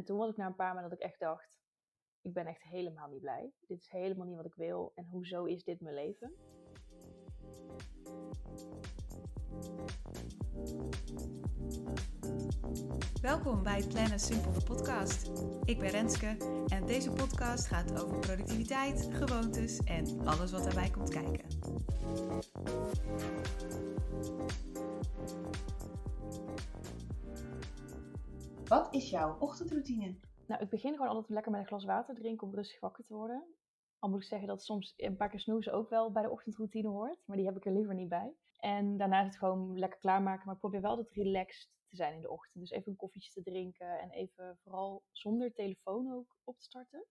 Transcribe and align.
En 0.00 0.06
toen 0.06 0.18
was 0.18 0.30
ik 0.30 0.36
na 0.36 0.46
een 0.46 0.54
paar 0.54 0.74
maanden 0.74 0.90
dat 0.90 0.98
ik 0.98 1.04
echt 1.04 1.20
dacht, 1.20 1.58
ik 2.22 2.32
ben 2.32 2.46
echt 2.46 2.62
helemaal 2.62 3.08
niet 3.08 3.20
blij. 3.20 3.52
Dit 3.66 3.80
is 3.80 3.88
helemaal 3.88 4.26
niet 4.26 4.36
wat 4.36 4.44
ik 4.44 4.54
wil. 4.54 4.92
En 4.94 5.06
hoezo 5.10 5.44
is 5.44 5.64
dit 5.64 5.80
mijn 5.80 5.94
leven? 5.94 6.34
Welkom 13.22 13.62
bij 13.62 13.84
Plannen 13.88 14.20
Simpel 14.20 14.52
de 14.52 14.64
podcast. 14.64 15.30
Ik 15.64 15.78
ben 15.78 15.90
Renske 15.90 16.36
en 16.66 16.86
deze 16.86 17.10
podcast 17.10 17.66
gaat 17.66 18.02
over 18.02 18.18
productiviteit, 18.18 19.08
gewoontes 19.12 19.78
en 19.78 20.26
alles 20.26 20.52
wat 20.52 20.64
daarbij 20.64 20.90
komt 20.90 21.10
kijken. 21.10 21.44
Wat 28.70 28.94
is 28.94 29.10
jouw 29.10 29.38
ochtendroutine? 29.38 30.14
Nou, 30.46 30.62
ik 30.62 30.68
begin 30.68 30.92
gewoon 30.92 31.08
altijd 31.08 31.28
lekker 31.28 31.52
met 31.52 31.60
een 31.60 31.66
glas 31.66 31.84
water 31.84 32.14
drinken 32.14 32.46
om 32.46 32.54
rustig 32.54 32.80
wakker 32.80 33.04
te 33.04 33.14
worden. 33.14 33.44
Al 33.98 34.08
moet 34.10 34.20
ik 34.20 34.26
zeggen 34.26 34.48
dat 34.48 34.64
soms 34.64 34.94
een 34.96 35.16
paar 35.16 35.28
keer 35.28 35.40
snoezen 35.40 35.72
ook 35.72 35.88
wel 35.88 36.12
bij 36.12 36.22
de 36.22 36.30
ochtendroutine 36.30 36.88
hoort, 36.88 37.22
maar 37.26 37.36
die 37.36 37.46
heb 37.46 37.56
ik 37.56 37.66
er 37.66 37.72
liever 37.72 37.94
niet 37.94 38.08
bij. 38.08 38.34
En 38.56 38.96
daarna 38.96 39.20
is 39.20 39.26
het 39.26 39.36
gewoon 39.36 39.78
lekker 39.78 39.98
klaarmaken, 39.98 40.44
maar 40.44 40.54
ik 40.54 40.60
probeer 40.60 40.80
wel 40.80 40.90
altijd 40.90 41.10
relaxed 41.10 41.70
te 41.88 41.96
zijn 41.96 42.14
in 42.14 42.20
de 42.20 42.30
ochtend. 42.30 42.60
Dus 42.60 42.70
even 42.70 42.90
een 42.90 42.96
koffietje 42.96 43.32
te 43.32 43.50
drinken 43.50 44.00
en 44.00 44.10
even 44.10 44.58
vooral 44.62 45.02
zonder 45.10 45.52
telefoon 45.52 46.12
ook 46.12 46.36
op 46.44 46.58
te 46.58 46.64
starten. 46.64 47.06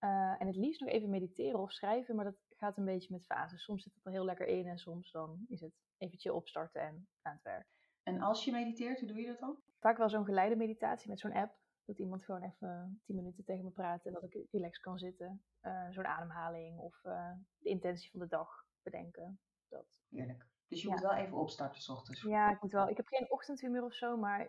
Uh, 0.00 0.40
en 0.40 0.46
het 0.46 0.56
liefst 0.56 0.80
nog 0.80 0.90
even 0.90 1.10
mediteren 1.10 1.60
of 1.60 1.72
schrijven, 1.72 2.16
maar 2.16 2.24
dat 2.24 2.38
gaat 2.56 2.76
een 2.76 2.84
beetje 2.84 3.12
met 3.12 3.26
fases. 3.26 3.64
Soms 3.64 3.82
zit 3.82 3.94
het 3.94 4.06
er 4.06 4.12
heel 4.12 4.24
lekker 4.24 4.46
in 4.46 4.66
en 4.66 4.78
soms 4.78 5.10
dan 5.10 5.44
is 5.48 5.60
het 5.60 5.74
eventjes 5.96 6.32
opstarten 6.32 6.80
en 6.80 7.08
aan 7.22 7.32
het 7.32 7.42
werk. 7.42 7.68
En 8.02 8.20
als 8.20 8.44
je 8.44 8.52
mediteert, 8.52 8.98
hoe 8.98 9.08
doe 9.08 9.20
je 9.20 9.26
dat 9.26 9.38
dan? 9.38 9.62
Vaak 9.82 9.96
wel 9.96 10.08
zo'n 10.08 10.24
geleide 10.24 10.56
meditatie 10.56 11.08
met 11.08 11.18
zo'n 11.18 11.32
app. 11.32 11.54
Dat 11.84 11.98
iemand 11.98 12.24
gewoon 12.24 12.42
even 12.42 13.00
tien 13.04 13.16
minuten 13.16 13.44
tegen 13.44 13.64
me 13.64 13.70
praat 13.70 14.06
en 14.06 14.12
dat 14.12 14.22
ik 14.22 14.46
relax 14.50 14.78
kan 14.78 14.98
zitten. 14.98 15.44
Uh, 15.62 15.86
zo'n 15.90 16.06
ademhaling 16.06 16.78
of 16.78 17.04
uh, 17.04 17.32
de 17.58 17.68
intentie 17.68 18.10
van 18.10 18.20
de 18.20 18.26
dag 18.26 18.48
bedenken. 18.82 19.40
Dat. 19.68 20.00
Heerlijk. 20.10 20.46
Dus 20.68 20.82
je 20.82 20.88
moet 20.88 21.00
wel 21.00 21.14
even 21.14 21.36
opstarten 21.36 21.82
s 21.82 21.88
ochtends. 21.88 22.22
Ja, 22.22 22.50
ik 22.50 22.62
moet 22.62 22.72
wel. 22.72 22.88
Ik 22.88 22.96
heb 22.96 23.06
geen 23.06 23.30
ochtendhumeur 23.30 23.84
of 23.84 23.94
zo, 23.94 24.16
maar 24.16 24.40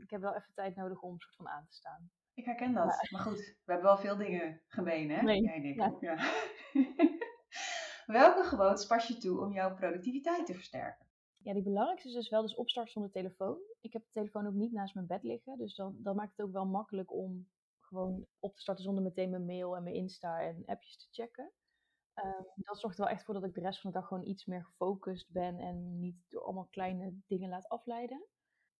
ik 0.00 0.10
heb 0.10 0.20
wel 0.20 0.34
even 0.34 0.54
tijd 0.54 0.76
nodig 0.76 1.00
om 1.00 1.20
soort 1.20 1.36
van 1.36 1.48
aan 1.48 1.66
te 1.66 1.74
staan. 1.74 2.10
Ik 2.34 2.44
herken 2.44 2.72
dat. 2.72 2.84
Ja. 2.84 3.18
Maar 3.18 3.26
goed, 3.26 3.38
we 3.38 3.72
hebben 3.72 3.86
wel 3.86 3.98
veel 3.98 4.16
dingen 4.16 4.62
gemeen, 4.66 5.10
hè? 5.10 5.22
Nee. 5.22 5.42
Jij 5.42 5.54
en 5.54 5.64
ik. 5.64 5.76
Ja. 5.76 5.96
ja. 6.00 6.16
Welke 8.20 8.42
gewoontes 8.42 8.86
pas 8.86 9.08
je 9.08 9.16
toe 9.16 9.40
om 9.40 9.52
jouw 9.52 9.74
productiviteit 9.74 10.46
te 10.46 10.54
versterken? 10.54 11.06
Ja, 11.44 11.52
die 11.52 11.62
belangrijkste 11.62 12.08
is 12.08 12.14
dus 12.14 12.28
wel 12.28 12.42
dus 12.42 12.54
opstart 12.54 12.90
zonder 12.90 13.10
telefoon. 13.10 13.58
Ik 13.80 13.92
heb 13.92 14.02
de 14.02 14.10
telefoon 14.12 14.46
ook 14.46 14.54
niet 14.54 14.72
naast 14.72 14.94
mijn 14.94 15.06
bed 15.06 15.22
liggen. 15.22 15.58
Dus 15.58 15.74
dan, 15.74 15.96
dan 15.98 16.16
maakt 16.16 16.36
het 16.36 16.46
ook 16.46 16.52
wel 16.52 16.66
makkelijk 16.66 17.12
om 17.12 17.48
gewoon 17.80 18.26
op 18.38 18.54
te 18.54 18.60
starten 18.60 18.84
zonder 18.84 19.02
meteen 19.02 19.30
mijn 19.30 19.44
mail 19.44 19.76
en 19.76 19.82
mijn 19.82 19.94
Insta 19.94 20.40
en 20.40 20.62
appjes 20.66 20.96
te 20.96 21.06
checken. 21.10 21.52
Um, 22.24 22.46
dat 22.54 22.80
zorgt 22.80 22.98
er 22.98 23.04
wel 23.04 23.12
echt 23.12 23.24
voor 23.24 23.34
dat 23.34 23.44
ik 23.44 23.54
de 23.54 23.60
rest 23.60 23.80
van 23.80 23.90
de 23.90 23.98
dag 23.98 24.08
gewoon 24.08 24.26
iets 24.26 24.44
meer 24.44 24.64
gefocust 24.64 25.30
ben 25.30 25.58
en 25.58 25.98
niet 25.98 26.16
door 26.28 26.42
allemaal 26.42 26.68
kleine 26.70 27.14
dingen 27.26 27.48
laat 27.48 27.68
afleiden. 27.68 28.26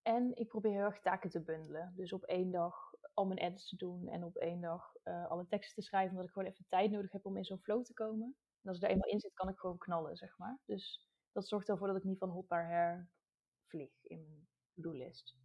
En 0.03 0.37
ik 0.37 0.49
probeer 0.49 0.73
heel 0.73 0.81
erg 0.81 1.01
taken 1.01 1.31
te 1.31 1.43
bundelen. 1.43 1.93
Dus 1.97 2.13
op 2.13 2.23
één 2.23 2.51
dag 2.51 2.95
al 3.15 3.27
mijn 3.27 3.39
edits 3.39 3.69
te 3.69 3.77
doen 3.77 4.09
en 4.09 4.25
op 4.25 4.37
één 4.37 4.61
dag 4.61 4.95
uh, 5.05 5.27
alle 5.27 5.47
teksten 5.47 5.75
te 5.75 5.89
schrijven, 5.89 6.11
omdat 6.11 6.27
ik 6.27 6.33
gewoon 6.33 6.49
even 6.49 6.67
tijd 6.69 6.91
nodig 6.91 7.13
heb 7.13 7.27
om 7.27 7.37
in 7.37 7.45
zo'n 7.45 7.63
flow 7.63 7.85
te 7.85 7.93
komen. 7.93 8.37
En 8.63 8.69
als 8.69 8.77
ik 8.77 8.83
er 8.83 8.91
eenmaal 8.91 9.09
in 9.09 9.21
zit, 9.21 9.35
kan 9.35 9.49
ik 9.49 9.59
gewoon 9.59 9.79
knallen, 9.79 10.17
zeg 10.17 10.39
maar. 10.39 10.61
Dus 10.65 11.09
dat 11.35 11.49
zorgt 11.49 11.69
ervoor 11.69 11.87
dat 11.87 11.97
ik 11.97 12.05
niet 12.05 12.19
van 12.19 12.31
hot 12.31 12.49
naar 12.49 12.69
her 12.69 13.09
vlieg 13.67 14.05
in 14.05 14.25
mijn 14.27 14.49
to-do-list. 14.75 15.37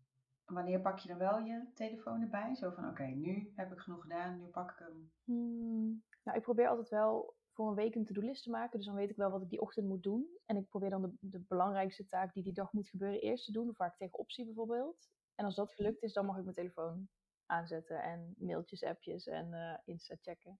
Wanneer 0.45 0.81
pak 0.81 0.99
je 0.99 1.07
dan 1.07 1.17
wel 1.17 1.39
je 1.39 1.71
telefoon 1.73 2.21
erbij? 2.21 2.55
Zo 2.55 2.69
van, 2.69 2.83
oké, 2.83 2.91
okay, 2.91 3.13
nu 3.13 3.51
heb 3.55 3.71
ik 3.71 3.79
genoeg 3.79 4.01
gedaan, 4.01 4.39
nu 4.39 4.47
pak 4.47 4.71
ik 4.71 4.77
hem. 4.77 5.11
Hmm, 5.23 6.03
nou, 6.23 6.37
ik 6.37 6.43
probeer 6.43 6.67
altijd 6.67 6.89
wel 6.89 7.35
voor 7.53 7.67
een 7.67 7.75
week 7.75 7.95
een 7.95 8.05
to-do-list 8.05 8.43
te 8.43 8.49
maken. 8.49 8.77
Dus 8.77 8.87
dan 8.87 8.95
weet 8.95 9.09
ik 9.09 9.15
wel 9.15 9.31
wat 9.31 9.41
ik 9.41 9.49
die 9.49 9.61
ochtend 9.61 9.87
moet 9.87 10.03
doen. 10.03 10.27
En 10.45 10.57
ik 10.57 10.67
probeer 10.67 10.89
dan 10.89 11.01
de, 11.01 11.13
de 11.19 11.39
belangrijkste 11.39 12.07
taak 12.07 12.33
die 12.33 12.43
die 12.43 12.53
dag 12.53 12.73
moet 12.73 12.89
gebeuren 12.89 13.21
eerst 13.21 13.45
te 13.45 13.51
doen. 13.51 13.75
Vaak 13.75 13.97
tegen 13.97 14.19
optie 14.19 14.45
bijvoorbeeld. 14.45 15.09
En 15.35 15.45
als 15.45 15.55
dat 15.55 15.73
gelukt 15.73 16.03
is, 16.03 16.13
dan 16.13 16.25
mag 16.25 16.37
ik 16.37 16.43
mijn 16.43 16.55
telefoon 16.55 17.09
aanzetten. 17.45 18.03
En 18.03 18.35
mailtjes, 18.37 18.83
appjes 18.83 19.27
en 19.27 19.51
uh, 19.51 19.77
Insta 19.85 20.15
checken. 20.21 20.59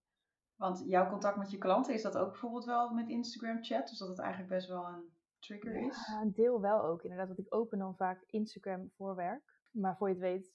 Want 0.56 0.82
jouw 0.86 1.08
contact 1.08 1.36
met 1.36 1.50
je 1.50 1.58
klanten, 1.58 1.94
is 1.94 2.02
dat 2.02 2.16
ook 2.16 2.30
bijvoorbeeld 2.30 2.64
wel 2.64 2.90
met 2.90 3.08
Instagram 3.08 3.64
chat? 3.64 3.88
Dus 3.88 3.98
dat 3.98 4.08
het 4.08 4.18
eigenlijk 4.18 4.50
best 4.50 4.68
wel 4.68 4.86
een 4.86 5.12
trigger 5.40 5.86
is? 5.86 6.06
Ja, 6.06 6.20
een 6.20 6.32
deel 6.32 6.60
wel 6.60 6.82
ook. 6.82 7.02
Inderdaad, 7.02 7.26
want 7.26 7.38
ik 7.38 7.54
open 7.54 7.78
dan 7.78 7.96
vaak 7.96 8.22
Instagram 8.26 8.90
voor 8.96 9.14
werk. 9.14 9.58
Maar 9.70 9.96
voor 9.96 10.08
je 10.08 10.14
het 10.14 10.22
weet, 10.22 10.52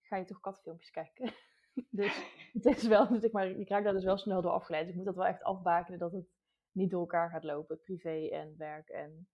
ga 0.00 0.16
je 0.16 0.24
toch 0.24 0.40
katfilmpjes 0.40 0.90
kijken. 0.90 1.32
dus 1.90 2.32
het 2.52 2.64
is 2.64 2.86
wel, 2.86 3.08
dus 3.08 3.30
maar, 3.30 3.50
ik 3.50 3.68
raak 3.68 3.84
daar 3.84 3.92
dus 3.92 4.04
wel 4.04 4.18
snel 4.18 4.42
door 4.42 4.52
afgeleid. 4.52 4.82
Dus 4.82 4.90
ik 4.90 4.96
moet 4.96 5.06
dat 5.06 5.16
wel 5.16 5.26
echt 5.26 5.42
afbakenen 5.42 5.98
dat 5.98 6.12
het 6.12 6.28
niet 6.72 6.90
door 6.90 7.00
elkaar 7.00 7.30
gaat 7.30 7.44
lopen. 7.44 7.80
Privé 7.82 8.28
en 8.28 8.54
werk 8.56 8.88
en 8.88 9.28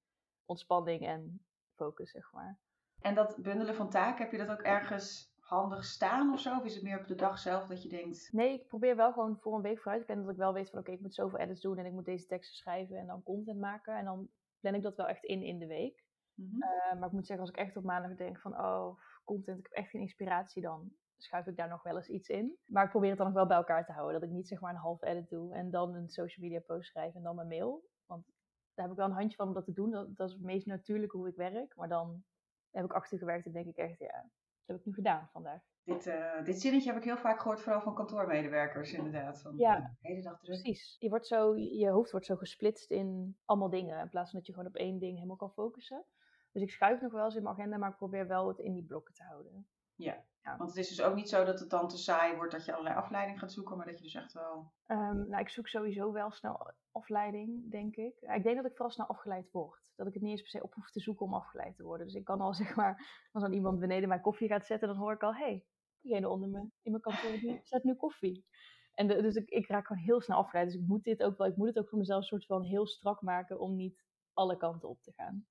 ontspanning 0.45 1.07
en 1.07 1.47
focus, 1.75 2.11
zeg 2.11 2.33
maar. 2.33 2.59
En 3.01 3.15
dat 3.15 3.37
bundelen 3.43 3.75
van 3.75 3.91
taken, 3.91 4.23
heb 4.23 4.33
je 4.33 4.39
dat 4.39 4.51
ook 4.51 4.63
ergens 4.63 5.35
handig 5.39 5.85
staan 5.85 6.33
of 6.33 6.41
zo? 6.41 6.57
Of 6.57 6.65
is 6.65 6.75
het 6.75 6.83
meer 6.83 6.99
op 6.99 7.07
de 7.07 7.15
dag 7.15 7.39
zelf 7.39 7.67
dat 7.67 7.83
je 7.83 7.89
denkt... 7.89 8.29
Nee, 8.33 8.53
ik 8.55 8.67
probeer 8.67 8.97
wel 8.97 9.13
gewoon 9.13 9.39
voor 9.41 9.55
een 9.55 9.63
week 9.63 9.79
vooruit 9.79 10.01
te 10.01 10.07
plannen. 10.07 10.27
Dat 10.27 10.35
ik 10.35 10.41
wel 10.41 10.53
weet 10.53 10.71
van 10.71 10.79
oké, 10.79 10.89
okay, 10.89 10.95
ik 10.95 11.01
moet 11.01 11.15
zoveel 11.15 11.39
edits 11.39 11.61
doen 11.61 11.79
en 11.79 11.87
ik 11.87 11.93
moet 11.93 12.05
deze 12.05 12.27
teksten 12.27 12.57
schrijven 12.57 12.97
en 12.97 13.07
dan 13.07 13.23
content 13.23 13.61
maken. 13.61 13.97
En 13.97 14.05
dan 14.05 14.29
plan 14.67 14.79
ik 14.79 14.85
dat 14.85 14.97
wel 14.97 15.09
echt 15.09 15.25
in 15.25 15.43
in 15.43 15.59
de 15.59 15.67
week. 15.67 16.05
Mm-hmm. 16.35 16.63
uh, 16.63 16.99
maar 16.99 17.07
ik 17.07 17.13
moet 17.13 17.27
zeggen, 17.27 17.47
als 17.47 17.55
ik 17.55 17.61
echt 17.61 17.77
op 17.77 17.85
maandag 17.85 18.15
denk 18.17 18.41
van 18.41 18.59
oh, 18.59 18.99
content, 19.25 19.59
ik 19.59 19.67
heb 19.67 19.73
echt 19.73 19.91
geen 19.91 20.01
inspiratie, 20.01 20.63
dan 20.63 20.93
schuif 21.17 21.47
ik 21.47 21.57
daar 21.57 21.69
nog 21.69 21.83
wel 21.83 21.97
eens 21.97 22.09
iets 22.09 22.29
in. 22.29 22.59
Maar 22.67 22.85
ik 22.85 22.91
probeer 22.91 23.09
het 23.09 23.19
dan 23.19 23.27
nog 23.27 23.37
wel 23.37 23.47
bij 23.47 23.57
elkaar 23.57 23.87
te 23.87 23.93
houden. 23.93 24.21
Dat 24.21 24.29
ik 24.29 24.35
niet 24.35 24.49
zeg 24.49 24.61
maar 24.61 24.71
een 24.71 24.81
half 24.81 25.03
edit 25.03 25.29
doe 25.29 25.55
en 25.55 25.71
dan 25.71 25.95
een 25.95 26.09
social 26.09 26.47
media 26.47 26.61
post 26.61 26.89
schrijf 26.89 27.15
en 27.15 27.23
dan 27.23 27.35
mijn 27.35 27.49
mail. 27.49 27.85
Want 28.07 28.27
daar 28.75 28.85
heb 28.85 28.91
ik 28.91 29.01
wel 29.01 29.07
een 29.07 29.17
handje 29.17 29.37
van 29.37 29.49
om 29.49 29.55
dat 29.55 29.65
te 29.65 29.73
doen. 29.73 29.91
Dat, 29.91 30.17
dat 30.17 30.29
is 30.29 30.35
het 30.35 30.43
meest 30.43 30.67
natuurlijke 30.67 31.17
hoe 31.17 31.29
ik 31.29 31.37
werk. 31.37 31.77
Maar 31.77 31.89
dan 31.89 32.25
heb 32.71 32.85
ik 32.85 32.93
achter 32.93 33.19
gewerkt 33.19 33.47
en 33.47 33.53
denk 33.53 33.67
ik 33.67 33.77
echt, 33.77 33.99
ja, 33.99 34.31
heb 34.67 34.77
ik 34.77 34.85
nu 34.85 34.93
gedaan 34.93 35.29
vandaag. 35.33 35.63
Dit, 35.85 36.07
uh, 36.07 36.45
dit 36.45 36.61
zinnetje 36.61 36.89
heb 36.89 36.99
ik 36.99 37.05
heel 37.05 37.17
vaak 37.17 37.41
gehoord, 37.41 37.61
vooral 37.61 37.81
van 37.81 37.95
kantoormedewerkers 37.95 38.93
inderdaad. 38.93 39.41
Van, 39.41 39.57
ja, 39.57 39.77
de 39.79 40.09
hele 40.09 40.23
dag 40.23 40.39
druk. 40.41 40.61
precies. 40.61 40.97
Je, 40.99 41.09
wordt 41.09 41.27
zo, 41.27 41.57
je 41.57 41.89
hoofd 41.91 42.11
wordt 42.11 42.27
zo 42.27 42.37
gesplitst 42.37 42.91
in 42.91 43.37
allemaal 43.45 43.71
dingen. 43.71 44.01
In 44.01 44.09
plaats 44.09 44.31
van 44.31 44.39
dat 44.39 44.49
je 44.49 44.53
gewoon 44.55 44.69
op 44.69 44.77
één 44.77 44.99
ding 44.99 45.15
helemaal 45.15 45.37
kan 45.37 45.53
focussen. 45.53 46.05
Dus 46.53 46.63
ik 46.63 46.71
schuif 46.71 47.01
nog 47.01 47.13
wel 47.13 47.25
eens 47.25 47.35
in 47.35 47.43
mijn 47.43 47.55
agenda, 47.55 47.77
maar 47.77 47.91
ik 47.91 47.97
probeer 47.97 48.27
wel 48.27 48.49
het 48.49 48.59
in 48.59 48.73
die 48.73 48.85
blokken 48.85 49.15
te 49.15 49.23
houden. 49.23 49.69
Ja, 49.97 50.25
ja. 50.43 50.57
want 50.57 50.71
het 50.71 50.79
is 50.79 50.89
dus 50.89 51.03
ook 51.03 51.15
niet 51.15 51.29
zo 51.29 51.45
dat 51.45 51.61
het 51.61 51.71
dan 51.71 51.89
te 51.89 51.97
saai 51.97 52.37
wordt 52.37 52.53
dat 52.53 52.65
je 52.65 52.73
allerlei 52.73 52.97
afleiding 52.97 53.39
gaat 53.39 53.53
zoeken, 53.53 53.77
maar 53.77 53.87
dat 53.87 53.99
je 53.99 54.05
dus 54.05 54.15
echt 54.15 54.33
wel... 54.33 54.73
Um, 54.87 55.29
nou, 55.29 55.39
ik 55.41 55.49
zoek 55.49 55.69
sowieso 55.69 56.13
wel 56.13 56.31
snel 56.31 56.73
afleiding, 56.91 57.71
denk 57.71 57.97
ik. 57.97 58.15
Ik 58.21 58.43
denk 58.43 58.57
dat 58.57 58.65
ik 58.65 58.77
vooral 58.77 58.91
snel 58.91 59.07
afgeleid 59.07 59.51
word. 59.51 59.93
Dat 59.97 60.07
ik 60.07 60.15
het 60.15 60.23
niet 60.23 60.31
eens 60.31 60.41
per 60.41 60.51
se 60.51 60.63
op 60.63 60.75
hoef 60.75 60.91
te 60.91 61.01
zoeken 61.01 61.27
om 61.27 61.35
afgeleid 61.35 61.77
te 61.77 61.83
worden. 61.83 62.07
Dus 62.07 62.17
ik 62.17 62.25
kan 62.25 62.41
al, 62.41 62.55
zeg 62.65 62.77
maar, 62.77 63.27
als 63.33 63.43
dan 63.43 63.53
iemand 63.53 63.79
beneden 63.79 64.09
mijn 64.09 64.21
koffie 64.21 64.49
gaat 64.49 64.67
zetten, 64.67 64.89
dan 64.89 64.97
hoor 64.97 65.13
ik 65.13 65.23
al, 65.23 65.35
hé, 65.35 65.45
hey, 65.45 65.65
diegene 66.01 66.29
onder 66.29 66.49
me 66.49 66.59
in 66.83 66.91
mijn 66.91 67.03
kantoor 67.03 67.61
zet 67.63 67.85
nu 67.85 67.95
koffie. 67.95 68.47
En 68.95 69.07
de, 69.07 69.23
dus 69.23 69.35
ik, 69.35 69.49
ik 69.49 69.69
raak 69.69 69.87
gewoon 69.87 70.03
heel 70.03 70.21
snel 70.21 70.39
afgeleid. 70.39 70.67
Dus 70.67 70.81
ik 70.81 70.87
moet 70.87 71.05
dit 71.05 71.23
ook 71.23 71.37
wel, 71.37 71.47
ik 71.47 71.57
moet 71.57 71.69
het 71.69 71.79
ook 71.79 71.89
voor 71.89 71.99
mezelf 71.99 72.25
soort 72.25 72.47
van 72.47 72.63
heel 72.63 72.87
strak 72.87 73.21
maken 73.21 73.59
om 73.59 73.77
niet 73.77 74.05
alle 74.33 74.57
kanten 74.57 74.89
op 74.89 75.03
te 75.03 75.13
gaan. 75.13 75.47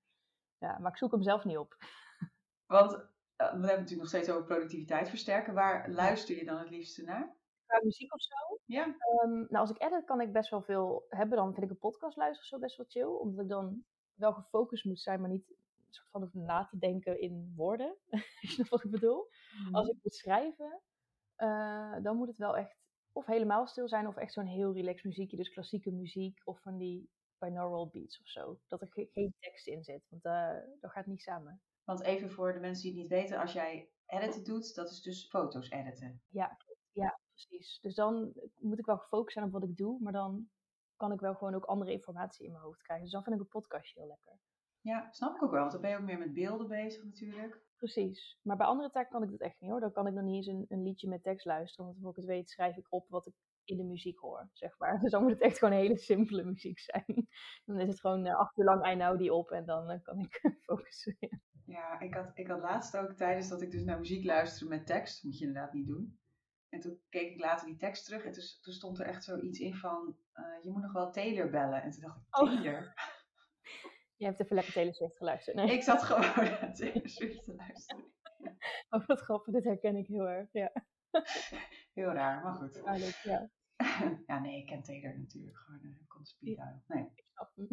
Ja, 0.58 0.78
maar 0.80 0.92
ik 0.92 0.98
zoek 0.98 1.12
hem 1.12 1.24
zelf 1.24 1.44
niet 1.44 1.58
op. 1.58 1.76
Want 2.66 3.15
we 3.36 3.44
hebben 3.44 3.62
het 3.62 3.70
natuurlijk 3.70 4.00
nog 4.00 4.08
steeds 4.08 4.30
over 4.30 4.44
productiviteit 4.44 5.10
versterken. 5.10 5.54
Waar 5.54 5.90
luister 5.90 6.36
je 6.36 6.46
dan 6.46 6.58
het 6.58 6.70
liefste 6.70 7.04
naar? 7.04 7.36
Qua 7.66 7.80
muziek 7.84 8.14
of 8.14 8.22
zo? 8.22 8.60
Ja. 8.66 8.86
Um, 8.86 9.32
nou, 9.32 9.56
als 9.56 9.70
ik 9.70 9.82
edit 9.82 10.06
kan 10.06 10.22
ik 10.22 10.32
best 10.34 10.50
wel 10.50 10.62
veel 10.62 11.06
hebben. 11.10 11.38
Dan 11.38 11.54
vind 11.54 11.66
ik 11.66 11.72
een 11.72 11.78
podcast 11.78 12.18
luisteren 12.18 12.48
zo 12.48 12.60
best 12.60 12.78
wel 12.78 12.86
chill. 12.90 13.20
Omdat 13.20 13.44
ik 13.44 13.50
dan 13.50 13.84
wel 14.14 14.34
gefocust 14.34 14.86
moet 14.86 15.00
zijn, 15.00 15.22
maar 15.22 15.30
niet 15.30 15.56
soort 15.96 16.10
van 16.10 16.24
over 16.24 16.40
na 16.40 16.66
te 16.66 16.78
denken 16.78 17.20
in 17.20 17.54
woorden. 17.56 17.96
Is 18.42 18.56
je 18.56 18.66
wat 18.70 18.84
ik 18.84 18.92
bedoel? 18.92 19.28
Mm. 19.58 19.76
Als 19.76 19.88
ik 19.88 19.98
moet 20.02 20.16
schrijven, 20.16 20.82
uh, 21.38 21.96
dan 22.04 22.18
moet 22.18 22.28
het 22.28 22.38
wel 22.38 22.58
echt 22.58 22.78
of 23.12 23.26
helemaal 23.26 23.68
stil 23.68 23.88
zijn 23.88 24.08
of 24.08 24.16
echt 24.16 24.34
zo'n 24.34 24.46
heel 24.46 24.74
relaxed 24.74 25.06
muziekje. 25.06 25.38
Dus 25.38 25.50
klassieke 25.50 25.92
muziek 25.92 26.42
of 26.44 26.62
van 26.62 26.78
die 26.78 27.10
binaural 27.38 27.88
beats 27.88 28.20
of 28.20 28.28
zo. 28.28 28.60
Dat 28.68 28.82
er 28.82 28.88
ge 28.88 29.08
geen 29.12 29.36
tekst 29.40 29.68
in 29.68 29.84
zit, 29.84 30.04
want 30.10 30.26
uh, 30.26 30.64
dat 30.80 30.92
gaat 30.92 31.06
niet 31.06 31.22
samen. 31.22 31.62
Want 31.86 32.02
even 32.04 32.32
voor 32.32 32.54
de 32.54 32.60
mensen 32.60 32.84
die 32.84 32.92
het 32.92 33.02
niet 33.02 33.20
weten, 33.20 33.40
als 33.40 33.54
jij 33.54 33.90
editen 34.06 34.44
doet, 34.44 34.76
dat 34.76 34.90
is 34.90 35.02
dus 35.02 35.28
foto's 35.28 35.70
editen. 35.70 36.22
Ja, 36.28 36.58
ja, 36.92 37.20
precies. 37.30 37.80
Dus 37.80 37.96
dan 37.96 38.34
moet 38.60 38.80
ik 38.80 38.86
wel 38.86 38.98
gefocust 38.98 39.34
zijn 39.34 39.46
op 39.46 39.52
wat 39.52 39.64
ik 39.64 39.78
doe, 39.78 40.00
maar 40.02 40.14
dan 40.14 40.50
kan 40.96 41.12
ik 41.12 41.20
wel 41.20 41.36
gewoon 41.36 41.56
ook 41.56 41.66
andere 41.66 41.92
informatie 41.92 42.46
in 42.46 42.52
mijn 42.52 42.64
hoofd 42.64 42.82
krijgen. 42.82 43.06
Dus 43.06 43.14
dan 43.14 43.24
vind 43.24 43.36
ik 43.36 43.42
een 43.42 43.48
podcastje 43.48 44.00
heel 44.00 44.10
lekker. 44.10 44.40
Ja, 44.82 45.12
snap 45.12 45.36
ik 45.36 45.44
ook 45.44 45.52
wel, 45.52 45.60
want 45.60 45.72
dan 45.72 45.82
ben 45.82 45.90
je 45.90 45.98
ook 45.98 46.04
meer 46.04 46.18
met 46.18 46.34
beelden 46.34 46.68
bezig 46.68 47.04
natuurlijk. 47.04 47.64
Precies. 47.78 48.40
Maar 48.42 48.58
bij 48.58 48.66
andere 48.66 48.90
taken 48.90 49.12
kan 49.12 49.24
ik 49.24 49.30
dat 49.32 49.40
echt 49.40 49.60
niet 49.60 49.70
hoor. 49.70 49.80
Dan 49.80 49.92
kan 49.92 50.08
ik 50.08 50.14
nog 50.14 50.24
niet 50.24 50.36
eens 50.36 50.48
een, 50.48 50.66
een 50.68 50.84
liedje 50.84 51.08
met 51.08 51.24
tekst 51.24 51.46
luisteren, 51.46 51.86
want 51.86 51.98
voor 52.02 52.10
ik 52.10 52.16
het 52.16 52.26
weet 52.26 52.50
schrijf 52.50 52.78
ik 52.78 52.86
op 52.90 53.10
wat 53.10 53.28
ik 53.28 53.34
in 53.66 53.78
de 53.78 53.84
muziek 53.84 54.20
hoor, 54.20 54.50
zeg 54.54 54.78
maar. 54.78 55.00
Dus 55.00 55.12
dan 55.12 55.22
moet 55.22 55.32
het 55.32 55.42
echt 55.42 55.58
gewoon 55.58 55.74
hele 55.74 55.98
simpele 55.98 56.44
muziek 56.44 56.80
zijn. 56.80 57.28
Dan 57.66 57.80
is 57.80 57.88
het 57.88 58.00
gewoon 58.00 58.26
uh, 58.26 58.36
acht 58.36 58.58
uur 58.58 58.66
lang 58.66 59.18
die 59.18 59.34
op 59.34 59.52
en 59.52 59.66
dan 59.66 59.92
uh, 59.92 60.02
kan 60.02 60.20
ik 60.20 60.40
focussen. 60.66 61.16
Ja. 61.20 61.40
Ja, 61.66 62.00
ik 62.00 62.14
had, 62.14 62.32
ik 62.34 62.48
had 62.48 62.62
laatst 62.62 62.98
ook 62.98 63.12
tijdens 63.12 63.50
dat 63.50 63.62
ik 63.62 63.72
dus 63.72 63.84
naar 63.84 64.00
muziek 64.00 64.26
luisterde 64.26 64.76
met 64.76 64.86
tekst, 64.86 65.24
moet 65.24 65.38
je 65.38 65.46
inderdaad 65.46 65.74
niet 65.74 65.88
doen. 65.88 66.20
En 66.70 66.80
toen 66.80 67.02
keek 67.10 67.32
ik 67.32 67.40
later 67.40 67.68
die 67.68 67.78
tekst 67.78 68.06
terug 68.06 68.26
en 68.26 68.32
toen, 68.32 68.44
toen 68.62 68.74
stond 68.74 69.00
er 69.00 69.06
echt 69.06 69.24
zoiets 69.24 69.60
in 69.60 69.76
van, 69.76 70.18
uh, 70.34 70.64
je 70.64 70.72
moet 70.72 70.82
nog 70.82 70.94
wel 70.94 71.12
Taylor 71.12 71.50
bellen. 71.50 71.82
En 71.82 71.92
toen 71.92 72.02
dacht 72.02 72.18
ik, 72.18 72.26
Taylor? 72.30 72.80
Oh. 72.80 72.94
Je 74.18 74.26
hebt 74.26 74.40
even 74.40 74.56
lekker 74.56 74.74
Taylor 74.74 74.94
Swift 74.94 75.18
geluisterd. 75.18 75.56
Nee? 75.56 75.72
Ik 75.72 75.84
zat 75.84 76.04
gewoon 76.04 76.22
naar 76.36 76.74
Taylor 76.76 77.10
Swift 77.10 77.44
te 77.44 77.56
luisteren. 77.56 78.14
Oh, 78.90 79.06
wat 79.08 79.20
grappig. 79.20 79.54
Dit 79.54 79.64
herken 79.64 79.96
ik 79.96 80.08
heel 80.08 80.28
erg, 80.28 80.48
ja. 80.52 80.72
Heel 81.96 82.12
raar, 82.12 82.44
maar 82.44 82.54
goed. 82.54 82.82
Ja. 83.24 83.50
ja, 84.28 84.40
nee, 84.40 84.58
ik 84.58 84.66
ken 84.66 84.84
Taylor 84.84 85.18
natuurlijk. 85.18 85.58
Gewoon 85.58 85.80
een 85.84 85.98
uh, 86.18 86.24
speed 86.24 86.58
ja. 86.58 86.82
Nee. 86.88 87.12
Ik 87.16 87.26
snap 87.26 87.52
hem. 87.56 87.68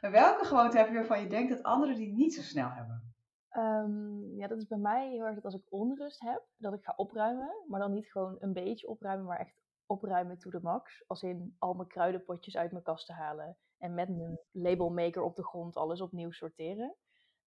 Welke 0.12 0.44
gewoonte 0.44 0.76
heb 0.76 0.88
je 0.88 0.94
waarvan 0.94 1.20
je 1.20 1.28
denkt 1.28 1.50
dat 1.50 1.62
anderen 1.62 1.94
die 1.94 2.12
niet 2.12 2.34
zo 2.34 2.42
snel 2.42 2.70
hebben? 2.70 3.14
Um, 3.52 4.36
ja, 4.36 4.46
dat 4.46 4.58
is 4.58 4.66
bij 4.66 4.78
mij 4.78 5.10
heel 5.10 5.24
erg 5.24 5.34
dat 5.34 5.44
als 5.44 5.54
ik 5.54 5.72
onrust 5.72 6.20
heb, 6.20 6.42
dat 6.56 6.72
ik 6.72 6.84
ga 6.84 6.92
opruimen. 6.96 7.64
Maar 7.68 7.80
dan 7.80 7.92
niet 7.92 8.10
gewoon 8.10 8.36
een 8.38 8.52
beetje 8.52 8.88
opruimen, 8.88 9.26
maar 9.26 9.38
echt 9.38 9.60
opruimen 9.86 10.38
to 10.38 10.50
the 10.50 10.60
max. 10.62 11.04
Als 11.06 11.22
in 11.22 11.56
al 11.58 11.74
mijn 11.74 11.88
kruidenpotjes 11.88 12.56
uit 12.56 12.72
mijn 12.72 12.84
kast 12.84 13.06
te 13.06 13.12
halen. 13.12 13.56
En 13.78 13.94
met 13.94 14.08
mijn 14.08 14.38
labelmaker 14.50 15.22
op 15.22 15.36
de 15.36 15.44
grond 15.44 15.76
alles 15.76 16.00
opnieuw 16.00 16.30
sorteren. 16.30 16.94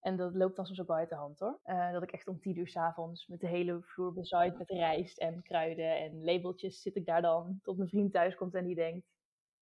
En 0.02 0.18
dat 0.18 0.36
loopt 0.36 0.56
dan 0.56 0.66
soms 0.66 0.82
ook 0.82 0.88
wel 0.88 0.98
uit 0.98 1.10
de 1.10 1.16
hand 1.16 1.40
hoor. 1.40 1.60
Uh, 1.66 1.92
dat 1.92 2.04
ik 2.04 2.12
echt 2.12 2.28
om 2.28 2.40
tien 2.40 2.58
uur 2.58 2.68
s'avonds 2.68 3.28
met 3.28 3.40
de 3.40 3.48
hele 3.48 3.82
vloer 3.82 4.14
bezaaid 4.14 4.58
met 4.58 4.70
rijst 4.70 5.18
en 5.18 5.42
kruiden 5.42 5.98
en 5.98 6.24
labeltjes 6.24 6.82
zit 6.82 6.96
ik 6.96 7.06
daar 7.06 7.22
dan. 7.22 7.60
Tot 7.62 7.78
mijn 7.78 7.90
vriend 7.90 8.14
thuis 8.14 8.36
komt 8.36 8.56
en 8.56 8.66
die 8.66 8.76
denkt, 8.76 9.08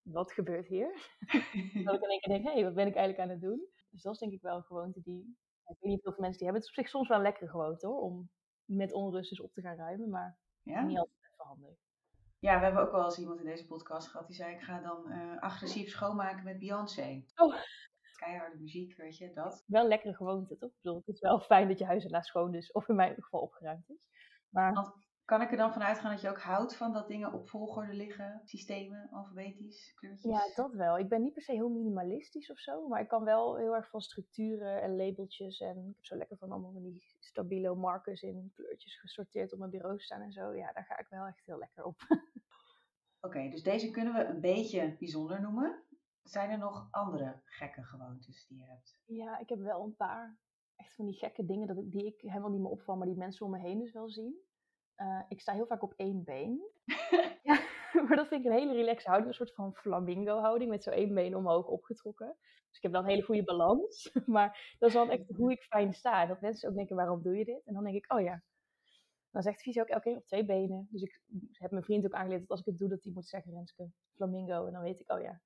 wat 0.02 0.32
gebeurt 0.32 0.66
hier? 0.66 0.88
dat 1.84 1.94
ik 1.94 2.02
in 2.02 2.08
één 2.08 2.20
keer 2.20 2.32
denk, 2.32 2.44
hé, 2.44 2.52
hey, 2.52 2.64
wat 2.64 2.74
ben 2.74 2.86
ik 2.86 2.94
eigenlijk 2.94 3.18
aan 3.18 3.34
het 3.34 3.40
doen? 3.40 3.68
Dus 3.90 4.02
dat 4.02 4.12
is 4.12 4.18
denk 4.18 4.32
ik 4.32 4.42
wel 4.42 4.56
een 4.56 4.62
gewoonte 4.62 5.00
die... 5.00 5.36
Ik 5.66 5.76
weet 5.80 5.90
niet 5.90 6.04
hoeveel 6.04 6.22
mensen 6.22 6.38
die 6.38 6.48
hebben. 6.48 6.62
Het 6.62 6.70
is 6.70 6.78
op 6.78 6.84
zich 6.84 6.88
soms 6.88 7.08
wel 7.08 7.16
een 7.16 7.22
lekkere 7.22 7.50
gewoonte 7.50 7.86
hoor, 7.86 8.00
om 8.00 8.30
met 8.64 8.92
onrust 8.92 9.30
eens 9.30 9.40
op 9.40 9.52
te 9.52 9.60
gaan 9.60 9.76
ruimen. 9.76 10.08
Maar 10.08 10.38
ja? 10.62 10.82
niet 10.82 10.98
altijd 10.98 11.16
even 11.32 11.44
handig. 11.44 11.76
Ja, 12.38 12.58
we 12.58 12.64
hebben 12.64 12.82
ook 12.82 12.92
wel 12.92 13.04
eens 13.04 13.18
iemand 13.18 13.40
in 13.40 13.46
deze 13.46 13.66
podcast 13.66 14.08
gehad 14.08 14.26
die 14.26 14.36
zei: 14.36 14.54
Ik 14.54 14.60
ga 14.60 14.80
dan 14.80 15.12
uh, 15.12 15.38
agressief 15.40 15.88
schoonmaken 15.88 16.44
met 16.44 16.58
Beyoncé. 16.58 17.24
Oh. 17.34 17.54
Keiharde 18.20 18.58
muziek, 18.58 18.96
weet 18.96 19.18
je, 19.18 19.32
dat. 19.32 19.64
Wel 19.66 19.88
lekkere 19.88 20.14
gewoonte, 20.14 20.56
toch? 20.56 20.70
Ik 20.70 20.76
bedoel, 20.82 20.98
het 20.98 21.14
is 21.14 21.20
wel 21.20 21.40
fijn 21.40 21.68
dat 21.68 21.78
je 21.78 21.84
huis 21.84 22.04
ernaast 22.04 22.28
schoon 22.28 22.54
is, 22.54 22.72
of 22.72 22.88
in 22.88 22.94
mijn 22.94 23.14
geval 23.14 23.40
opgeruimd 23.40 23.90
is. 23.90 24.08
Maar... 24.48 24.72
Want 24.72 24.92
kan 25.24 25.42
ik 25.42 25.50
er 25.50 25.56
dan 25.56 25.72
vanuit 25.72 25.98
gaan 25.98 26.10
dat 26.10 26.20
je 26.20 26.28
ook 26.28 26.40
houdt 26.40 26.76
van 26.76 26.92
dat 26.92 27.08
dingen 27.08 27.32
op 27.32 27.48
volgorde 27.48 27.92
liggen, 27.92 28.40
systemen, 28.44 29.08
alfabetisch, 29.10 29.94
kleurtjes? 29.94 30.32
Ja, 30.32 30.54
dat 30.54 30.74
wel. 30.74 30.98
Ik 30.98 31.08
ben 31.08 31.22
niet 31.22 31.32
per 31.32 31.42
se 31.42 31.52
heel 31.52 31.68
minimalistisch 31.68 32.50
of 32.50 32.58
zo, 32.58 32.88
maar 32.88 33.00
ik 33.00 33.08
kan 33.08 33.24
wel 33.24 33.56
heel 33.56 33.74
erg 33.74 33.88
van 33.88 34.00
structuren 34.00 34.82
en 34.82 34.96
labeltjes. 34.96 35.60
En 35.60 35.76
ik 35.76 35.94
heb 35.96 36.04
zo 36.04 36.16
lekker 36.16 36.36
van 36.36 36.50
allemaal 36.50 36.72
van 36.72 36.82
die 36.82 37.02
stabilo 37.18 37.74
markers 37.74 38.22
in 38.22 38.50
kleurtjes 38.54 39.00
gesorteerd 39.00 39.52
op 39.52 39.58
mijn 39.58 39.70
bureau 39.70 40.00
staan 40.00 40.20
en 40.20 40.32
zo. 40.32 40.54
Ja, 40.54 40.72
daar 40.72 40.84
ga 40.84 40.98
ik 40.98 41.06
wel 41.08 41.26
echt 41.26 41.42
heel 41.44 41.58
lekker 41.58 41.84
op. 41.84 41.96
Oké, 43.26 43.48
dus 43.48 43.62
deze 43.62 43.90
kunnen 43.90 44.14
we 44.14 44.24
een 44.24 44.40
beetje 44.40 44.96
bijzonder 44.98 45.40
noemen. 45.40 45.82
Zijn 46.22 46.50
er 46.50 46.58
nog 46.58 46.88
andere 46.90 47.40
gekke 47.44 47.84
gewoontes 47.84 48.46
die 48.46 48.58
je 48.58 48.64
hebt? 48.64 48.98
Ja, 49.04 49.38
ik 49.38 49.48
heb 49.48 49.58
wel 49.58 49.82
een 49.82 49.96
paar. 49.96 50.38
Echt 50.76 50.94
van 50.94 51.06
die 51.06 51.18
gekke 51.18 51.44
dingen 51.44 51.66
dat 51.66 51.76
ik, 51.76 51.90
die 51.90 52.06
ik 52.06 52.20
helemaal 52.20 52.50
niet 52.50 52.60
meer 52.60 52.70
opval, 52.70 52.96
maar 52.96 53.06
die 53.06 53.16
mensen 53.16 53.46
om 53.46 53.52
me 53.52 53.58
heen 53.58 53.78
dus 53.78 53.92
wel 53.92 54.10
zien. 54.10 54.40
Uh, 54.96 55.22
ik 55.28 55.40
sta 55.40 55.52
heel 55.52 55.66
vaak 55.66 55.82
op 55.82 55.94
één 55.96 56.24
been. 56.24 56.62
ja, 57.42 57.60
maar 58.06 58.16
dat 58.16 58.28
vind 58.28 58.44
ik 58.44 58.50
een 58.50 58.58
hele 58.58 58.72
relaxe 58.72 59.08
houding. 59.08 59.30
Een 59.30 59.36
soort 59.36 59.54
van 59.54 59.74
flamingo 59.74 60.38
houding 60.38 60.70
met 60.70 60.82
zo 60.82 60.90
één 60.90 61.14
been 61.14 61.36
omhoog 61.36 61.66
opgetrokken. 61.66 62.36
Dus 62.68 62.76
ik 62.76 62.82
heb 62.82 62.92
wel 62.92 63.00
een 63.00 63.08
hele 63.08 63.22
goede 63.22 63.44
balans. 63.44 64.12
Maar 64.26 64.76
dat 64.78 64.88
is 64.88 64.94
dan 64.94 65.10
echt 65.10 65.36
hoe 65.36 65.50
ik 65.50 65.62
fijn 65.62 65.92
sta. 65.92 66.26
Dat 66.26 66.40
mensen 66.40 66.68
ook 66.68 66.74
denken, 66.74 66.96
waarom 66.96 67.22
doe 67.22 67.36
je 67.36 67.44
dit? 67.44 67.64
En 67.64 67.74
dan 67.74 67.84
denk 67.84 67.96
ik, 67.96 68.12
oh 68.12 68.20
ja. 68.20 68.42
Dan 69.30 69.42
zegt 69.42 69.62
Vies 69.62 69.78
ook 69.78 69.86
elke 69.86 70.02
keer 70.02 70.16
op 70.16 70.26
twee 70.26 70.44
benen. 70.44 70.88
Dus 70.90 71.02
ik 71.02 71.20
heb 71.52 71.70
mijn 71.70 71.84
vriend 71.84 72.04
ook 72.04 72.12
aangeleerd 72.12 72.40
dat 72.40 72.50
als 72.50 72.60
ik 72.60 72.66
het 72.66 72.78
doe, 72.78 72.88
dat 72.88 73.02
hij 73.02 73.12
moet 73.12 73.28
zeggen, 73.28 73.52
Renske, 73.52 73.90
flamingo. 74.14 74.66
En 74.66 74.72
dan 74.72 74.82
weet 74.82 75.00
ik, 75.00 75.12
oh 75.12 75.20
ja, 75.20 75.40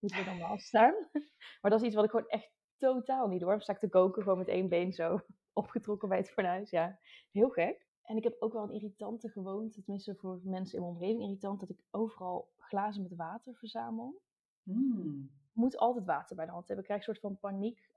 moeten 0.00 0.18
we 0.18 0.24
dan 0.24 0.38
wel 0.38 0.46
afstaan. 0.46 0.94
maar 1.60 1.70
dat 1.70 1.80
is 1.80 1.86
iets 1.86 1.94
wat 1.94 2.04
ik 2.04 2.10
gewoon 2.10 2.28
echt 2.28 2.50
totaal 2.76 3.28
niet 3.28 3.42
hoor. 3.42 3.62
Sta 3.62 3.72
ik 3.72 3.78
te 3.78 3.88
koken 3.88 4.22
gewoon 4.22 4.38
met 4.38 4.48
één 4.48 4.68
been 4.68 4.92
zo 4.92 5.20
opgetrokken 5.52 6.08
bij 6.08 6.18
het 6.18 6.30
fornuis. 6.30 6.70
Ja, 6.70 6.98
heel 7.30 7.48
gek. 7.48 7.88
En 8.02 8.16
ik 8.16 8.24
heb 8.24 8.36
ook 8.38 8.52
wel 8.52 8.62
een 8.62 8.74
irritante 8.74 9.28
gewoonte, 9.28 9.82
tenminste 9.82 10.14
voor 10.14 10.40
mensen 10.42 10.78
in 10.78 10.84
mijn 10.84 10.94
omgeving 10.94 11.22
irritant, 11.22 11.60
dat 11.60 11.70
ik 11.70 11.82
overal 11.90 12.52
glazen 12.58 13.02
met 13.02 13.16
water 13.16 13.54
verzamel. 13.54 14.20
Mm. 14.62 15.30
Moet 15.52 15.76
altijd 15.76 16.04
water 16.04 16.36
bij 16.36 16.44
de 16.44 16.50
hand 16.50 16.66
hebben. 16.66 16.84
Ik 16.84 16.90
krijg 16.90 17.06
een 17.06 17.14
soort 17.14 17.32
van 17.32 17.50
paniek 17.50 17.90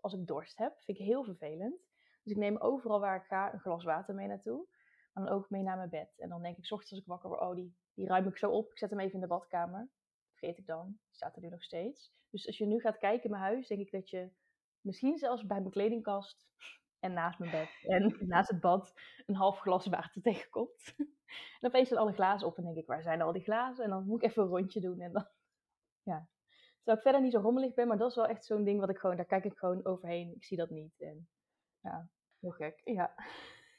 als 0.00 0.12
ik 0.12 0.26
dorst 0.26 0.58
heb. 0.58 0.72
Vind 0.80 0.98
ik 0.98 1.04
heel 1.04 1.24
vervelend. 1.24 1.80
Dus 2.22 2.32
ik 2.32 2.38
neem 2.38 2.56
overal 2.56 3.00
waar 3.00 3.16
ik 3.16 3.26
ga 3.26 3.52
een 3.52 3.60
glas 3.60 3.84
water 3.84 4.14
mee 4.14 4.26
naartoe. 4.26 4.66
Maar 5.12 5.24
dan 5.24 5.32
ook 5.32 5.50
mee 5.50 5.62
naar 5.62 5.76
mijn 5.76 5.88
bed. 5.88 6.18
En 6.18 6.28
dan 6.28 6.42
denk 6.42 6.56
ik, 6.56 6.66
s 6.66 6.72
ochtends 6.72 6.92
als 6.92 7.00
ik 7.00 7.06
wakker 7.06 7.28
word, 7.28 7.40
oh, 7.40 7.54
die, 7.54 7.74
die 7.94 8.06
ruim 8.06 8.26
ik 8.26 8.36
zo 8.36 8.50
op. 8.50 8.70
Ik 8.70 8.78
zet 8.78 8.90
hem 8.90 9.00
even 9.00 9.14
in 9.14 9.20
de 9.20 9.26
badkamer. 9.26 9.88
Vergeet 10.40 10.58
ik 10.58 10.66
dan. 10.66 10.98
Staat 11.10 11.36
er 11.36 11.42
nu 11.42 11.48
nog 11.48 11.62
steeds. 11.62 12.12
Dus 12.30 12.46
als 12.46 12.58
je 12.58 12.66
nu 12.66 12.80
gaat 12.80 12.98
kijken 12.98 13.24
in 13.24 13.30
mijn 13.30 13.42
huis, 13.42 13.66
denk 13.68 13.80
ik 13.80 13.90
dat 13.90 14.10
je 14.10 14.30
misschien 14.80 15.18
zelfs 15.18 15.46
bij 15.46 15.58
mijn 15.58 15.70
kledingkast 15.70 16.48
en 16.98 17.12
naast 17.12 17.38
mijn 17.38 17.50
bed 17.50 17.68
en 17.82 18.16
naast 18.28 18.50
het 18.50 18.60
bad 18.60 18.92
een 19.26 19.34
half 19.34 19.58
glas 19.58 19.86
water 19.86 20.22
tegenkomt. 20.32 20.94
en 21.60 21.68
opeens 21.68 21.88
zijn 21.88 22.00
alle 22.00 22.12
glazen 22.12 22.46
op 22.46 22.56
en 22.56 22.64
denk 22.64 22.76
ik, 22.76 22.86
waar 22.86 23.02
zijn 23.02 23.22
al 23.22 23.32
die 23.32 23.42
glazen? 23.42 23.84
En 23.84 23.90
dan 23.90 24.06
moet 24.06 24.22
ik 24.22 24.30
even 24.30 24.42
een 24.42 24.48
rondje 24.48 24.80
doen 24.80 25.00
en 25.00 25.12
dan, 25.12 25.26
ja. 26.10 26.28
Terwijl 26.76 26.96
ik 26.96 27.02
verder 27.02 27.22
niet 27.22 27.32
zo 27.32 27.40
rommelig 27.40 27.74
ben, 27.74 27.88
maar 27.88 27.98
dat 27.98 28.10
is 28.10 28.16
wel 28.16 28.26
echt 28.26 28.44
zo'n 28.44 28.64
ding 28.64 28.80
wat 28.80 28.90
ik 28.90 28.98
gewoon, 28.98 29.16
daar 29.16 29.24
kijk 29.24 29.44
ik 29.44 29.58
gewoon 29.58 29.84
overheen. 29.84 30.34
Ik 30.34 30.44
zie 30.44 30.56
dat 30.56 30.70
niet 30.70 31.00
en 31.00 31.28
ja, 31.80 32.08
heel 32.38 32.50
gek, 32.50 32.80
ja. 32.84 33.14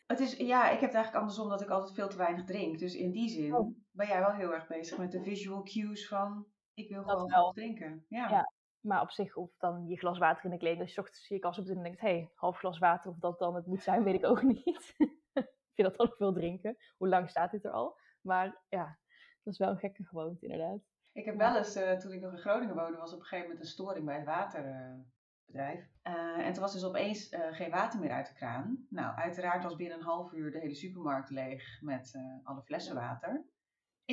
Het 0.08 0.20
is, 0.20 0.38
ja, 0.38 0.64
ik 0.64 0.80
heb 0.80 0.90
het 0.90 0.94
eigenlijk 0.94 1.16
andersom 1.16 1.50
dat 1.50 1.62
ik 1.62 1.70
altijd 1.70 1.94
veel 1.94 2.10
te 2.10 2.18
weinig 2.18 2.46
drink. 2.46 2.80
Dus 2.80 2.96
in 2.96 3.12
die 3.12 3.30
zin 3.30 3.56
oh. 3.56 3.78
ben 3.92 4.08
jij 4.08 4.20
wel 4.20 4.34
heel 4.34 4.54
erg 4.54 4.68
bezig 4.68 4.98
met 4.98 5.12
de 5.12 5.24
visual 5.24 5.64
cues 5.64 6.08
van, 6.08 6.51
ik 6.74 6.90
wil 6.90 7.04
gewoon 7.04 7.30
wel 7.30 7.52
drinken. 7.52 8.06
Ja. 8.08 8.30
ja. 8.30 8.52
Maar 8.82 9.02
op 9.02 9.12
zich, 9.12 9.36
of 9.36 9.58
dan 9.58 9.88
je 9.88 9.98
glas 9.98 10.18
water 10.18 10.46
in 10.46 10.52
de 10.52 10.58
kleding. 10.58 10.86
Dus 10.86 10.98
ochtends 10.98 11.26
zie 11.26 11.38
ik 11.38 11.44
als 11.44 11.60
op 11.60 11.68
en 11.68 11.84
denk 11.84 12.00
hé, 12.00 12.08
hey, 12.08 12.32
half 12.36 12.58
glas 12.58 12.80
water, 12.80 13.10
of 13.10 13.18
dat 13.18 13.40
dan 13.40 13.56
het 13.56 13.66
moet 13.66 13.84
zijn, 13.84 14.04
weet 14.04 14.16
ik 14.16 14.26
ook 14.26 14.42
niet. 14.66 14.96
ik 15.34 15.72
vind 15.74 15.88
dat 15.88 15.96
dan 15.96 16.14
veel 16.18 16.34
drinken. 16.34 16.78
Hoe 16.98 17.08
lang 17.08 17.30
staat 17.30 17.52
dit 17.52 17.66
er 17.66 17.72
al? 17.72 17.98
Maar 18.22 18.62
ja, 18.70 19.00
dat 19.44 19.54
is 19.54 19.60
wel 19.60 19.70
een 19.70 19.78
gekke 19.78 20.04
gewoonte 20.04 20.46
inderdaad. 20.46 20.80
Ik 21.14 21.26
heb 21.26 21.38
wel 21.38 21.58
eens, 21.58 21.78
uh, 21.78 21.92
toen 21.92 22.12
ik 22.12 22.22
nog 22.22 22.32
in 22.32 22.38
Groningen 22.38 22.76
woonde, 22.76 22.98
was 22.98 23.14
op 23.14 23.20
een 23.20 23.26
gegeven 23.26 23.50
moment 23.50 23.66
een 23.66 23.72
storing 23.72 24.06
bij 24.06 24.16
het 24.16 24.26
waterbedrijf. 24.26 25.90
Uh, 26.04 26.46
en 26.46 26.54
toen 26.54 26.62
was 26.62 26.74
dus 26.74 26.86
opeens 26.86 27.32
uh, 27.32 27.40
geen 27.52 27.72
water 27.72 28.00
meer 28.00 28.12
uit 28.12 28.28
de 28.28 28.34
kraan. 28.34 28.86
Nou, 28.90 29.16
uiteraard 29.16 29.64
was 29.64 29.76
binnen 29.76 29.98
een 29.98 30.04
half 30.04 30.34
uur 30.34 30.52
de 30.52 30.60
hele 30.60 30.76
supermarkt 30.76 31.30
leeg 31.30 31.82
met 31.82 32.20
alle 32.44 32.62
flessen 32.62 32.96
water. 32.96 33.46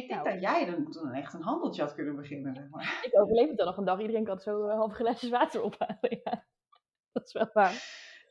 Ik 0.03 0.09
denk 0.09 0.25
nou. 0.25 0.35
dat 0.35 0.43
jij 0.43 0.65
dan, 0.65 0.87
dan 0.91 1.13
echt 1.13 1.35
een 1.35 1.43
handeltje 1.43 1.83
had 1.83 1.95
kunnen 1.95 2.17
beginnen. 2.17 2.55
Zeg 2.55 2.69
maar. 2.69 3.01
Ik 3.03 3.21
overleef 3.21 3.49
het 3.49 3.57
dan 3.57 3.67
nog 3.67 3.77
een 3.77 3.85
dag. 3.85 4.01
Iedereen 4.01 4.25
kan 4.25 4.39
zo 4.39 4.69
uh, 4.69 4.75
half 4.75 4.93
glaasjes 4.93 5.31
water 5.31 5.63
ophalen. 5.63 5.99
Ja. 6.25 6.47
Dat 7.13 7.27
is 7.27 7.33
wel 7.33 7.51
waar. 7.53 7.73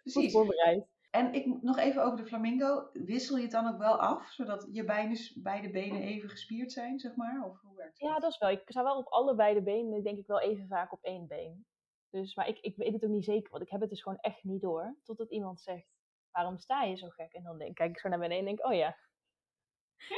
Precies. 0.01 0.23
Goed 0.23 0.31
voorbereid. 0.31 0.87
En 1.09 1.33
ik, 1.33 1.61
nog 1.61 1.77
even 1.77 2.03
over 2.03 2.17
de 2.17 2.25
flamingo. 2.25 2.89
Wissel 2.93 3.35
je 3.35 3.41
het 3.41 3.51
dan 3.51 3.67
ook 3.67 3.77
wel 3.77 3.99
af, 3.99 4.31
zodat 4.31 4.67
je 4.71 4.83
beide, 4.83 5.31
beide 5.35 5.69
benen 5.69 6.01
even 6.01 6.29
gespierd 6.29 6.71
zijn, 6.71 6.99
zeg 6.99 7.15
maar? 7.15 7.45
Of 7.45 7.61
hoe 7.61 7.75
werkt 7.75 7.99
het? 7.99 8.09
Ja, 8.09 8.19
dat 8.19 8.31
is 8.31 8.37
wel. 8.37 8.49
Ik 8.49 8.61
sta 8.65 8.83
wel 8.83 8.97
op 8.97 9.07
allebei 9.07 9.53
de 9.53 9.61
benen, 9.61 10.03
denk 10.03 10.17
ik 10.17 10.27
wel 10.27 10.41
even 10.41 10.67
vaak 10.67 10.93
op 10.93 11.03
één 11.03 11.27
been. 11.27 11.65
Dus, 12.09 12.35
maar 12.35 12.47
ik, 12.47 12.59
ik 12.59 12.75
weet 12.75 12.93
het 12.93 13.03
ook 13.03 13.09
niet 13.09 13.23
zeker, 13.23 13.51
want 13.51 13.63
ik 13.63 13.69
heb 13.69 13.81
het 13.81 13.89
dus 13.89 14.01
gewoon 14.01 14.17
echt 14.21 14.43
niet 14.43 14.61
door. 14.61 14.97
Totdat 15.03 15.31
iemand 15.31 15.61
zegt, 15.61 15.87
waarom 16.31 16.57
sta 16.57 16.83
je 16.83 16.95
zo 16.95 17.07
gek? 17.09 17.33
En 17.33 17.43
dan 17.43 17.57
denk, 17.57 17.75
kijk 17.75 17.89
ik 17.89 17.99
zo 17.99 18.09
naar 18.09 18.19
beneden 18.19 18.47
en 18.47 18.55
denk, 18.55 18.65
oh 18.65 18.73
ja, 18.73 18.97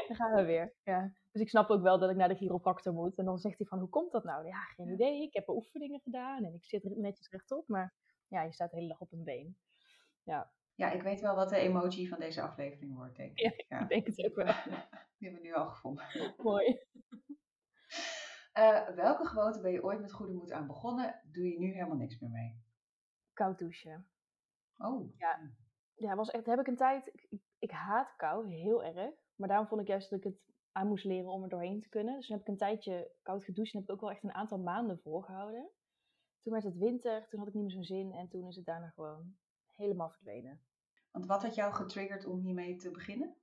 dan 0.08 0.16
gaan 0.16 0.36
we 0.36 0.46
weer. 0.46 0.74
Ja. 0.84 1.14
Dus 1.32 1.42
ik 1.42 1.50
snap 1.50 1.70
ook 1.70 1.82
wel 1.82 2.00
dat 2.00 2.10
ik 2.10 2.16
naar 2.16 2.28
de 2.28 2.36
chiropractor 2.36 2.94
moet. 2.94 3.18
En 3.18 3.26
dan 3.26 3.38
zegt 3.38 3.58
hij 3.58 3.68
van, 3.68 3.80
hoe 3.80 3.90
komt 3.90 4.12
dat 4.12 4.24
nou? 4.24 4.48
Ja, 4.48 4.60
geen 4.60 4.90
idee. 4.90 5.22
Ik 5.22 5.34
heb 5.34 5.50
oefeningen 5.50 6.00
gedaan 6.00 6.44
en 6.44 6.54
ik 6.54 6.66
zit 6.66 6.84
netjes 6.98 7.30
rechtop. 7.30 7.68
Maar 7.68 7.94
ja, 8.28 8.44
je 8.44 8.52
staat 8.52 8.72
de 8.72 8.76
hele 8.76 8.90
dag 8.90 9.00
op 9.00 9.12
een 9.12 9.24
been. 9.24 9.58
Ja. 10.24 10.52
Ja, 10.76 10.92
ik 10.92 11.02
weet 11.02 11.22
wel 11.22 11.36
wat 11.36 11.50
de 11.50 11.58
emoji 11.58 12.08
van 12.08 12.20
deze 12.20 12.42
aflevering 12.42 12.96
wordt, 12.96 13.16
denk 13.16 13.40
ik. 13.40 13.66
Ja, 13.68 13.80
ik 13.80 13.90
denk 13.94 14.06
het 14.06 14.26
ook 14.26 14.36
wel. 14.36 14.46
Die 15.18 15.28
hebben 15.30 15.42
we 15.42 15.48
nu 15.48 15.54
al 15.54 15.68
gevonden. 15.68 16.06
Mooi. 16.38 16.80
Uh, 18.54 18.90
welke 18.90 19.26
gewoonte 19.26 19.62
ben 19.62 19.72
je 19.72 19.84
ooit 19.84 20.02
met 20.02 20.12
goede 20.12 20.34
moed 20.34 20.52
aan 20.52 20.68
begonnen? 20.68 21.22
Doe 21.32 21.50
je 21.50 21.60
nu 21.60 21.72
helemaal 21.72 21.98
niks 21.98 22.20
meer 22.20 22.30
mee? 22.30 22.64
Koud 23.34 23.60
douchen. 23.60 24.10
Oh. 24.78 25.18
Ja, 25.18 25.40
ja 25.96 26.16
was 26.16 26.30
echt, 26.30 26.46
heb 26.46 26.60
ik 26.60 26.68
een 26.68 26.76
tijd... 26.76 27.08
Ik, 27.14 27.42
ik 27.60 27.72
haat 27.72 28.16
kou, 28.16 28.50
heel 28.50 28.84
erg. 28.84 29.16
Maar 29.40 29.48
daarom 29.48 29.68
vond 29.68 29.82
ik 29.82 29.88
juist 29.88 30.10
dat 30.10 30.20
ik 30.20 30.26
het 30.26 30.42
aan 30.72 30.88
moest 30.88 31.06
leren 31.06 31.32
om 31.32 31.44
er 31.44 31.50
doorheen 31.50 31.82
te 31.82 31.90
kunnen. 31.90 32.16
Dus 32.16 32.28
toen 32.28 32.38
heb 32.38 32.46
ik 32.46 32.52
een 32.52 32.60
tijdje 32.60 33.12
koud 33.22 33.44
gedoucht 33.44 33.74
en 33.74 33.80
heb 33.80 33.90
ik 33.90 33.96
ook 33.96 34.02
wel 34.02 34.12
echt 34.12 34.24
een 34.24 34.34
aantal 34.34 34.60
maanden 34.60 35.00
volgehouden. 35.00 35.70
Toen 36.40 36.54
werd 36.54 36.66
het 36.66 36.78
winter, 36.78 37.28
toen 37.30 37.40
had 37.40 37.48
ik 37.48 37.54
niet 37.54 37.64
meer 37.64 37.72
zo'n 37.72 37.84
zin 37.84 38.12
en 38.12 38.28
toen 38.28 38.48
is 38.48 38.56
het 38.56 38.66
daarna 38.66 38.90
gewoon 38.90 39.36
helemaal 39.76 40.10
verdwenen. 40.10 40.62
Want 41.12 41.26
wat 41.26 41.44
had 41.44 41.56
jou 41.56 41.74
getriggerd 41.74 42.26
om 42.26 42.40
hiermee 42.40 42.76
te 42.76 42.92
beginnen? 42.92 43.36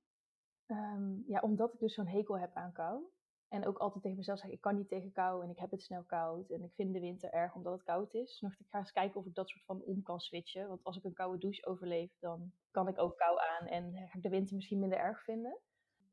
Um, 0.67 1.25
ja, 1.27 1.41
omdat 1.41 1.73
ik 1.73 1.81
dus 1.81 1.95
zo'n 1.95 2.07
hekel 2.07 2.39
heb 2.39 2.55
aan 2.55 2.73
kou. 2.73 3.05
En 3.49 3.67
ook 3.67 3.79
altijd 3.79 4.03
tegen 4.03 4.19
mezelf 4.19 4.39
zeggen, 4.39 4.57
ik 4.57 4.63
kan 4.63 4.77
niet 4.77 4.89
tegen 4.89 5.13
kou 5.13 5.45
en 5.45 5.51
ik 5.51 5.59
heb 5.59 5.71
het 5.71 5.83
snel 5.83 6.05
koud. 6.05 6.51
En 6.51 6.63
ik 6.63 6.75
vind 6.75 6.93
de 6.93 7.01
winter 7.01 7.31
erg 7.31 7.55
omdat 7.55 7.73
het 7.73 7.83
koud 7.83 8.15
is. 8.15 8.41
Nog 8.41 8.53
ik 8.53 8.67
ga 8.69 8.79
eens 8.79 8.93
kijken 8.93 9.21
of 9.21 9.27
ik 9.27 9.35
dat 9.35 9.49
soort 9.49 9.65
van 9.65 9.83
om 9.83 10.03
kan 10.03 10.21
switchen. 10.21 10.69
Want 10.69 10.85
als 10.85 10.97
ik 10.97 11.05
een 11.05 11.13
koude 11.13 11.39
douche 11.39 11.67
overleef, 11.67 12.19
dan 12.19 12.53
kan 12.71 12.89
ik 12.89 12.99
ook 12.99 13.17
kou 13.17 13.39
aan. 13.41 13.67
En 13.67 13.93
ga 13.93 14.17
ik 14.17 14.23
de 14.23 14.29
winter 14.29 14.55
misschien 14.55 14.79
minder 14.79 14.99
erg 14.99 15.23
vinden. 15.23 15.59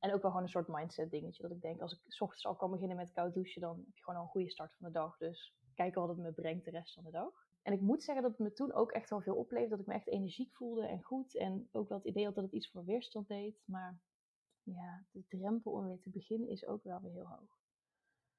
En 0.04 0.14
ook 0.14 0.22
wel 0.22 0.32
gewoon 0.32 0.46
een 0.46 0.52
soort 0.52 0.68
mindset 0.68 1.12
dingetje. 1.12 1.42
Dat 1.42 1.52
ik 1.52 1.62
denk, 1.62 1.82
als 1.82 1.94
ik 1.94 2.00
s 2.08 2.22
ochtends 2.22 2.46
al 2.46 2.56
kan 2.56 2.72
beginnen 2.72 2.98
met 2.98 3.12
koud 3.12 3.34
douchen, 3.34 3.62
dan 3.62 3.78
heb 3.86 3.96
je 3.96 4.04
gewoon 4.04 4.20
al 4.20 4.26
een 4.26 4.32
goede 4.32 4.50
start 4.50 4.76
van 4.76 4.88
de 4.88 4.94
dag. 4.94 5.18
Dus 5.18 5.56
kijken 5.76 6.02
wat 6.02 6.10
het 6.10 6.18
me 6.18 6.32
brengt 6.32 6.66
de 6.66 6.72
rest 6.72 6.94
van 6.94 7.04
de 7.04 7.12
dag. 7.12 7.48
En 7.62 7.74
ik 7.74 7.82
moet 7.82 8.04
zeggen 8.04 8.24
dat 8.24 8.32
het 8.32 8.42
me 8.42 8.54
toen 8.54 8.74
ook 8.74 8.92
echt 8.92 9.10
wel 9.10 9.22
veel 9.22 9.36
opleverde. 9.36 9.70
Dat 9.70 9.80
ik 9.80 9.86
me 9.86 9.94
echt 9.94 10.08
energiek 10.08 10.54
voelde 10.56 10.88
en 10.88 11.02
goed. 11.02 11.36
En 11.36 11.70
ook 11.72 11.90
wel 11.90 11.98
het 11.98 12.08
idee 12.08 12.26
had 12.26 12.36
dat 12.36 12.44
het 12.44 12.54
iets 12.54 12.72
voor 12.72 12.86
weerstand 12.86 13.28
deed. 13.28 13.64
Maar 13.66 14.00
ja, 14.64 15.06
de 15.12 15.24
drempel 15.28 15.72
om 15.72 15.86
weer 15.86 16.00
te 16.00 16.10
beginnen 16.10 16.50
is 16.50 16.66
ook 16.66 16.84
wel 16.84 17.02
weer 17.02 17.12
heel 17.12 17.28
hoog. 17.28 17.60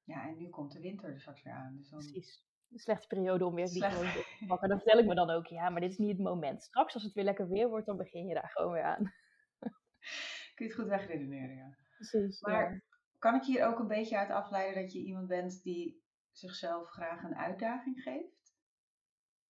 Ja, 0.03 0.27
en 0.27 0.37
nu 0.37 0.49
komt 0.49 0.71
de 0.71 0.79
winter 0.79 1.09
er 1.09 1.19
straks 1.19 1.43
weer 1.43 1.53
aan. 1.53 1.75
Dus 1.77 1.89
dan... 1.89 1.99
Precies. 1.99 2.45
Een 2.71 2.79
slechte 2.79 3.07
periode 3.07 3.45
om 3.45 3.55
weer 3.55 3.69
die 3.69 3.83
gewoon 3.83 4.11
te 4.11 4.45
pakken. 4.47 4.69
Dan 4.69 4.77
vertel 4.77 4.99
ik 4.99 5.05
me 5.05 5.15
dan 5.15 5.29
ook, 5.29 5.47
ja, 5.47 5.69
maar 5.69 5.81
dit 5.81 5.91
is 5.91 5.97
niet 5.97 6.11
het 6.11 6.19
moment. 6.19 6.63
Straks 6.63 6.93
als 6.93 7.03
het 7.03 7.13
weer 7.13 7.23
lekker 7.23 7.49
weer 7.49 7.69
wordt, 7.69 7.85
dan 7.85 7.97
begin 7.97 8.27
je 8.27 8.33
daar 8.33 8.49
gewoon 8.49 8.71
weer 8.71 8.83
aan. 8.83 9.13
Kun 10.55 10.65
je 10.65 10.71
het 10.71 10.81
goed 10.81 10.89
wegredeneren, 10.89 11.55
ja. 11.55 11.75
Precies. 11.95 12.41
Maar 12.41 12.83
kan 13.19 13.35
ik 13.35 13.43
hier 13.43 13.65
ook 13.65 13.79
een 13.79 13.87
beetje 13.87 14.17
uit 14.17 14.29
afleiden 14.29 14.81
dat 14.81 14.93
je 14.93 14.99
iemand 14.99 15.27
bent 15.27 15.63
die 15.63 16.03
zichzelf 16.31 16.89
graag 16.89 17.23
een 17.23 17.35
uitdaging 17.35 18.01
geeft? 18.01 18.55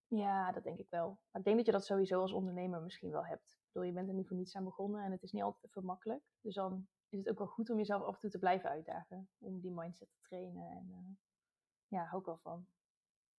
Ja, 0.08 0.52
dat 0.52 0.64
denk 0.64 0.80
ik 0.80 0.90
wel. 0.90 1.08
Maar 1.08 1.42
ik 1.42 1.44
denk 1.44 1.58
dat 1.58 1.66
je 1.66 1.72
dat 1.72 1.86
sowieso 1.86 2.22
als 2.22 2.32
ondernemer 2.32 2.82
misschien 2.82 3.12
wel 3.12 3.26
hebt. 3.26 3.52
Ik 3.52 3.72
bedoel, 3.72 3.88
je 3.88 3.94
bent 3.94 4.08
er 4.08 4.14
niet 4.14 4.28
voor 4.28 4.38
niets 4.38 4.56
aan 4.56 4.64
begonnen 4.64 5.04
en 5.04 5.12
het 5.12 5.24
is 5.24 5.32
niet 5.32 5.44
altijd 5.44 5.64
even 5.66 5.86
makkelijk. 5.86 6.24
Dus 6.42 6.56
dan 6.56 6.88
is 7.10 7.20
het 7.20 7.30
ook 7.30 7.38
wel 7.38 7.48
goed 7.48 7.70
om 7.70 7.78
jezelf 7.78 8.04
af 8.04 8.14
en 8.14 8.20
toe 8.20 8.30
te 8.30 8.40
blijven 8.40 8.70
uitdagen. 8.70 9.30
Om 9.38 9.60
die 9.60 9.72
mindset 9.72 10.10
te 10.10 10.20
trainen. 10.22 10.70
En 10.70 10.88
uh, 10.90 11.16
ja, 11.88 12.04
hou 12.04 12.20
ik 12.20 12.26
wel 12.26 12.38
van. 12.38 12.68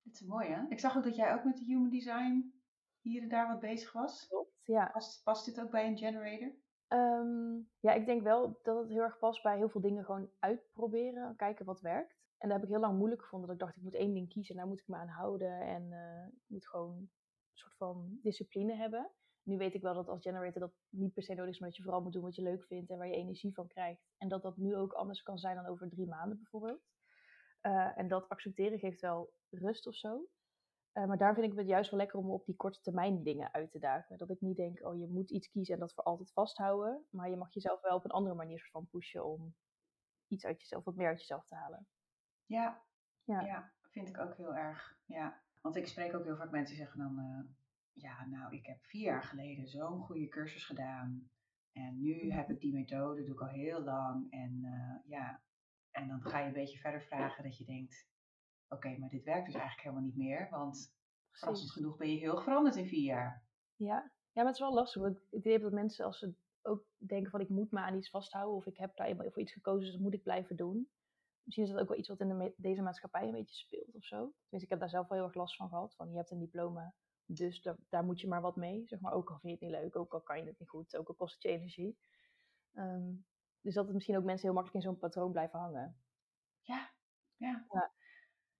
Het 0.03 0.15
is 0.15 0.23
mooi 0.23 0.49
hè? 0.49 0.67
Ik 0.69 0.81
zag 0.81 0.97
ook 0.97 1.05
dat 1.05 1.17
jij 1.17 1.35
ook 1.35 1.45
met 1.45 1.57
de 1.57 1.65
human 1.65 1.91
design 1.91 2.63
hier 3.01 3.23
en 3.23 3.29
daar 3.29 3.49
wat 3.49 3.61
bezig 3.61 3.93
was. 3.93 4.27
Klopt, 4.27 4.61
ja. 4.65 4.87
Past, 4.93 5.23
past 5.23 5.45
dit 5.45 5.61
ook 5.61 5.71
bij 5.71 5.87
een 5.87 5.99
generator? 5.99 6.53
Um, 6.89 7.69
ja, 7.81 7.93
ik 7.93 8.07
denk 8.07 8.23
wel 8.23 8.59
dat 8.63 8.79
het 8.79 8.89
heel 8.89 9.03
erg 9.03 9.19
past 9.19 9.43
bij 9.43 9.57
heel 9.57 9.69
veel 9.69 9.81
dingen 9.81 10.05
gewoon 10.05 10.31
uitproberen. 10.39 11.37
Kijken 11.37 11.65
wat 11.65 11.81
werkt. 11.81 12.17
En 12.39 12.49
dat 12.49 12.59
heb 12.59 12.67
ik 12.67 12.73
heel 12.73 12.81
lang 12.81 12.99
moeilijk 12.99 13.23
gevonden. 13.23 13.49
Dat 13.49 13.57
ik 13.57 13.63
dacht, 13.63 13.77
ik 13.77 13.83
moet 13.83 13.95
één 13.95 14.15
ding 14.15 14.29
kiezen 14.29 14.55
en 14.55 14.61
daar 14.61 14.71
moet 14.71 14.81
ik 14.81 14.89
me 14.89 14.97
aan 14.97 15.09
houden. 15.09 15.61
En 15.61 15.91
uh, 15.91 16.27
ik 16.27 16.45
moet 16.47 16.69
gewoon 16.69 16.97
een 16.97 17.11
soort 17.53 17.77
van 17.77 18.19
discipline 18.23 18.75
hebben. 18.75 19.11
Nu 19.43 19.57
weet 19.57 19.75
ik 19.75 19.83
wel 19.83 19.95
dat 19.95 20.09
als 20.09 20.23
generator 20.23 20.61
dat 20.61 20.73
niet 20.89 21.15
per 21.15 21.23
se 21.23 21.35
nodig 21.35 21.53
is, 21.53 21.59
maar 21.59 21.69
dat 21.69 21.77
je 21.77 21.83
vooral 21.83 22.03
moet 22.03 22.13
doen 22.13 22.23
wat 22.23 22.35
je 22.35 22.43
leuk 22.43 22.65
vindt 22.65 22.91
en 22.91 22.99
waar 22.99 23.09
je 23.09 23.15
energie 23.15 23.55
van 23.55 23.67
krijgt. 23.67 24.03
En 24.19 24.29
dat 24.29 24.43
dat 24.43 24.57
nu 24.57 24.77
ook 24.77 24.93
anders 24.93 25.23
kan 25.23 25.39
zijn 25.39 25.57
dan 25.57 25.67
over 25.67 25.89
drie 25.89 26.07
maanden 26.07 26.37
bijvoorbeeld. 26.37 26.83
Uh, 27.63 27.99
en 27.99 28.09
dat 28.09 28.29
accepteren 28.29 28.79
geeft 28.79 29.01
wel 29.01 29.33
rust 29.51 29.87
of 29.87 29.95
zo. 29.95 30.29
Uh, 30.97 31.07
maar 31.07 31.19
daar 31.19 31.35
vind 31.35 31.53
ik 31.53 31.59
het 31.59 31.67
juist 31.67 31.91
wel 31.91 31.99
lekker 31.99 32.19
om 32.19 32.31
op 32.31 32.47
die 32.47 32.57
korte 32.57 32.81
termijn 32.81 33.23
dingen 33.23 33.53
uit 33.53 33.71
te 33.71 33.79
dagen. 33.79 34.19
Dat 34.19 34.31
ik 34.31 34.41
niet 34.41 34.57
denk, 34.57 34.87
oh 34.87 34.99
je 34.99 35.09
moet 35.09 35.31
iets 35.31 35.49
kiezen 35.49 35.75
en 35.75 35.81
dat 35.81 35.95
voor 35.95 36.05
altijd 36.05 36.33
vasthouden. 36.33 37.07
Maar 37.11 37.31
je 37.31 37.37
mag 37.37 37.55
jezelf 37.55 37.81
wel 37.81 37.97
op 37.97 38.05
een 38.05 38.11
andere 38.11 38.35
manier 38.35 38.69
van 38.71 38.89
pushen 38.89 39.25
om 39.25 39.55
iets 40.29 40.45
uit 40.45 40.61
jezelf, 40.61 40.85
wat 40.85 40.95
meer 40.95 41.09
uit 41.09 41.21
jezelf 41.21 41.47
te 41.47 41.55
halen. 41.55 41.87
Ja, 42.47 42.83
ja. 43.25 43.41
ja 43.41 43.73
vind 43.91 44.09
ik 44.09 44.19
ook 44.19 44.37
heel 44.37 44.55
erg. 44.55 44.99
Ja. 45.05 45.43
Want 45.61 45.77
ik 45.77 45.87
spreek 45.87 46.15
ook 46.15 46.25
heel 46.25 46.37
vaak 46.37 46.51
mensen 46.51 46.75
die 46.77 46.85
zeggen 46.85 46.99
dan, 46.99 47.19
uh, 47.19 47.41
ja 47.93 48.27
nou 48.27 48.55
ik 48.55 48.67
heb 48.67 48.85
vier 48.85 49.05
jaar 49.05 49.23
geleden 49.23 49.69
zo'n 49.69 50.01
goede 50.01 50.29
cursus 50.29 50.65
gedaan. 50.65 51.31
En 51.73 52.01
nu 52.01 52.33
heb 52.33 52.51
ik 52.51 52.61
die 52.61 52.73
methode, 52.73 53.25
doe 53.25 53.35
ik 53.35 53.41
al 53.41 53.49
heel 53.49 53.81
lang. 53.81 54.31
En 54.33 54.61
uh, 54.63 55.11
ja, 55.11 55.43
en 55.91 56.09
dan 56.09 56.23
ga 56.23 56.39
je 56.39 56.47
een 56.47 56.53
beetje 56.53 56.79
verder 56.79 57.03
vragen 57.03 57.45
dat 57.45 57.59
je 57.59 57.65
denkt, 57.65 58.09
oké, 58.69 58.97
maar 58.99 59.09
dit 59.09 59.25
werkt 59.25 59.47
dus 59.47 59.55
eigenlijk 59.55 59.83
helemaal 59.83 60.05
niet 60.05 60.17
meer. 60.17 60.49
Want 60.51 60.95
verrassend 61.31 61.71
genoeg 61.71 61.97
ben 61.97 62.11
je 62.11 62.19
heel 62.19 62.41
veranderd 62.41 62.77
in 62.77 62.89
vier 62.89 63.05
jaar. 63.05 63.45
Ja, 63.77 63.97
ja 63.97 64.13
maar 64.33 64.45
het 64.45 64.55
is 64.55 64.61
wel 64.61 64.75
lastig. 64.75 65.03
Want 65.03 65.21
ik 65.31 65.43
denk 65.43 65.63
dat 65.63 65.73
mensen 65.73 66.05
als 66.05 66.19
ze 66.19 66.35
ook 66.63 66.85
denken 66.97 67.31
van 67.31 67.41
ik 67.41 67.49
moet 67.49 67.71
me 67.71 67.81
aan 67.81 67.97
iets 67.97 68.11
vasthouden. 68.11 68.57
Of 68.57 68.67
ik 68.67 68.77
heb 68.77 68.97
daar 68.97 69.07
eenmaal 69.07 69.31
voor 69.31 69.43
iets 69.43 69.53
gekozen, 69.53 69.81
dus 69.81 69.93
dat 69.93 70.01
moet 70.01 70.15
ik 70.15 70.23
blijven 70.23 70.57
doen. 70.57 70.89
Misschien 71.43 71.67
is 71.67 71.73
dat 71.73 71.81
ook 71.81 71.89
wel 71.89 71.99
iets 71.99 72.09
wat 72.09 72.21
in 72.21 72.29
de, 72.29 72.55
deze 72.57 72.83
maatschappij 72.83 73.23
een 73.23 73.33
beetje 73.33 73.55
speelt 73.55 73.95
of 73.95 74.05
zo. 74.05 74.17
Tenminste, 74.17 74.63
ik 74.63 74.69
heb 74.69 74.79
daar 74.79 74.89
zelf 74.89 75.09
wel 75.09 75.19
heel 75.19 75.27
erg 75.27 75.37
last 75.37 75.57
van 75.57 75.69
gehad. 75.69 75.95
Van 75.95 76.11
je 76.11 76.17
hebt 76.17 76.31
een 76.31 76.39
diploma, 76.39 76.95
dus 77.25 77.63
daar, 77.63 77.77
daar 77.89 78.05
moet 78.05 78.21
je 78.21 78.29
maar 78.29 78.41
wat 78.41 78.57
mee. 78.57 78.87
Zeg 78.87 79.01
maar, 79.01 79.13
ook 79.13 79.31
al 79.31 79.39
vind 79.39 79.61
je 79.61 79.67
het 79.67 79.75
niet 79.75 79.83
leuk, 79.83 79.97
ook 79.97 80.15
al 80.15 80.21
kan 80.21 80.39
je 80.39 80.47
het 80.47 80.59
niet 80.59 80.69
goed, 80.69 80.97
ook 80.97 81.09
al 81.09 81.15
kost 81.15 81.35
het 81.35 81.43
je 81.43 81.49
energie. 81.49 81.99
Um, 82.75 83.27
dus 83.61 83.75
dat 83.75 83.85
het 83.85 83.95
misschien 83.95 84.17
ook 84.17 84.25
mensen 84.25 84.47
heel 84.47 84.55
makkelijk 84.55 84.85
in 84.85 84.91
zo'n 84.91 84.99
patroon 84.99 85.33
blijven 85.33 85.59
hangen. 85.59 85.97
Ja, 86.61 86.91
ja. 87.37 87.67
ja. 87.71 87.93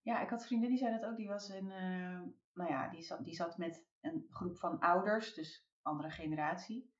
Ja, 0.07 0.21
ik 0.21 0.29
had 0.29 0.39
een 0.39 0.45
vriendin 0.45 0.69
die 0.69 0.77
zei 0.77 0.99
dat 0.99 1.09
ook. 1.09 1.17
Die 1.17 1.27
was 1.27 1.49
in, 1.49 1.65
uh, 1.65 2.21
nou 2.53 2.69
ja, 2.69 2.89
die 2.89 3.03
zat, 3.03 3.23
die 3.23 3.35
zat 3.35 3.57
met 3.57 3.85
een 4.01 4.27
groep 4.29 4.57
van 4.57 4.79
ouders, 4.79 5.33
dus 5.33 5.67
andere 5.81 6.09
generatie. 6.09 6.93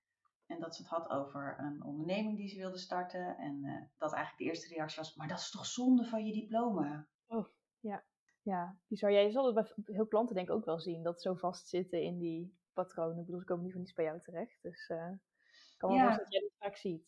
En 0.45 0.59
dat 0.59 0.75
ze 0.75 0.81
het 0.81 0.91
had 0.91 1.09
over 1.09 1.55
een 1.59 1.83
onderneming 1.83 2.37
die 2.37 2.47
ze 2.47 2.57
wilde 2.57 2.77
starten. 2.77 3.37
En 3.37 3.63
uh, 3.63 3.81
dat 3.97 4.13
eigenlijk 4.13 4.43
de 4.43 4.43
eerste 4.43 4.73
reactie 4.73 4.97
was, 4.97 5.15
maar 5.15 5.27
dat 5.27 5.39
is 5.39 5.51
toch 5.51 5.65
zonde 5.65 6.05
van 6.05 6.25
je 6.25 6.33
diploma? 6.33 7.07
Oh, 7.27 7.47
ja. 7.79 8.03
Ja, 8.41 8.77
bizar. 8.87 9.11
Jij 9.11 9.29
zal 9.29 9.45
het 9.45 9.55
bij 9.55 9.95
heel 9.95 10.07
klanten 10.07 10.35
denk 10.35 10.47
ik 10.47 10.55
ook 10.55 10.65
wel 10.65 10.79
zien, 10.79 11.03
dat 11.03 11.21
ze 11.21 11.29
zo 11.29 11.35
vastzitten 11.35 12.01
in 12.01 12.17
die 12.17 12.57
patronen. 12.73 13.19
Ik 13.19 13.25
bedoel, 13.25 13.39
ze 13.39 13.45
komen 13.45 13.63
niet 13.63 13.73
van 13.73 13.81
niets 13.81 13.93
bij 13.93 14.05
jou 14.05 14.21
terecht. 14.21 14.61
Dus 14.61 14.89
uh, 14.89 15.11
ik 15.71 15.77
kan 15.77 15.89
wel 15.89 15.99
ja. 15.99 16.17
dat 16.17 16.31
jij 16.31 16.41
dat 16.41 16.57
vaak 16.57 16.75
ziet. 16.75 17.07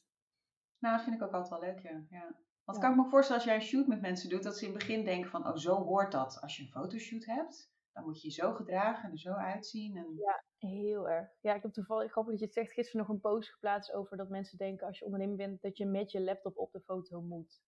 Nou, 0.78 0.96
dat 0.96 1.04
vind 1.04 1.16
ik 1.16 1.22
ook 1.22 1.34
altijd 1.34 1.62
wel 1.62 1.70
leuk, 1.70 1.80
ja. 1.80 2.04
ja. 2.10 2.36
Want 2.70 2.82
kan 2.82 2.92
ik 2.92 2.98
me 2.98 3.04
ook 3.04 3.10
voorstellen 3.10 3.42
als 3.42 3.52
jij 3.52 3.60
een 3.60 3.68
shoot 3.68 3.88
met 3.88 4.02
mensen 4.02 4.30
doet, 4.30 4.44
dat 4.44 4.58
ze 4.58 4.66
in 4.66 4.72
het 4.72 4.80
begin 4.80 5.06
denken 5.06 5.30
van, 5.30 5.48
oh 5.48 5.56
zo 5.56 5.76
hoort 5.76 6.12
dat. 6.12 6.38
Als 6.42 6.58
je 6.58 6.64
een 6.64 6.70
fotoshoot 6.70 7.26
hebt, 7.26 7.72
dan 7.94 8.04
moet 8.04 8.22
je 8.22 8.28
je 8.28 8.34
zo 8.34 8.54
gedragen 8.54 9.04
en 9.04 9.12
er 9.12 9.20
zo 9.20 9.34
uitzien. 9.34 9.98
En... 9.98 10.16
Ja, 10.16 10.44
heel 10.58 11.10
erg. 11.10 11.30
Ja, 11.42 11.54
ik 11.54 11.62
heb 11.62 11.72
toevallig, 11.72 12.12
grappig 12.12 12.32
dat 12.32 12.40
je 12.40 12.46
het 12.46 12.56
zegt, 12.56 12.72
gisteren 12.72 13.02
nog 13.02 13.10
een 13.10 13.22
post 13.22 13.50
geplaatst 13.50 13.94
over 13.94 14.18
dat 14.18 14.30
mensen 14.30 14.58
denken 14.58 14.88
als 14.88 15.00
je 15.00 15.06
ondernemer 15.06 15.38
bent, 15.38 15.62
dat 15.62 15.78
je 15.78 15.86
met 15.86 16.12
je 16.12 16.22
laptop 16.22 16.58
op 16.58 16.72
de 16.72 16.82
foto 16.82 17.22
moet. 17.22 17.62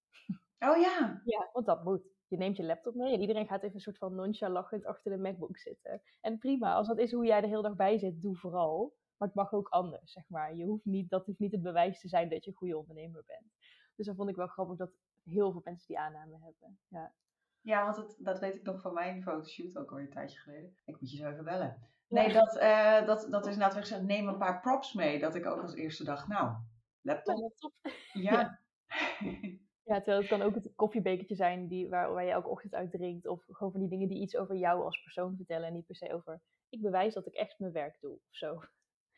Oh 0.60 0.78
ja? 0.78 1.22
Ja, 1.24 1.50
want 1.54 1.66
dat 1.66 1.84
moet. 1.84 2.10
Je 2.28 2.38
neemt 2.38 2.58
je 2.58 2.64
laptop 2.64 2.96
mee 2.96 3.14
en 3.14 3.22
iedereen 3.22 3.48
gaat 3.48 3.64
even 3.64 3.76
een 3.76 3.82
soort 3.82 3.98
van 3.98 4.16
nonchalant 4.16 4.86
achter 4.86 5.12
de 5.12 5.18
MacBook 5.18 5.58
zitten. 5.58 6.02
En 6.22 6.38
prima, 6.38 6.74
als 6.74 6.88
dat 6.88 6.98
is 6.98 7.12
hoe 7.12 7.26
jij 7.26 7.42
de 7.42 7.48
hele 7.48 7.62
dag 7.62 7.76
bij 7.76 7.98
zit, 7.98 8.22
doe 8.22 8.36
vooral. 8.36 8.94
Maar 9.18 9.28
het 9.28 9.38
mag 9.38 9.54
ook 9.54 9.68
anders, 9.68 10.12
zeg 10.12 10.24
maar. 10.30 10.56
Je 10.56 10.66
hoeft 10.66 10.86
niet, 10.86 11.10
dat 11.10 11.26
hoeft 11.26 11.40
niet 11.40 11.52
het 11.52 11.62
bewijs 11.62 12.00
te 12.00 12.08
zijn 12.08 12.30
dat 12.30 12.44
je 12.44 12.52
een 12.52 12.58
goede 12.58 12.78
ondernemer 12.78 13.24
bent. 13.26 13.52
Dus 13.96 14.06
dat 14.06 14.16
vond 14.16 14.30
ik 14.30 14.36
wel 14.36 14.48
grappig 14.48 14.78
dat 14.78 14.92
heel 15.24 15.52
veel 15.52 15.62
mensen 15.64 15.88
die 15.88 16.00
aanname 16.00 16.38
hebben. 16.40 16.80
Ja, 16.88 17.14
ja 17.62 17.84
want 17.84 17.96
het, 17.96 18.16
dat 18.20 18.40
weet 18.40 18.56
ik 18.56 18.64
nog 18.64 18.82
van 18.82 18.94
mijn 18.94 19.24
fotoshoot, 19.24 19.78
ook 19.78 19.92
al 19.92 20.00
een 20.00 20.10
tijdje 20.10 20.40
geleden. 20.40 20.76
Ik 20.86 21.00
moet 21.00 21.12
je 21.12 21.18
zo 21.18 21.30
even 21.30 21.44
bellen. 21.44 21.90
Nee, 22.08 22.34
dat, 22.34 22.56
uh, 22.56 23.06
dat, 23.06 23.28
dat 23.30 23.46
is 23.46 23.54
inderdaad 23.54 23.78
gezegd, 23.78 24.02
neem 24.02 24.28
een 24.28 24.38
paar 24.38 24.60
props 24.60 24.94
mee. 24.94 25.20
Dat 25.20 25.36
ik 25.36 25.46
ook 25.46 25.62
als 25.62 25.74
eerste 25.74 26.04
dacht, 26.04 26.28
nou, 26.28 26.56
laptop. 27.02 27.36
Ja, 27.36 27.42
laptop. 27.42 27.74
ja. 28.14 28.60
ja. 29.90 29.96
terwijl 29.96 30.20
het 30.20 30.28
kan 30.28 30.42
ook 30.42 30.56
het 30.56 30.72
koffiebekertje 30.76 31.36
zijn 31.36 31.68
die, 31.68 31.90
waar, 31.90 32.14
waar 32.14 32.24
je 32.24 32.32
elke 32.32 32.50
ochtend 32.50 32.74
uit 32.74 32.92
drinkt. 32.92 33.28
Of 33.28 33.44
gewoon 33.48 33.72
van 33.72 33.82
die 33.82 33.90
dingen 33.90 34.08
die 34.08 34.22
iets 34.22 34.38
over 34.38 34.56
jou 34.56 34.84
als 34.84 35.02
persoon 35.02 35.36
vertellen. 35.36 35.68
En 35.68 35.74
niet 35.74 35.86
per 35.86 35.96
se 35.96 36.14
over, 36.14 36.42
ik 36.70 36.82
bewijs 36.82 37.14
dat 37.14 37.28
ik 37.28 37.34
echt 37.34 37.60
mijn 37.60 37.72
werk 37.72 37.98
doe 38.00 38.14
of 38.14 38.36
zo. 38.36 38.64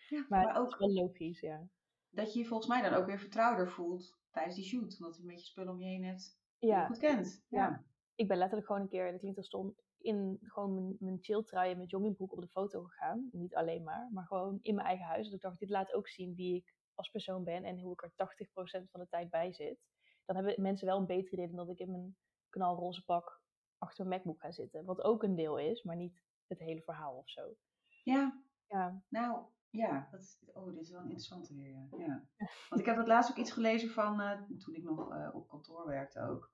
Ja, 0.10 0.26
maar, 0.30 0.44
maar 0.46 0.58
ook 0.58 0.78
wel 0.78 0.94
logisch, 0.94 1.40
ja. 1.40 1.68
Dat 2.10 2.34
je 2.34 2.40
je 2.40 2.46
volgens 2.46 2.70
mij 2.70 2.82
dan 2.82 2.94
ook 2.94 3.06
weer 3.06 3.20
vertrouwder 3.20 3.72
voelt 3.72 4.22
tijdens 4.34 4.56
die 4.56 4.66
shoot. 4.66 4.98
Omdat 5.00 5.16
je 5.16 5.22
een 5.22 5.28
beetje 5.28 5.46
spullen 5.46 5.74
om 5.74 5.80
je 5.80 5.86
heen 5.86 6.04
hebt 6.04 6.40
die 6.60 6.70
ja. 6.70 6.82
je 6.82 6.88
goed 6.88 6.98
kent. 6.98 7.46
Ja. 7.50 7.86
Ik 8.16 8.28
ben 8.28 8.38
letterlijk 8.38 8.68
gewoon 8.68 8.82
een 8.82 8.88
keer, 8.88 9.12
dat 9.12 9.20
klinkt 9.20 9.38
als 9.38 9.48
stom, 9.48 9.76
in 9.98 10.40
gewoon 10.42 10.74
mijn, 10.74 10.96
mijn 11.00 11.18
chill 11.22 11.44
trui 11.44 11.76
met 11.76 11.90
joggingbroek 11.90 12.32
op 12.32 12.42
de 12.42 12.48
foto 12.48 12.84
gegaan. 12.84 13.30
Niet 13.32 13.56
alleen 13.56 13.84
maar, 13.84 14.10
maar 14.12 14.26
gewoon 14.26 14.60
in 14.62 14.76
mijn 14.76 14.88
eigen 14.88 15.06
huis. 15.06 15.26
Dus 15.26 15.36
ik 15.36 15.42
dacht, 15.42 15.60
dit 15.60 15.70
laat 15.70 15.94
ook 15.94 16.08
zien 16.08 16.36
wie 16.36 16.56
ik 16.56 16.76
als 16.94 17.10
persoon 17.10 17.44
ben 17.44 17.64
en 17.64 17.80
hoe 17.80 17.94
ik 17.94 18.02
er 18.02 18.12
80% 18.12 18.90
van 18.90 19.00
de 19.00 19.08
tijd 19.10 19.30
bij 19.30 19.54
zit. 19.54 19.80
Dan 20.26 20.36
hebben 20.36 20.62
mensen 20.62 20.88
wel 20.88 20.98
een 20.98 21.06
beter 21.06 21.34
idee 21.34 21.48
dan 21.48 21.56
dat 21.56 21.70
ik 21.70 21.80
in 21.80 21.92
mijn 21.92 22.16
knalroze 22.50 23.04
pak 23.04 23.42
achter 23.78 24.08
mijn 24.08 24.16
MacBook 24.16 24.42
ga 24.42 24.52
zitten. 24.52 24.86
Wat 24.86 25.02
ook 25.02 25.24
een 25.24 25.36
deel 25.36 25.58
is, 25.58 25.84
maar 25.84 25.96
niet 25.96 26.22
het 26.48 26.60
hele 26.60 26.82
verhaal 26.82 27.18
of 27.18 27.30
zo. 27.30 27.56
Ja, 28.04 28.44
ja. 28.68 29.04
nou, 29.10 29.46
ja, 29.74 30.08
dat, 30.12 30.40
oh, 30.54 30.66
dit 30.66 30.82
is 30.82 30.90
wel 30.90 31.00
een 31.00 31.06
interessante 31.06 31.54
weer. 31.54 31.70
Ja. 31.70 31.88
ja. 31.98 32.24
Want 32.70 32.82
ik 32.82 32.86
heb 32.86 32.98
het 32.98 33.08
laatst 33.08 33.32
ook 33.32 33.38
iets 33.38 33.52
gelezen 33.52 33.90
van 33.90 34.22
uh, 34.22 34.42
toen 34.58 34.76
ik 34.76 34.84
nog 34.84 35.14
uh, 35.14 35.30
op 35.34 35.48
kantoor 35.48 35.88
werkte 35.88 36.22
ook. 36.22 36.52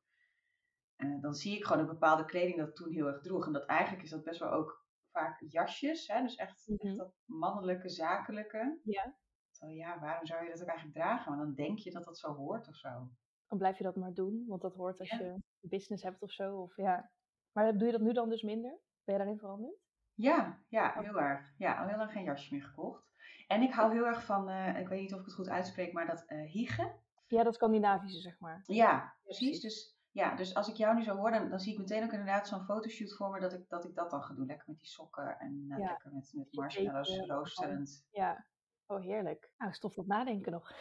Uh, 0.98 1.22
dan 1.22 1.34
zie 1.34 1.58
ik 1.58 1.66
gewoon 1.66 1.82
een 1.82 1.94
bepaalde 1.94 2.26
kleding 2.26 2.58
dat 2.58 2.68
ik 2.68 2.76
toen 2.76 2.92
heel 2.92 3.08
erg 3.08 3.22
droeg. 3.22 3.46
En 3.46 3.54
dat 3.54 3.66
eigenlijk 3.66 4.04
is 4.04 4.10
dat 4.10 4.24
best 4.24 4.40
wel 4.40 4.52
ook 4.52 4.86
vaak 5.12 5.44
jasjes. 5.48 6.08
Hè? 6.08 6.22
Dus 6.22 6.36
echt, 6.36 6.68
mm 6.68 6.76
-hmm. 6.80 6.90
echt 6.90 6.98
dat 6.98 7.14
mannelijke, 7.26 7.90
zakelijke. 7.90 8.80
Ja. 8.84 9.18
Zo, 9.50 9.68
ja, 9.68 10.00
waarom 10.00 10.26
zou 10.26 10.44
je 10.44 10.50
dat 10.50 10.62
ook 10.62 10.68
eigenlijk 10.68 10.98
dragen? 10.98 11.32
Maar 11.32 11.46
dan 11.46 11.54
denk 11.54 11.80
je 11.80 11.92
dat 11.92 12.04
dat 12.04 12.18
zo 12.18 12.34
hoort 12.34 12.68
of 12.68 12.76
zo. 12.76 13.10
Dan 13.48 13.58
blijf 13.58 13.78
je 13.78 13.84
dat 13.84 13.96
maar 13.96 14.14
doen, 14.14 14.46
want 14.48 14.62
dat 14.62 14.76
hoort 14.76 15.00
als 15.00 15.10
ja. 15.10 15.18
je 15.18 15.42
business 15.62 16.04
hebt 16.04 16.22
of 16.22 16.32
zo. 16.32 16.58
Of, 16.58 16.78
ja. 16.78 17.12
Maar 17.52 17.78
doe 17.78 17.86
je 17.86 17.92
dat 17.92 18.02
nu 18.02 18.14
dan 18.14 18.30
dus 18.30 18.42
minder? 18.42 18.80
Ben 19.04 19.16
je 19.16 19.22
daarin 19.22 19.40
veranderd? 19.40 19.80
Ja, 20.14 20.64
ja, 20.68 21.02
heel 21.02 21.20
erg. 21.20 21.54
Ja, 21.58 21.82
al 21.82 21.88
heel 21.88 21.98
lang 21.98 22.12
geen 22.12 22.24
jasje 22.24 22.54
meer 22.54 22.64
gekocht. 22.64 23.09
En 23.50 23.62
ik 23.62 23.74
hou 23.74 23.94
heel 23.94 24.06
erg 24.06 24.24
van, 24.24 24.50
uh, 24.50 24.80
ik 24.80 24.88
weet 24.88 25.02
niet 25.02 25.14
of 25.14 25.20
ik 25.20 25.26
het 25.26 25.34
goed 25.34 25.50
uitspreek, 25.50 25.94
maar 25.94 26.08
dat 26.08 26.26
uh, 26.28 26.52
hygge. 26.52 26.92
Ja, 27.28 27.44
dat 27.44 27.54
Scandinavische, 27.54 28.20
zeg 28.20 28.40
maar. 28.40 28.64
Ja, 28.66 29.16
precies. 29.24 29.60
Dus 29.62 29.98
Ja, 30.12 30.36
dus 30.36 30.56
als 30.56 30.68
ik 30.68 30.76
jou 30.76 30.96
nu 30.96 31.04
zo 31.04 31.16
hoor, 31.16 31.32
dan, 31.32 31.50
dan 31.50 31.60
zie 31.60 31.74
ik 31.74 31.80
meteen 31.80 32.04
ook 32.04 32.12
inderdaad 32.12 32.48
zo'n 32.48 32.64
fotoshoot 32.66 33.14
voor 33.16 33.30
me 33.30 33.40
dat 33.40 33.54
ik, 33.54 33.70
dat 33.70 33.86
ik 33.86 33.96
dat 33.96 34.10
dan 34.10 34.24
ga 34.24 34.34
doen. 34.34 34.46
Lekker 34.46 34.66
met 34.68 34.78
die 34.78 34.88
sokken 34.88 35.40
en 35.40 35.66
uh, 35.70 35.78
Ja. 35.78 35.88
lekker 35.88 36.14
met, 36.14 36.32
met 36.34 36.48
marshmallows 36.54 37.18
roosterend. 37.28 38.06
Ja. 38.12 38.46
Oh, 38.86 39.02
heerlijk. 39.02 39.52
Nou, 39.58 39.74
stof 39.74 39.94
tot 39.94 40.08
nadenken 40.08 40.52
nog. 40.52 40.74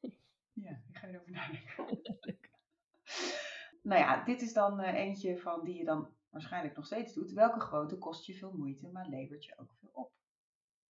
Ja, 0.52 0.70
ik 0.88 0.96
ga 0.96 1.06
erover 1.06 1.30
nadenken. 1.30 2.00
nou 3.90 4.00
ja, 4.00 4.24
dit 4.24 4.42
is 4.42 4.52
dan 4.52 4.80
eh, 4.80 4.94
eentje 4.94 5.38
van 5.38 5.64
die 5.64 5.76
je 5.76 5.84
dan 5.84 6.08
waarschijnlijk 6.30 6.76
nog 6.76 6.86
steeds 6.86 7.14
doet. 7.14 7.32
Welke 7.32 7.60
gewoonte 7.60 7.98
kost 7.98 8.26
je 8.26 8.34
veel 8.34 8.52
moeite, 8.56 8.88
maar 8.88 9.06
levert 9.06 9.44
je 9.44 9.58
ook 9.58 9.72
veel 9.80 9.90
op? 9.92 10.12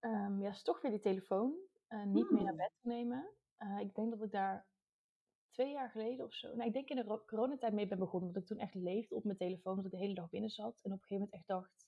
Ehm, 0.01 0.41
ja, 0.41 0.49
is 0.51 0.63
toch 0.63 0.81
weer 0.81 0.91
die 0.91 1.01
telefoon. 1.01 1.55
eh, 1.89 2.05
niet 2.05 2.31
meer 2.31 2.43
naar 2.43 2.49
Hmm. 2.53 2.57
bed 2.57 2.73
te 2.81 2.89
nemen. 2.89 3.29
Eh, 3.57 3.81
ik 3.81 3.95
denk 3.95 4.11
dat 4.11 4.23
ik 4.23 4.31
daar 4.31 4.67
twee 5.51 5.73
jaar 5.73 5.91
geleden 5.91 6.25
of 6.25 6.35
zo. 6.35 6.55
Nou, 6.55 6.67
ik 6.69 6.73
denk 6.73 6.89
in 6.89 6.97
de 6.97 7.03
ro- 7.03 7.25
coronatijd 7.25 7.73
mee 7.73 7.87
ben 7.89 7.99
begonnen. 7.99 8.33
Dat 8.33 8.43
ik 8.43 8.49
toen 8.49 8.59
echt 8.59 8.75
leefde 8.75 9.15
op 9.15 9.25
mijn 9.25 9.37
telefoon. 9.37 9.77
Dat 9.77 9.85
ik 9.85 9.91
de 9.91 9.97
hele 9.97 10.15
dag 10.15 10.29
binnen 10.29 10.51
zat. 10.51 10.81
En 10.83 10.93
op 10.93 11.01
een 11.01 11.07
gegeven 11.07 11.15
moment 11.17 11.33
echt 11.33 11.47
dacht: 11.47 11.87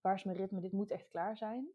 waar 0.00 0.14
is 0.14 0.24
mijn 0.24 0.36
ritme? 0.36 0.60
Dit 0.60 0.72
moet 0.72 0.90
echt 0.90 1.08
klaar 1.08 1.36
zijn. 1.36 1.68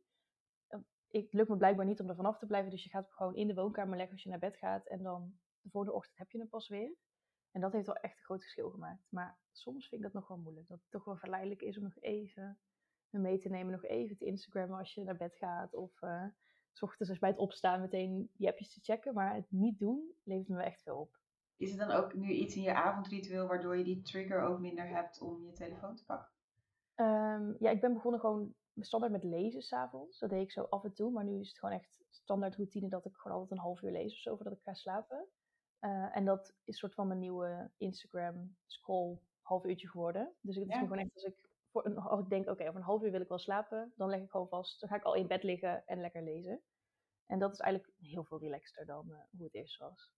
Eh, 0.67 0.79
Ik 1.07 1.33
lukt 1.33 1.49
me 1.49 1.57
blijkbaar 1.57 1.85
niet 1.85 1.99
om 1.99 2.09
er 2.09 2.15
vanaf 2.15 2.37
te 2.37 2.45
blijven. 2.45 2.71
Dus 2.71 2.83
je 2.83 2.89
gaat 2.89 3.13
gewoon 3.13 3.35
in 3.35 3.47
de 3.47 3.53
woonkamer 3.53 3.95
leggen 3.95 4.13
als 4.13 4.23
je 4.23 4.29
naar 4.29 4.39
bed 4.39 4.57
gaat. 4.57 4.87
En 4.87 5.03
dan 5.03 5.39
de 5.61 5.69
volgende 5.69 5.95
ochtend 5.97 6.17
heb 6.17 6.31
je 6.31 6.37
hem 6.37 6.49
pas 6.49 6.67
weer. 6.67 6.95
En 7.51 7.61
dat 7.61 7.71
heeft 7.73 7.85
wel 7.85 7.95
echt 7.95 8.17
een 8.17 8.23
groot 8.23 8.41
verschil 8.41 8.69
gemaakt. 8.69 9.07
Maar 9.09 9.39
soms 9.51 9.87
vind 9.87 10.01
ik 10.01 10.11
dat 10.11 10.21
nog 10.21 10.27
wel 10.27 10.37
moeilijk. 10.37 10.67
Dat 10.67 10.79
het 10.81 10.91
toch 10.91 11.03
wel 11.05 11.17
verleidelijk 11.17 11.61
is 11.61 11.77
om 11.77 11.83
nog 11.83 11.97
even 11.99 12.59
mee 13.09 13.37
te 13.37 13.49
nemen. 13.49 13.71
Nog 13.71 13.83
even 13.85 14.17
te 14.17 14.25
Instagrammen 14.25 14.77
als 14.77 14.93
je 14.93 15.03
naar 15.03 15.17
bed 15.17 15.35
gaat. 15.35 15.73
Of 15.73 16.01
eh, 16.01 16.25
s 16.71 16.81
ochtends 16.81 17.09
als 17.09 17.19
bij 17.19 17.29
het 17.29 17.39
opstaan 17.39 17.81
meteen 17.81 18.29
die 18.33 18.47
appjes 18.47 18.73
te 18.73 18.79
checken. 18.81 19.13
Maar 19.13 19.35
het 19.35 19.51
niet 19.51 19.79
doen 19.79 20.11
levert 20.23 20.47
me 20.47 20.63
echt 20.63 20.81
veel 20.83 20.97
op. 20.99 21.19
Is 21.57 21.69
het 21.69 21.79
dan 21.79 21.91
ook 21.91 22.13
nu 22.13 22.29
iets 22.31 22.55
in 22.55 22.61
je 22.61 22.73
avondritueel 22.73 23.47
waardoor 23.47 23.77
je 23.77 23.83
die 23.83 24.01
trigger 24.01 24.41
ook 24.41 24.59
minder 24.59 24.87
hebt 24.87 25.21
om 25.21 25.43
je 25.45 25.51
telefoon 25.51 25.95
te 25.95 26.05
pakken? 26.05 26.31
Ehm, 26.95 27.53
ja, 27.59 27.69
ik 27.69 27.81
ben 27.81 27.93
begonnen 27.93 28.19
gewoon 28.19 28.53
standaard 28.75 29.11
met 29.11 29.23
lezen 29.23 29.61
s'avonds. 29.61 30.19
Dat 30.19 30.29
deed 30.29 30.41
ik 30.41 30.51
zo 30.51 30.61
af 30.63 30.83
en 30.83 30.93
toe. 30.93 31.11
Maar 31.11 31.23
nu 31.23 31.39
is 31.39 31.47
het 31.47 31.59
gewoon 31.59 31.75
echt 31.75 32.03
standaard 32.09 32.55
routine 32.55 32.89
dat 32.89 33.05
ik 33.05 33.15
gewoon 33.15 33.37
altijd 33.37 33.57
een 33.59 33.65
half 33.65 33.81
uur 33.81 33.91
lees 33.91 34.13
of 34.13 34.19
zo 34.19 34.35
voordat 34.35 34.53
ik 34.53 34.61
ga 34.63 34.73
slapen. 34.73 35.27
Eh, 35.79 36.15
en 36.17 36.25
dat 36.25 36.55
is 36.63 36.77
soort 36.77 36.93
van 36.93 37.07
mijn 37.07 37.19
nieuwe 37.19 37.71
Instagram 37.77 38.55
scroll 38.65 39.19
half 39.41 39.65
uurtje 39.65 39.89
geworden. 39.89 40.35
Dus 40.41 40.55
het 40.55 40.67
is 40.67 40.73
Ja. 40.73 40.79
gewoon 40.79 40.97
echt 40.97 41.13
als 41.13 41.23
ik, 41.23 41.49
voor 41.75 41.85
een, 41.85 41.97
als 41.97 42.19
ik 42.19 42.29
denk, 42.29 42.49
oké, 42.49 42.63
over 42.67 42.75
een 42.75 42.85
half 42.85 43.03
uur 43.03 43.11
wil 43.11 43.21
ik 43.21 43.27
wel 43.27 43.37
slapen, 43.39 43.93
dan 43.95 44.09
leg 44.09 44.21
ik 44.21 44.29
gewoon 44.29 44.47
vast. 44.47 44.79
Dan 44.79 44.89
ga 44.89 44.95
ik 44.95 45.03
al 45.03 45.13
in 45.15 45.27
bed 45.27 45.43
liggen 45.43 45.87
en 45.87 45.99
lekker 46.01 46.23
lezen. 46.23 46.61
En 47.25 47.39
dat 47.39 47.51
is 47.53 47.59
eigenlijk 47.59 47.93
heel 47.99 48.23
veel 48.23 48.39
relaxter 48.39 48.85
dan 48.85 49.11
eh, 49.11 49.19
hoe 49.37 49.45
het 49.45 49.53
eerst 49.55 49.77
was. 49.77 50.13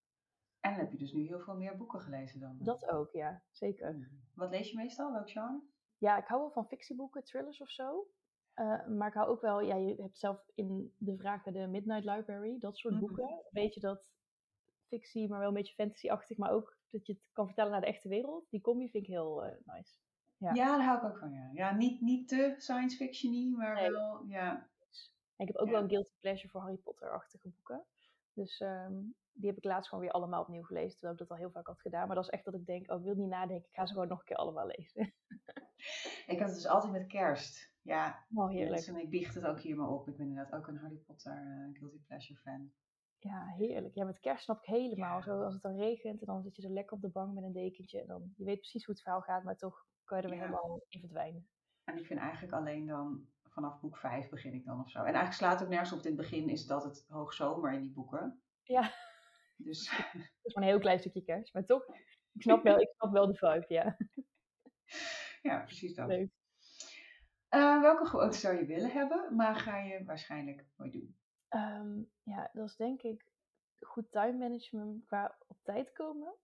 En 0.60 0.72
dan 0.72 0.80
heb 0.80 0.92
je 0.92 0.98
dus 0.98 1.12
nu 1.14 1.26
heel 1.28 1.40
veel 1.40 1.56
meer 1.56 1.78
boeken 1.78 2.02
gelezen 2.02 2.40
dan. 2.40 2.58
Dat 2.60 2.90
ook, 2.90 3.12
ja, 3.12 3.44
zeker. 3.52 3.92
Hmm. 3.92 4.22
Wat 4.36 4.50
lees 4.50 4.70
je 4.70 4.76
meestal? 4.76 5.12
Welk 5.14 5.30
genre? 5.30 5.62
Ja, 5.98 6.18
ik 6.18 6.28
hou 6.28 6.42
wel 6.42 6.52
van 6.52 6.68
fictieboeken, 6.68 7.24
thrillers 7.24 7.62
of 7.62 7.70
zo. 7.70 8.08
Eh, 8.54 8.88
maar 8.88 9.08
ik 9.08 9.14
hou 9.14 9.28
ook 9.30 9.42
wel, 9.42 9.62
ja, 9.62 9.76
je 9.76 10.02
hebt 10.02 10.18
zelf 10.18 10.50
in 10.56 10.94
de 10.98 11.18
vragen 11.18 11.54
de 11.54 11.68
Midnight 11.68 12.06
Library, 12.06 12.60
dat 12.60 12.78
soort 12.78 12.94
Mhm. 12.94 13.04
boeken. 13.06 13.46
Weet 13.50 13.74
je 13.74 13.80
dat 13.80 14.04
fictie, 14.88 15.30
maar 15.30 15.40
wel 15.40 15.48
een 15.48 15.54
beetje 15.54 15.74
fantasy-achtig, 15.74 16.38
maar 16.38 16.52
ook 16.52 16.78
dat 16.90 17.06
je 17.06 17.14
het 17.14 17.22
kan 17.34 17.46
vertellen 17.46 17.72
naar 17.72 17.82
de 17.82 17.88
echte 17.88 18.10
wereld. 18.10 18.50
Die 18.50 18.62
combi 18.62 18.90
vind 18.90 19.04
ik 19.04 19.10
heel 19.10 19.46
eh, 19.46 19.56
nice. 19.66 20.00
Ja. 20.38 20.54
Ja. 20.54 20.78
daar 20.78 20.86
hou 20.86 20.98
ik 20.98 21.04
ook 21.04 21.18
van. 21.18 21.32
Ja, 21.32 21.50
ja 21.54 21.76
niet, 21.76 22.02
niet 22.02 22.28
te 22.28 22.54
science 22.58 22.96
fiction 22.98 23.52
maar 23.56 23.74
Nee. 23.76 23.92
wel. 23.92 24.24
Ja. 24.28 24.52
En 25.36 25.46
ik 25.46 25.48
heb 25.48 25.56
ook 25.56 25.66
Ja. 25.68 25.72
wel 25.74 25.82
een 25.82 25.90
guilty 25.90 26.12
pleasure 26.20 26.50
voor 26.50 26.62
Harry 26.62 26.78
Potter-achtige 26.78 27.50
boeken. 27.50 27.84
Dus 28.34 28.60
ehm, 28.60 28.94
die 29.32 29.48
heb 29.50 29.58
ik 29.58 29.64
laatst 29.64 29.90
gewoon 29.90 30.04
weer 30.04 30.14
allemaal 30.14 30.42
opnieuw 30.42 30.64
gelezen, 30.64 30.92
terwijl 30.92 31.14
ik 31.14 31.20
dat 31.20 31.30
al 31.30 31.36
heel 31.38 31.52
vaak 31.52 31.68
had 31.68 31.82
gedaan. 31.82 32.08
Maar 32.08 32.16
dat 32.16 32.26
is 32.26 32.30
echt 32.32 32.46
dat 32.46 32.54
ik 32.54 32.66
denk, 32.66 32.92
oh, 32.92 32.98
ik 33.00 33.04
wil 33.06 33.16
niet 33.16 33.30
nadenken, 33.30 33.68
ik 33.70 33.76
ga 33.76 33.86
ze 33.86 33.94
gewoon 33.94 34.08
nog 34.08 34.20
een 34.20 34.26
keer 34.26 34.36
allemaal 34.38 34.66
lezen. 34.68 35.14
Ik 36.28 36.40
had 36.40 36.48
het 36.48 36.56
dus 36.58 36.68
altijd 36.68 36.92
met 36.92 37.08
kerst. 37.08 37.74
Ja, 37.82 38.26
Oh, 38.34 38.50
heerlijk. 38.50 38.70
mensen, 38.72 38.96
ik 38.96 39.10
biecht 39.10 39.36
het 39.36 39.46
ook 39.46 39.60
hier 39.60 39.76
maar 39.76 39.90
op. 39.90 40.08
Ik 40.08 40.18
ben 40.18 40.28
inderdaad 40.28 40.60
ook 40.60 40.68
een 40.68 40.78
Harry 40.78 40.96
Potter 40.98 41.32
eh, 41.34 41.80
Guilty 41.80 42.00
Pleasure 42.08 42.40
fan. 42.40 42.72
Ja, 43.20 43.46
heerlijk. 43.46 43.96
Ja, 43.96 44.06
met 44.06 44.20
kerst 44.20 44.44
snap 44.44 44.58
ik 44.58 44.66
helemaal. 44.66 45.18
Ja. 45.18 45.22
Zo 45.24 45.42
als 45.44 45.54
het 45.54 45.62
dan 45.64 45.76
regent 45.76 46.20
en 46.20 46.26
dan 46.26 46.42
zit 46.44 46.56
je 46.56 46.62
zo 46.62 46.70
lekker 46.70 46.96
op 46.96 47.02
de 47.02 47.10
bank 47.10 47.34
met 47.34 47.44
een 47.44 47.52
dekentje. 47.54 48.02
En 48.02 48.08
dan, 48.08 48.34
je 48.38 48.44
weet 48.46 48.60
precies 48.60 48.86
hoe 48.86 48.94
het 48.94 49.04
verhaal 49.04 49.22
gaat, 49.22 49.44
maar 49.44 49.58
toch 49.58 49.86
kan 50.08 50.18
je 50.18 50.24
er 50.24 50.30
weer 50.30 50.40
Ja. 50.40 50.46
helemaal 50.46 50.82
in 50.88 51.00
verdwijnen. 51.00 51.48
En 51.84 51.98
ik 51.98 52.06
vind 52.06 52.20
eigenlijk 52.20 52.54
alleen 52.54 52.86
dan 52.86 53.28
vanaf 53.44 53.80
boek 53.80 53.98
5 53.98 54.30
begin 54.30 54.54
ik 54.54 54.66
dan 54.66 54.80
of 54.80 54.90
zo. 54.90 54.98
En 55.00 55.04
eigenlijk 55.06 55.34
slaat 55.34 55.54
het 55.54 55.64
ook 55.64 55.70
nergens 55.70 55.92
op. 55.92 56.00
In 56.00 56.06
het 56.06 56.16
begin 56.16 56.50
is 56.50 56.66
dat 56.66 56.84
het 56.84 57.06
hoogzomer 57.08 57.74
in 57.74 57.82
die 57.82 57.92
boeken. 57.92 58.42
Ja. 58.64 58.94
Dus 59.56 59.90
Het 60.12 60.32
is 60.42 60.54
maar 60.54 60.64
een 60.64 60.70
heel 60.70 60.80
klein 60.80 61.00
stukje 61.00 61.22
kerst, 61.24 61.54
maar 61.54 61.66
toch, 61.66 61.88
ik 62.34 62.42
snap 62.42 62.64
wel, 62.64 62.80
ik 62.80 62.94
snap 62.98 63.12
wel 63.12 63.28
de 63.28 63.36
vibe, 63.36 63.66
ja. 63.68 63.98
ja, 65.52 65.60
precies 65.64 65.96
dat. 65.96 66.08
Leuk. 66.08 66.32
Eh, 67.48 67.82
welke 67.82 68.06
gewoonte 68.06 68.38
zou 68.38 68.58
je 68.58 68.66
willen 68.66 68.92
hebben, 68.92 69.36
maar 69.36 69.56
ga 69.56 69.78
je 69.78 70.04
waarschijnlijk 70.04 70.66
nooit 70.76 70.94
doen? 70.94 71.18
Ehm, 71.48 72.02
ja, 72.24 72.50
dat 72.54 72.68
is 72.70 72.76
denk 72.76 73.02
ik 73.02 73.32
goed 73.80 74.12
time 74.12 74.38
management 74.38 75.06
qua 75.06 75.38
op 75.48 75.58
tijd 75.64 75.92
komen. 75.92 76.36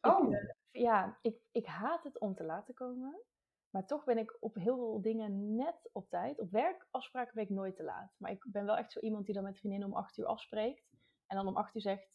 Oh, 0.00 0.32
Ik, 0.32 0.32
eh, 0.32 0.82
ja, 0.82 1.18
ik, 1.22 1.36
ik 1.52 1.66
haat 1.66 2.04
het 2.04 2.18
om 2.18 2.34
te 2.34 2.44
laten 2.44 2.74
komen. 2.74 3.22
Maar 3.70 3.86
toch 3.86 4.04
ben 4.04 4.18
ik 4.18 4.36
op 4.40 4.54
heel 4.54 4.76
veel 4.76 5.00
dingen 5.00 5.54
net 5.54 5.90
op 5.92 6.08
tijd. 6.08 6.40
Op 6.40 6.50
werkafspraken 6.50 7.34
ben 7.34 7.44
ik 7.44 7.50
nooit 7.50 7.76
te 7.76 7.82
laat. 7.82 8.14
Maar 8.16 8.30
ik 8.30 8.44
ben 8.48 8.64
wel 8.64 8.76
echt 8.76 8.92
zo 8.92 9.00
iemand 9.00 9.24
die 9.24 9.34
dan 9.34 9.44
met 9.44 9.58
vriendinnen 9.58 9.88
om 9.88 9.94
acht 9.94 10.16
uur 10.18 10.26
afspreekt. 10.26 10.90
En 11.26 11.36
dan 11.36 11.46
om 11.46 11.56
acht 11.56 11.74
uur 11.74 11.80
zegt, 11.80 12.08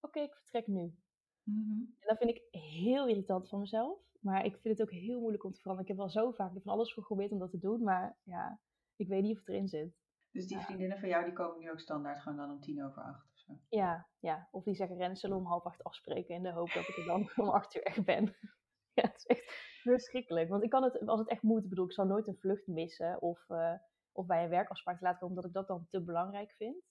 oké, 0.00 0.20
ik 0.20 0.34
vertrek 0.34 0.66
nu. 0.66 0.94
Mhm. 1.42 1.80
En 1.80 2.06
dat 2.06 2.18
vind 2.18 2.30
ik 2.30 2.42
heel 2.50 3.08
irritant 3.08 3.48
van 3.48 3.60
mezelf. 3.60 4.00
Maar 4.20 4.44
ik 4.44 4.56
vind 4.58 4.78
het 4.78 4.88
ook 4.88 4.94
heel 4.94 5.20
moeilijk 5.20 5.44
om 5.44 5.52
te 5.52 5.60
veranderen. 5.60 5.90
Ik 5.90 5.96
heb 5.96 6.06
wel 6.06 6.22
zo 6.22 6.30
vaak 6.30 6.52
van 6.52 6.72
alles 6.72 6.94
voor 6.94 7.02
geprobeerd 7.02 7.32
om 7.32 7.38
dat 7.38 7.50
te 7.50 7.58
doen. 7.58 7.82
Maar 7.82 8.16
ja, 8.22 8.60
ik 8.96 9.08
weet 9.08 9.22
niet 9.22 9.32
of 9.32 9.38
het 9.38 9.48
erin 9.48 9.68
zit. 9.68 9.94
Dus 10.30 10.46
die 10.46 10.58
vriendinnen 10.58 10.98
van 10.98 11.08
jou, 11.08 11.24
die 11.24 11.32
komen 11.32 11.58
nu 11.58 11.70
ook 11.70 11.80
standaard 11.80 12.20
gewoon 12.20 12.38
dan 12.38 12.50
om 12.50 12.60
tien 12.60 12.84
over 12.84 13.02
acht 13.02 13.35
of. 13.46 13.66
Ja, 13.68 14.08
ja. 14.20 14.48
Of 14.50 14.64
die 14.64 14.74
zeggen, 14.74 14.96
Ren, 14.96 15.16
zullen 15.16 15.36
om 15.36 15.46
half 15.46 15.64
acht 15.64 15.84
afspreken 15.84 16.34
in 16.34 16.42
de 16.42 16.52
hoop 16.52 16.72
dat 16.72 16.88
ik 16.88 16.96
er 16.96 17.04
dan 17.04 17.30
om 17.36 17.48
acht 17.48 17.74
uur 17.74 17.82
echt 17.82 18.04
ben. 18.04 18.24
ja, 18.96 19.02
het 19.02 19.16
is 19.16 19.26
echt 19.26 19.44
verschrikkelijk. 19.82 20.48
Want 20.48 20.62
ik 20.62 20.70
kan 20.70 20.82
het, 20.82 21.06
als 21.06 21.20
het 21.20 21.28
echt 21.28 21.42
moet, 21.42 21.68
bedoel, 21.68 21.84
ik 21.84 21.92
zal 21.92 22.06
nooit 22.06 22.26
een 22.26 22.38
vlucht 22.38 22.66
missen 22.66 23.22
of, 23.22 23.48
eh, 23.48 23.74
of 24.12 24.26
bij 24.26 24.44
een 24.44 24.50
werkafspraak 24.50 24.98
te 24.98 25.04
laten 25.04 25.20
komen, 25.20 25.34
omdat 25.36 25.50
ik 25.50 25.56
dat 25.56 25.68
dan 25.68 25.86
te 25.88 26.04
belangrijk 26.04 26.52
vind. 26.52 26.84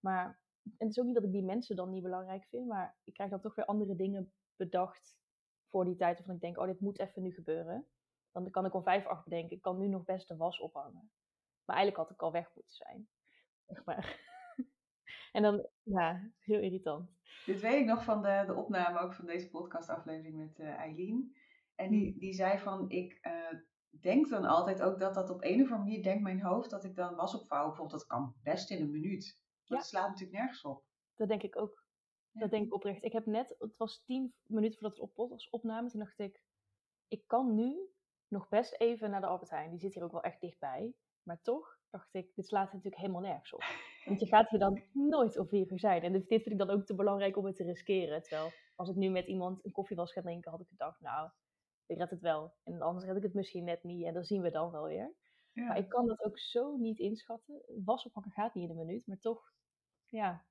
Maar 0.00 0.40
en 0.62 0.86
het 0.86 0.90
is 0.90 0.98
ook 0.98 1.04
niet 1.04 1.14
dat 1.14 1.24
ik 1.24 1.32
die 1.32 1.44
mensen 1.44 1.76
dan 1.76 1.90
niet 1.90 2.02
belangrijk 2.02 2.44
vind, 2.44 2.66
maar 2.66 2.96
ik 3.04 3.12
krijg 3.12 3.30
dan 3.30 3.40
toch 3.40 3.54
weer 3.54 3.64
andere 3.64 3.96
dingen 3.96 4.32
bedacht 4.56 5.16
voor 5.68 5.84
die 5.84 5.96
tijd. 5.96 6.16
Waarvan 6.16 6.34
ik 6.34 6.40
denk, 6.40 6.58
oh, 6.58 6.66
dit 6.66 6.80
moet 6.80 6.98
even 6.98 7.22
nu 7.22 7.32
gebeuren. 7.32 7.88
Dan 8.32 8.50
kan 8.50 8.66
ik 8.66 8.74
om 8.74 8.82
vijf 8.82 9.06
acht 9.06 9.24
bedenken, 9.24 9.56
ik 9.56 9.62
kan 9.62 9.78
nu 9.78 9.88
nog 9.88 10.04
best 10.04 10.28
de 10.28 10.36
was 10.36 10.60
ophangen. 10.60 11.10
Maar 11.64 11.76
eigenlijk 11.76 11.96
had 11.96 12.10
ik 12.10 12.22
al 12.22 12.32
weg 12.32 12.54
moeten 12.54 12.74
zijn. 12.74 13.08
Zeg 13.66 13.84
maar. 13.84 14.30
En 15.32 15.42
dan, 15.42 15.66
ja, 15.82 16.30
heel 16.38 16.60
irritant. 16.60 17.10
Dit 17.46 17.60
weet 17.60 17.80
ik 17.80 17.86
nog 17.86 18.04
van 18.04 18.22
de, 18.22 18.42
de 18.46 18.54
opname 18.54 18.98
ook 18.98 19.14
van 19.14 19.26
deze 19.26 19.50
podcastaflevering 19.50 20.36
met 20.36 20.58
eh, 20.58 20.68
Eileen. 20.68 21.36
en 21.74 21.90
die, 21.90 22.18
die 22.18 22.32
zei 22.32 22.58
van, 22.58 22.90
ik 22.90 23.18
eh, 23.20 23.54
denk 24.00 24.28
dan 24.28 24.44
altijd 24.44 24.82
ook 24.82 24.98
dat 24.98 25.14
dat 25.14 25.30
op 25.30 25.42
een 25.44 25.54
of 25.62 25.70
andere 25.70 25.78
manier, 25.78 26.02
denkt 26.02 26.22
mijn 26.22 26.42
hoofd, 26.42 26.70
dat 26.70 26.84
ik 26.84 26.94
dan 26.94 27.14
was 27.14 27.34
opvouwen. 27.40 27.68
Bijvoorbeeld, 27.68 28.00
dat 28.00 28.08
kan 28.08 28.34
best 28.42 28.70
in 28.70 28.80
een 28.82 28.90
minuut. 28.90 29.40
Maar 29.40 29.60
Ja. 29.64 29.76
dat 29.76 29.86
slaat 29.86 30.08
natuurlijk 30.08 30.38
nergens 30.38 30.62
op. 30.62 30.84
Dat 31.14 31.28
denk 31.28 31.42
ik 31.42 31.56
ook. 31.60 31.84
Ja. 32.30 32.40
Dat 32.40 32.50
denk 32.50 32.66
ik 32.66 32.74
oprecht. 32.74 33.02
Ik 33.04 33.12
heb 33.12 33.26
net, 33.26 33.54
het 33.58 33.76
was 33.76 34.02
tien 34.04 34.34
minuten 34.46 34.78
voordat 34.78 34.98
we 34.98 35.04
op 35.04 35.14
podcast 35.14 35.52
opnamen, 35.52 35.90
toen 35.90 36.00
dacht 36.00 36.18
ik, 36.18 36.42
ik 37.08 37.26
kan 37.26 37.54
nu 37.54 37.88
nog 38.28 38.48
best 38.48 38.74
even 38.80 39.10
naar 39.10 39.20
de 39.20 39.26
Albert 39.26 39.50
Heijn. 39.50 39.70
Die 39.70 39.78
zit 39.78 39.94
hier 39.94 40.02
ook 40.04 40.12
wel 40.12 40.22
echt 40.22 40.40
dichtbij. 40.40 40.94
Maar 41.22 41.40
toch 41.42 41.78
dacht 41.92 42.14
ik, 42.14 42.34
dit 42.34 42.46
slaat 42.46 42.72
natuurlijk 42.72 43.00
helemaal 43.00 43.20
nergens 43.20 43.52
op. 43.52 43.64
Want 44.04 44.20
je 44.20 44.26
gaat 44.26 44.48
hier 44.48 44.58
dan 44.58 44.82
nooit 44.92 45.38
op 45.38 45.48
vier 45.48 45.72
uur 45.72 45.78
zijn. 45.78 46.02
En 46.02 46.12
dit, 46.12 46.26
vind 46.26 46.46
ik 46.46 46.58
dan 46.58 46.70
ook 46.70 46.84
te 46.84 46.94
belangrijk 46.94 47.36
om 47.36 47.44
het 47.44 47.56
te 47.56 47.64
riskeren. 47.64 48.22
Terwijl 48.22 48.50
als 48.76 48.88
ik 48.88 48.96
nu 48.96 49.08
met 49.08 49.26
iemand 49.26 49.64
een 49.64 49.72
koffie 49.72 49.96
was 49.96 50.12
gaan 50.12 50.22
drinken, 50.22 50.50
had 50.50 50.60
ik 50.60 50.68
gedacht, 50.68 51.00
nou, 51.00 51.30
ik 51.86 51.96
red 51.96 52.10
het 52.10 52.20
wel. 52.20 52.54
En 52.64 52.80
anders 52.80 53.04
red 53.04 53.16
ik 53.16 53.22
het 53.22 53.34
misschien 53.34 53.64
net 53.64 53.82
niet. 53.82 54.04
En 54.04 54.14
dan 54.14 54.24
zien 54.24 54.42
we 54.42 54.50
dan 54.50 54.70
wel 54.70 54.86
weer. 54.86 55.14
Ja. 55.52 55.66
Maar 55.66 55.78
ik 55.78 55.88
kan 55.88 56.06
dat 56.06 56.24
ook 56.24 56.38
zo 56.38 56.76
niet 56.76 56.98
inschatten. 56.98 57.62
Was 57.84 58.06
oppakken 58.06 58.32
gaat 58.32 58.54
niet 58.54 58.64
in 58.64 58.70
een 58.70 58.86
minuut. 58.86 59.06
Maar 59.06 59.18
toch, 59.18 59.52
ja, 60.06 60.44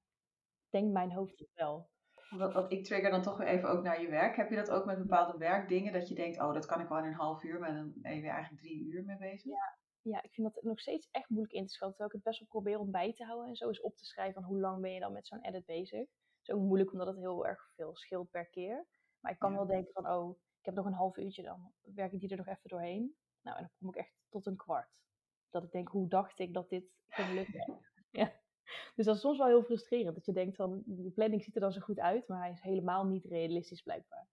denkt 0.69 0.91
mijn 0.91 1.12
hoofd 1.12 1.39
het 1.39 1.54
wel. 1.54 1.89
Want 2.30 2.71
ik 2.71 2.86
trigger 2.86 3.12
dan 3.12 3.21
toch 3.21 3.38
weer 3.38 3.47
even 3.47 3.69
ook 3.69 3.84
naar 3.84 4.01
je 4.01 4.10
werk. 4.10 4.36
Heb 4.36 4.49
je 4.49 4.56
dat 4.56 4.71
ook 4.71 4.86
met 4.86 4.97
bepaalde 4.97 5.38
werkdingen? 5.38 5.93
Dat 5.93 6.08
je 6.08 6.15
denkt, 6.15 6.41
oh, 6.41 6.54
dat 6.54 6.65
kan 6.65 6.82
ik 6.82 6.88
wel 6.88 6.97
in 6.97 7.04
een 7.04 7.13
half 7.13 7.43
uur, 7.43 7.60
maar 7.60 7.73
dan 7.73 7.93
ben 7.95 8.15
je 8.15 8.21
weer 8.21 8.32
eigenlijk 8.32 8.63
drie 8.63 8.86
uur 8.86 9.04
mee 9.06 9.17
bezig? 9.17 9.51
ja, 9.51 9.77
ik 10.04 10.34
vind 10.34 10.54
dat 10.54 10.64
nog 10.64 10.80
steeds 10.80 11.08
echt 11.12 11.30
moeilijk 11.30 11.54
in 11.54 11.66
te 11.66 11.74
schatten. 11.74 11.98
Terwijl 11.98 12.10
ik 12.10 12.16
het 12.16 12.24
best 12.24 12.40
wel 12.40 12.62
probeer 12.62 12.80
om 12.80 12.92
bij 12.92 13.14
te 13.14 13.24
houden 13.26 13.48
en 13.50 13.56
zo 13.56 13.68
eens 13.68 13.82
op 13.82 13.96
te 13.98 14.06
schrijven 14.06 14.42
van 14.42 14.44
hoe 14.52 14.60
lang 14.60 14.82
ben 14.82 14.92
je 14.94 15.00
dan 15.00 15.14
met 15.14 15.28
zo'n 15.28 15.42
edit 15.42 15.66
bezig. 15.66 16.00
Het 16.00 16.50
is 16.50 16.52
ook 16.52 16.62
moeilijk 16.62 16.92
omdat 16.92 17.08
het 17.08 17.18
heel 17.18 17.48
erg 17.48 17.72
veel 17.76 17.96
scheelt 17.96 18.30
per 18.30 18.50
keer. 18.50 18.88
Maar 19.20 19.32
ik 19.32 19.40
kan 19.40 19.52
Ja. 19.52 19.58
wel 19.58 19.66
denken 19.68 19.94
van, 19.94 20.08
oh, 20.08 20.38
ik 20.60 20.66
heb 20.66 20.76
nog 20.76 20.86
een 20.86 20.94
half 20.94 21.18
uurtje, 21.18 21.44
dan 21.44 21.74
werk 21.82 22.12
ik 22.12 22.20
die 22.20 22.30
er 22.30 22.38
nog 22.38 22.48
even 22.48 22.70
doorheen. 22.70 23.16
Nou, 23.42 23.58
en 23.58 23.64
dan 23.64 23.72
kom 23.80 23.90
ik 23.90 23.96
echt 23.96 24.14
tot 24.30 24.46
een 24.46 24.56
kwart. 24.56 25.02
Dat 25.50 25.64
ik 25.64 25.72
denk, 25.72 25.88
hoe 25.88 26.08
dacht 26.10 26.40
ik 26.40 26.54
dat 26.54 26.70
dit 26.70 26.86
kon 27.16 27.34
lukken? 27.34 27.80
ja. 28.12 28.40
Dus 28.96 29.06
dat 29.06 29.16
is 29.16 29.22
soms 29.22 29.38
wel 29.38 29.48
heel 29.48 29.64
frustrerend. 29.64 30.16
Dat 30.16 30.26
je 30.26 30.34
denkt 30.34 30.56
van, 30.56 30.84
die 30.86 31.12
planning 31.12 31.44
ziet 31.44 31.56
er 31.56 31.62
dan 31.62 31.72
zo 31.72 31.80
goed 31.82 32.00
uit, 32.00 32.28
maar 32.28 32.40
hij 32.42 32.52
is 32.52 32.62
helemaal 32.62 33.06
niet 33.06 33.26
realistisch 33.26 33.82
blijkbaar. 33.82 34.28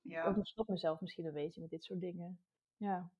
Ja. 0.00 0.24
Ook 0.26 0.46
stop 0.46 0.68
mezelf 0.68 1.00
misschien 1.00 1.24
een 1.24 1.32
beetje 1.32 1.60
met 1.60 1.70
dit 1.70 1.84
soort 1.84 2.00
dingen. 2.00 2.40
Ja. 2.76 3.10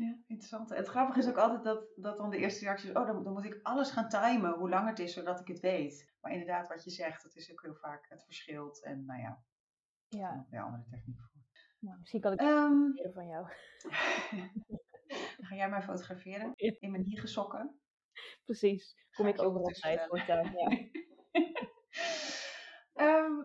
Ja, 0.00 0.18
interessant. 0.26 0.68
Het 0.70 0.88
grappige 0.88 1.18
is 1.18 1.28
ook 1.28 1.36
altijd 1.36 1.64
dat, 1.64 1.84
dat 1.96 2.16
dan 2.16 2.30
de 2.30 2.36
eerste 2.36 2.64
reactie 2.64 2.90
is, 2.90 2.96
oh, 2.96 3.06
dan, 3.06 3.24
dan 3.24 3.32
moet 3.32 3.44
ik 3.44 3.60
alles 3.62 3.90
gaan 3.90 4.08
timen, 4.08 4.52
hoe 4.52 4.68
lang 4.68 4.88
het 4.88 4.98
is, 4.98 5.12
zodat 5.12 5.40
ik 5.40 5.46
het 5.46 5.60
weet. 5.60 6.14
Maar 6.20 6.32
inderdaad, 6.32 6.68
wat 6.68 6.84
je 6.84 6.90
zegt, 6.90 7.22
het 7.22 7.36
is 7.36 7.52
ook 7.52 7.62
heel 7.62 7.74
vaak, 7.74 8.06
het 8.08 8.24
verschilt. 8.24 8.82
En 8.82 9.04
nou 9.04 9.20
ja, 9.20 9.44
Ja, 10.08 10.46
weer 10.50 10.62
andere 10.62 10.84
technieken 10.90 11.24
voor. 11.32 11.42
nou, 11.78 11.98
misschien 11.98 12.20
kan 12.20 12.32
ik 12.32 12.40
leren 12.40 13.12
van 13.12 13.26
jou. 13.26 13.46
ga 15.46 15.54
jij 15.54 15.70
mij 15.70 15.82
fotograferen? 15.82 16.52
In 16.54 16.90
mijn 16.90 17.02
hiegesokken? 17.02 17.80
Precies. 18.44 18.96
Kom 19.10 19.26
ik 19.26 19.42
overal 19.42 19.72
bij 19.80 20.06
voortaan. 20.08 20.52
Ja. 20.52 20.89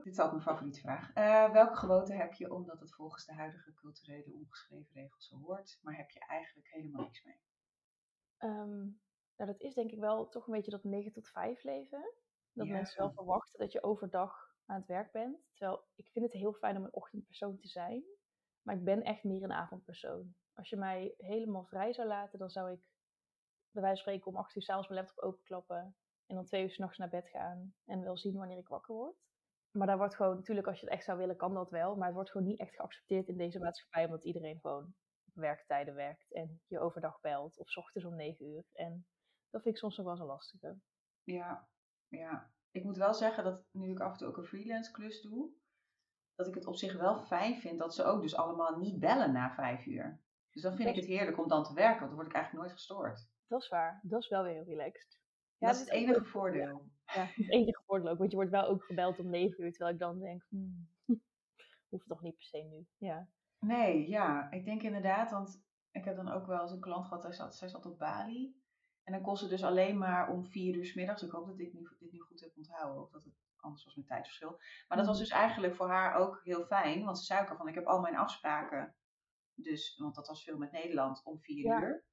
Dit 0.03 0.13
is 0.13 0.19
altijd 0.19 0.31
mijn 0.43 0.55
favoriete 0.55 0.79
vraag. 0.79 1.13
Eh, 1.13 1.51
welke 1.51 1.75
gewoonte 1.75 2.13
heb 2.13 2.33
je 2.33 2.53
omdat 2.53 2.79
het 2.79 2.93
volgens 2.93 3.25
de 3.25 3.33
huidige 3.33 3.73
culturele 3.73 4.33
ongeschreven 4.33 4.93
regels 4.93 5.27
zo 5.27 5.37
hoort, 5.37 5.79
maar 5.81 5.95
heb 5.97 6.09
je 6.09 6.19
eigenlijk 6.19 6.67
helemaal 6.71 7.03
niks 7.03 7.23
mee? 7.23 7.39
Ehm, 8.37 8.79
nou, 9.35 9.51
dat 9.51 9.59
is 9.61 9.73
denk 9.73 9.91
ik 9.91 9.99
wel 9.99 10.29
toch 10.29 10.47
een 10.47 10.53
beetje 10.53 10.71
dat 10.71 10.83
9 10.83 11.11
tot 11.11 11.29
5 11.29 11.63
leven. 11.63 12.13
Dat 12.51 12.67
Ja. 12.67 12.73
mensen 12.73 12.99
wel 12.99 13.11
verwachten 13.11 13.59
dat 13.59 13.71
je 13.71 13.83
overdag 13.83 14.55
aan 14.65 14.77
het 14.79 14.87
werk 14.87 15.11
bent. 15.11 15.37
Terwijl 15.53 15.87
ik 15.95 16.09
vind 16.11 16.25
het 16.25 16.33
heel 16.33 16.53
fijn 16.53 16.77
om 16.77 16.83
een 16.83 16.93
ochtendpersoon 16.93 17.57
te 17.57 17.67
zijn. 17.67 18.03
Maar 18.61 18.75
ik 18.75 18.83
ben 18.83 19.03
echt 19.03 19.23
meer 19.23 19.43
een 19.43 19.51
avondpersoon. 19.53 20.35
Als 20.53 20.69
je 20.69 20.75
mij 20.77 21.13
helemaal 21.17 21.65
vrij 21.65 21.93
zou 21.93 22.07
laten, 22.07 22.39
dan 22.39 22.49
zou 22.49 22.71
ik 22.71 22.79
bij 23.71 23.81
wijze 23.81 24.03
van 24.03 24.13
spreken 24.13 24.31
om 24.31 24.37
8 24.37 24.55
uur 24.55 24.61
s'avonds 24.61 24.87
mijn 24.87 24.99
laptop 25.01 25.23
openklappen. 25.23 25.95
En 26.25 26.35
dan 26.35 26.45
twee 26.45 26.63
uur 26.63 26.71
s'nachts 26.71 26.97
naar 26.97 27.09
bed 27.09 27.29
gaan. 27.29 27.75
En 27.85 28.01
wel 28.03 28.17
zien 28.17 28.37
wanneer 28.37 28.57
ik 28.57 28.67
wakker 28.67 28.95
word. 28.95 29.15
Maar 29.75 29.87
daar 29.87 29.97
wordt 29.97 30.15
gewoon, 30.15 30.35
natuurlijk 30.35 30.67
als 30.67 30.79
je 30.79 30.85
het 30.85 30.95
echt 30.95 31.05
zou 31.05 31.17
willen, 31.17 31.35
kan 31.35 31.53
dat 31.53 31.69
wel. 31.69 31.95
Maar 31.95 32.05
het 32.05 32.15
wordt 32.15 32.31
gewoon 32.31 32.47
niet 32.47 32.59
echt 32.59 32.75
geaccepteerd 32.75 33.27
in 33.27 33.37
deze 33.37 33.59
maatschappij. 33.59 34.05
Omdat 34.05 34.23
iedereen 34.23 34.59
gewoon 34.59 34.93
werktijden 35.33 35.95
werkt. 35.95 36.33
En 36.33 36.61
je 36.67 36.79
overdag 36.79 37.21
belt. 37.21 37.59
Of 37.59 37.69
's 37.69 37.77
ochtends 37.77 38.07
om 38.07 38.15
9 38.15 38.45
uur. 38.45 38.63
En 38.73 39.07
dat 39.49 39.61
vind 39.61 39.75
ik 39.75 39.81
soms 39.81 39.97
nog 39.97 40.05
wel 40.05 40.17
zo 40.17 40.25
lastige. 40.25 40.79
Ja, 41.23 41.67
ja. 42.07 42.53
Ik 42.71 42.83
moet 42.83 42.97
wel 42.97 43.13
zeggen 43.13 43.43
dat 43.43 43.65
nu 43.71 43.91
ik 43.91 43.99
af 43.99 44.11
en 44.11 44.17
toe 44.17 44.27
ook 44.27 44.37
een 44.37 44.45
freelance 44.45 44.91
klus 44.91 45.21
doe, 45.21 45.51
dat 46.35 46.47
ik 46.47 46.53
het 46.53 46.65
op 46.65 46.75
zich 46.75 46.97
wel 46.97 47.17
fijn 47.17 47.59
vind 47.59 47.79
dat 47.79 47.95
ze 47.95 48.03
ook 48.03 48.21
dus 48.21 48.35
allemaal 48.35 48.77
niet 48.77 48.99
bellen 48.99 49.31
na 49.31 49.53
vijf 49.53 49.85
uur. 49.85 50.21
Dus 50.51 50.61
dan 50.61 50.75
vind 50.75 50.89
ik 50.89 50.95
het 50.95 51.05
heerlijk 51.05 51.37
om 51.37 51.47
dan 51.47 51.63
te 51.63 51.73
werken, 51.73 51.99
want 51.99 52.07
dan 52.07 52.15
word 52.15 52.27
ik 52.27 52.33
eigenlijk 52.33 52.65
nooit 52.65 52.77
gestoord. 52.77 53.27
Dat 53.47 53.61
is 53.61 53.69
waar. 53.69 53.99
Dat 54.03 54.21
is 54.21 54.29
wel 54.29 54.43
weer 54.43 54.53
heel 54.53 54.63
relaxed. 54.63 55.19
Dat 55.59 55.71
is 55.71 55.77
dit 55.77 55.87
het 55.87 55.97
enige 55.97 56.23
voordeel. 56.23 56.83
Ja, 57.13 57.25
het 57.35 57.49
enige 57.51 57.81
voordeel 57.85 58.09
ook. 58.11 58.17
Want 58.17 58.29
je 58.31 58.35
wordt 58.35 58.51
wel 58.51 58.67
ook 58.67 58.83
gebeld 58.83 59.19
om 59.19 59.29
9 59.29 59.63
uur. 59.63 59.71
Terwijl 59.71 59.93
ik 59.93 59.99
dan 59.99 60.19
denk, 60.19 60.45
hmm, 60.49 60.89
hoeft 61.89 62.07
toch 62.07 62.21
niet 62.21 62.35
per 62.35 62.43
se 62.45 62.57
nu. 62.57 62.87
Ja. 62.97 63.27
Nee, 63.59 64.09
ja, 64.09 64.51
ik 64.51 64.65
denk 64.65 64.81
inderdaad, 64.81 65.31
want 65.31 65.63
ik 65.91 66.05
heb 66.05 66.15
dan 66.15 66.31
ook 66.31 66.45
wel 66.45 66.61
eens 66.61 66.71
een 66.71 66.79
klant 66.79 67.05
gehad, 67.05 67.21
zij 67.23 67.31
zat, 67.33 67.55
zij 67.55 67.67
zat 67.67 67.85
op 67.85 67.97
Bali. 67.97 68.55
En 69.03 69.13
dan 69.13 69.21
kon 69.21 69.37
ze 69.37 69.47
dus 69.47 69.63
alleen 69.63 69.97
maar 69.97 70.29
om 70.31 70.45
vier 70.45 70.75
uur 70.75 70.85
's 70.85 70.93
middags. 70.93 71.23
Ik 71.23 71.31
hoop 71.31 71.47
dat 71.47 71.59
ik 71.59 71.73
nu, 71.73 71.89
dit 71.99 72.11
nu 72.11 72.19
goed 72.19 72.39
heb 72.41 72.51
onthouden, 72.57 73.01
of 73.03 73.11
dat 73.11 73.23
het 73.23 73.33
anders 73.57 73.83
was 73.85 73.95
met 73.95 74.07
tijdverschil. 74.07 74.59
Maar 74.87 74.97
dat 74.97 75.07
was 75.07 75.17
dus 75.19 75.29
eigenlijk 75.29 75.75
voor 75.75 75.89
haar 75.89 76.15
ook 76.15 76.41
heel 76.43 76.65
fijn, 76.65 77.03
want 77.03 77.17
ze 77.19 77.23
zei 77.25 77.41
ook 77.41 77.49
al 77.49 77.57
van, 77.57 77.67
ik 77.67 77.75
heb 77.75 77.85
al 77.85 78.01
mijn 78.01 78.15
afspraken. 78.15 78.95
Dus, 79.53 79.97
want 79.97 80.15
dat 80.15 80.27
was 80.27 80.43
veel 80.43 80.57
met 80.57 80.71
Nederland, 80.71 81.21
om 81.23 81.39
vier 81.39 81.65
Ja. 81.65 81.81
uur. 81.81 82.03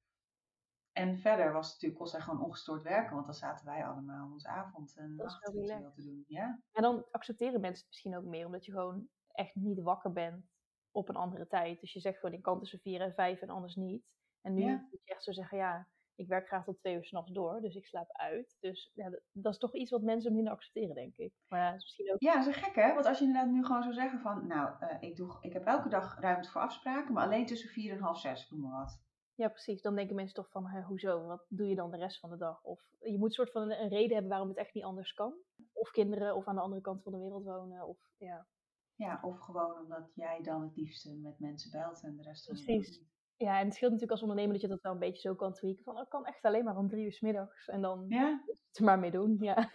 En 0.93 1.19
verder 1.19 1.51
was 1.53 1.65
het 1.65 1.73
natuurlijk, 1.73 2.01
kon 2.01 2.09
zij 2.09 2.21
gewoon 2.21 2.43
ongestoord 2.43 2.81
werken, 2.83 3.13
want 3.13 3.25
dan 3.25 3.35
zaten 3.35 3.65
wij 3.65 3.85
allemaal 3.85 4.31
ons 4.31 4.45
avond 4.45 4.95
en 4.97 5.15
Dat 5.17 5.25
is 5.25 5.39
wel 5.39 5.91
te 5.91 6.03
doen. 6.03 6.23
Ja, 6.27 6.59
En 6.71 6.81
dan 6.81 7.05
accepteren 7.11 7.61
mensen 7.61 7.79
het 7.79 7.87
misschien 7.87 8.17
ook 8.17 8.23
meer. 8.25 8.45
Omdat 8.45 8.65
je 8.65 8.71
gewoon 8.71 9.07
echt 9.31 9.55
niet 9.55 9.81
wakker 9.81 10.11
bent 10.11 10.45
op 10.91 11.09
een 11.09 11.15
andere 11.15 11.47
tijd. 11.47 11.79
Dus 11.79 11.93
je 11.93 11.99
zegt 11.99 12.19
gewoon, 12.19 12.35
ik 12.35 12.41
kan 12.41 12.59
tussen 12.59 12.79
4 12.79 13.01
en 13.01 13.13
5 13.13 13.41
en 13.41 13.49
anders 13.49 13.75
niet. 13.75 14.03
En 14.41 14.53
nu 14.53 14.61
Ja. 14.63 14.87
moet 14.91 15.01
je 15.03 15.13
echt 15.13 15.23
zo 15.23 15.31
zeggen, 15.31 15.57
ja, 15.57 15.87
ik 16.15 16.27
werk 16.27 16.47
graag 16.47 16.63
tot 16.63 16.79
twee 16.79 16.95
uur 16.95 17.05
s'nachts 17.05 17.31
door. 17.31 17.61
Dus 17.61 17.75
ik 17.75 17.85
slaap 17.85 18.11
uit. 18.11 18.57
Dus 18.59 18.91
ja, 18.93 19.09
dat, 19.31 19.53
is 19.53 19.59
toch 19.59 19.73
iets 19.75 19.91
wat 19.91 20.01
mensen 20.01 20.33
minder 20.33 20.53
accepteren, 20.53 20.95
denk 20.95 21.15
ik. 21.15 21.33
Maar 21.47 21.59
ja, 21.59 21.69
dat 21.69 21.77
is 21.77 21.83
misschien 21.83 22.13
ook... 22.13 22.21
Ja, 22.21 22.37
dat 22.37 22.47
is 22.47 22.55
gek 22.55 22.75
hè? 22.75 22.93
Want 22.93 23.05
als 23.05 23.19
je 23.19 23.25
inderdaad 23.25 23.51
nu 23.51 23.65
gewoon 23.65 23.81
zou 23.81 23.93
zeggen 23.93 24.19
van, 24.19 24.47
nou, 24.47 24.75
eh, 24.79 24.97
ik, 24.99 25.15
doe, 25.15 25.37
ik 25.41 25.53
heb 25.53 25.65
elke 25.65 25.89
dag 25.89 26.19
ruimte 26.19 26.49
voor 26.49 26.61
afspraken, 26.61 27.13
maar 27.13 27.23
alleen 27.25 27.45
tussen 27.45 27.69
vier 27.69 27.93
en 27.93 27.99
half 28.01 28.19
zes, 28.19 28.49
noem 28.49 28.61
maar 28.61 28.79
wat. 28.79 29.02
Ja, 29.35 29.47
precies. 29.47 29.81
Dan 29.81 29.95
denken 29.95 30.15
mensen 30.15 30.35
toch 30.35 30.49
van, 30.49 30.67
hè, 30.67 30.81
hoezo? 30.81 31.25
Wat 31.25 31.45
doe 31.49 31.67
je 31.67 31.75
dan 31.75 31.91
de 31.91 31.97
rest 31.97 32.19
van 32.19 32.29
de 32.29 32.37
dag? 32.37 32.63
Of 32.63 32.81
je 32.99 33.17
moet 33.17 33.27
een 33.27 33.33
soort 33.33 33.51
van 33.51 33.61
een, 33.61 33.81
een 33.81 33.89
reden 33.89 34.11
hebben 34.13 34.29
waarom 34.29 34.47
het 34.49 34.57
echt 34.57 34.73
niet 34.73 34.83
anders 34.83 35.13
kan. 35.13 35.33
Of 35.73 35.91
kinderen, 35.91 36.35
of 36.35 36.47
aan 36.47 36.55
de 36.55 36.61
andere 36.61 36.81
kant 36.81 37.03
van 37.03 37.11
de 37.11 37.17
wereld 37.17 37.43
wonen. 37.43 37.87
Of, 37.87 37.97
ja. 38.17 38.47
Ja, 38.95 39.19
of 39.21 39.39
gewoon 39.39 39.77
omdat 39.79 40.11
jij 40.15 40.41
dan 40.41 40.61
het 40.61 40.75
liefste 40.75 41.15
met 41.15 41.39
mensen 41.39 41.71
belt 41.71 42.03
en 42.03 42.15
de 42.15 42.23
rest 42.23 42.45
van 42.45 42.55
de 42.55 42.65
dag 42.65 42.75
Precies. 42.75 43.03
ja, 43.37 43.59
en 43.59 43.65
het 43.65 43.73
scheelt 43.73 43.91
natuurlijk 43.91 44.11
als 44.11 44.21
ondernemer 44.21 44.53
dat 44.53 44.61
je 44.61 44.67
dat 44.67 44.81
wel 44.81 44.91
een 44.93 44.99
beetje 44.99 45.21
zo 45.21 45.35
kan 45.35 45.53
tweaken. 45.53 45.83
Van, 45.83 45.95
oh, 45.95 46.01
ik 46.01 46.09
kan 46.09 46.25
echt 46.25 46.43
alleen 46.43 46.63
maar 46.63 46.77
om 46.77 46.89
drie 46.89 47.05
uur 47.05 47.13
's 47.13 47.19
middags. 47.21 47.67
En 47.67 47.81
dan 47.81 48.05
Ja, 48.07 48.43
het 48.45 48.77
er 48.77 48.83
maar 48.83 48.99
mee 48.99 49.11
doen. 49.11 49.37
Ja, 49.39 49.69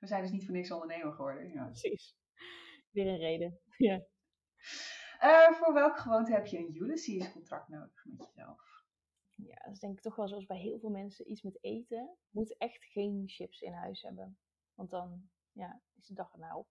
we 0.00 0.06
zijn 0.06 0.22
dus 0.22 0.30
niet 0.30 0.44
voor 0.44 0.54
niks 0.54 0.70
ondernemer 0.70 1.12
geworden. 1.12 1.48
Ja. 1.52 1.64
precies. 1.64 2.16
Weer 2.90 3.06
een 3.06 3.18
reden. 3.18 3.60
Ja. 3.76 4.02
Eh, 5.20 5.50
voor 5.50 5.72
welke 5.72 6.00
gewoonte 6.00 6.32
heb 6.32 6.46
je 6.46 6.58
een 6.58 6.76
Ulysses 6.76 7.32
contract 7.32 7.68
nodig 7.68 8.04
met 8.04 8.26
jezelf? 8.26 8.84
ja, 9.34 9.54
dat 9.64 9.72
is 9.72 9.78
denk 9.78 9.96
ik 9.96 10.02
toch 10.02 10.16
wel 10.16 10.28
zoals 10.28 10.46
bij 10.46 10.58
heel 10.58 10.78
veel 10.78 10.90
mensen 10.90 11.30
iets 11.30 11.42
met 11.42 11.58
eten. 11.60 12.16
Moet 12.30 12.56
echt 12.56 12.84
geen 12.84 13.22
chips 13.26 13.60
in 13.60 13.72
huis 13.72 14.02
hebben. 14.02 14.38
Want 14.74 14.90
dan 14.90 15.30
ja, 15.52 15.80
is 15.96 16.06
de 16.06 16.14
dag 16.14 16.32
erna 16.32 16.56
op. 16.56 16.68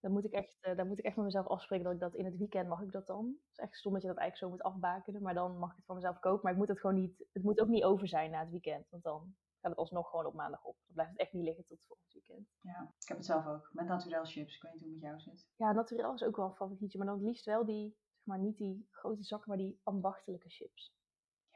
Dan 0.00 0.12
moet 0.12 0.24
ik 0.24 0.32
echt, 0.32 0.56
eh, 0.60 0.76
daar 0.76 0.86
moet 0.86 0.98
ik 0.98 1.04
echt 1.04 1.16
met 1.16 1.24
mezelf 1.24 1.46
afspreken 1.46 1.84
dat 1.84 1.94
ik 1.94 2.00
dat 2.00 2.14
in 2.14 2.24
het 2.24 2.36
weekend 2.36 2.68
mag 2.68 2.82
ik 2.82 2.92
dat 2.92 3.06
dan. 3.06 3.26
Het 3.26 3.50
is 3.50 3.58
echt 3.58 3.76
stom 3.76 3.92
dat 3.92 4.02
je 4.02 4.08
dat 4.08 4.16
eigenlijk 4.16 4.52
zo 4.52 4.58
moet 4.58 4.74
afbakenen. 4.74 5.22
Maar 5.22 5.34
dan 5.34 5.58
mag 5.58 5.70
ik 5.70 5.76
het 5.76 5.86
van 5.86 5.94
mezelf 5.94 6.18
kopen. 6.18 6.40
Maar 6.42 6.52
ik 6.52 6.58
moet 6.58 6.68
het 6.68 6.80
gewoon 6.80 7.00
niet, 7.00 7.26
het 7.32 7.42
moet 7.42 7.60
ook 7.60 7.68
niet 7.68 7.84
over 7.84 8.08
zijn 8.08 8.30
na 8.30 8.40
het 8.40 8.50
weekend. 8.50 8.90
Want 8.90 9.02
dan 9.02 9.34
gaat 9.64 9.72
het 9.72 9.80
alsnog 9.80 10.10
gewoon 10.10 10.26
op 10.26 10.34
maandag 10.34 10.64
op. 10.64 10.76
Dan 10.84 10.94
blijft 10.94 11.10
het 11.12 11.20
echt 11.20 11.32
niet 11.32 11.44
liggen 11.44 11.64
tot 11.64 11.78
het 11.78 11.86
volgende 11.86 12.12
weekend. 12.12 12.48
Ja, 12.60 12.92
ik 13.00 13.08
heb 13.08 13.16
het 13.16 13.26
zelf 13.26 13.46
ook. 13.46 13.70
Met 13.72 13.86
naturel 13.86 14.24
chips. 14.24 14.54
Ik 14.56 14.62
weet 14.62 14.72
niet 14.72 14.82
hoe 14.82 14.90
het 14.92 15.00
met 15.00 15.10
jou 15.10 15.20
zit. 15.20 15.48
Ja, 15.56 15.72
naturel 15.72 16.14
is 16.14 16.22
ook 16.22 16.36
wel 16.36 16.46
een 16.46 16.54
favorietje. 16.54 16.98
Maar 16.98 17.06
dan 17.06 17.16
het 17.16 17.26
liefst 17.26 17.44
wel 17.44 17.64
die, 17.64 17.88
zeg 17.90 18.26
maar 18.26 18.38
niet 18.38 18.56
die 18.56 18.86
grote 18.90 19.22
zakken, 19.22 19.48
maar 19.48 19.58
die 19.58 19.80
ambachtelijke 19.82 20.48
chips. 20.48 20.94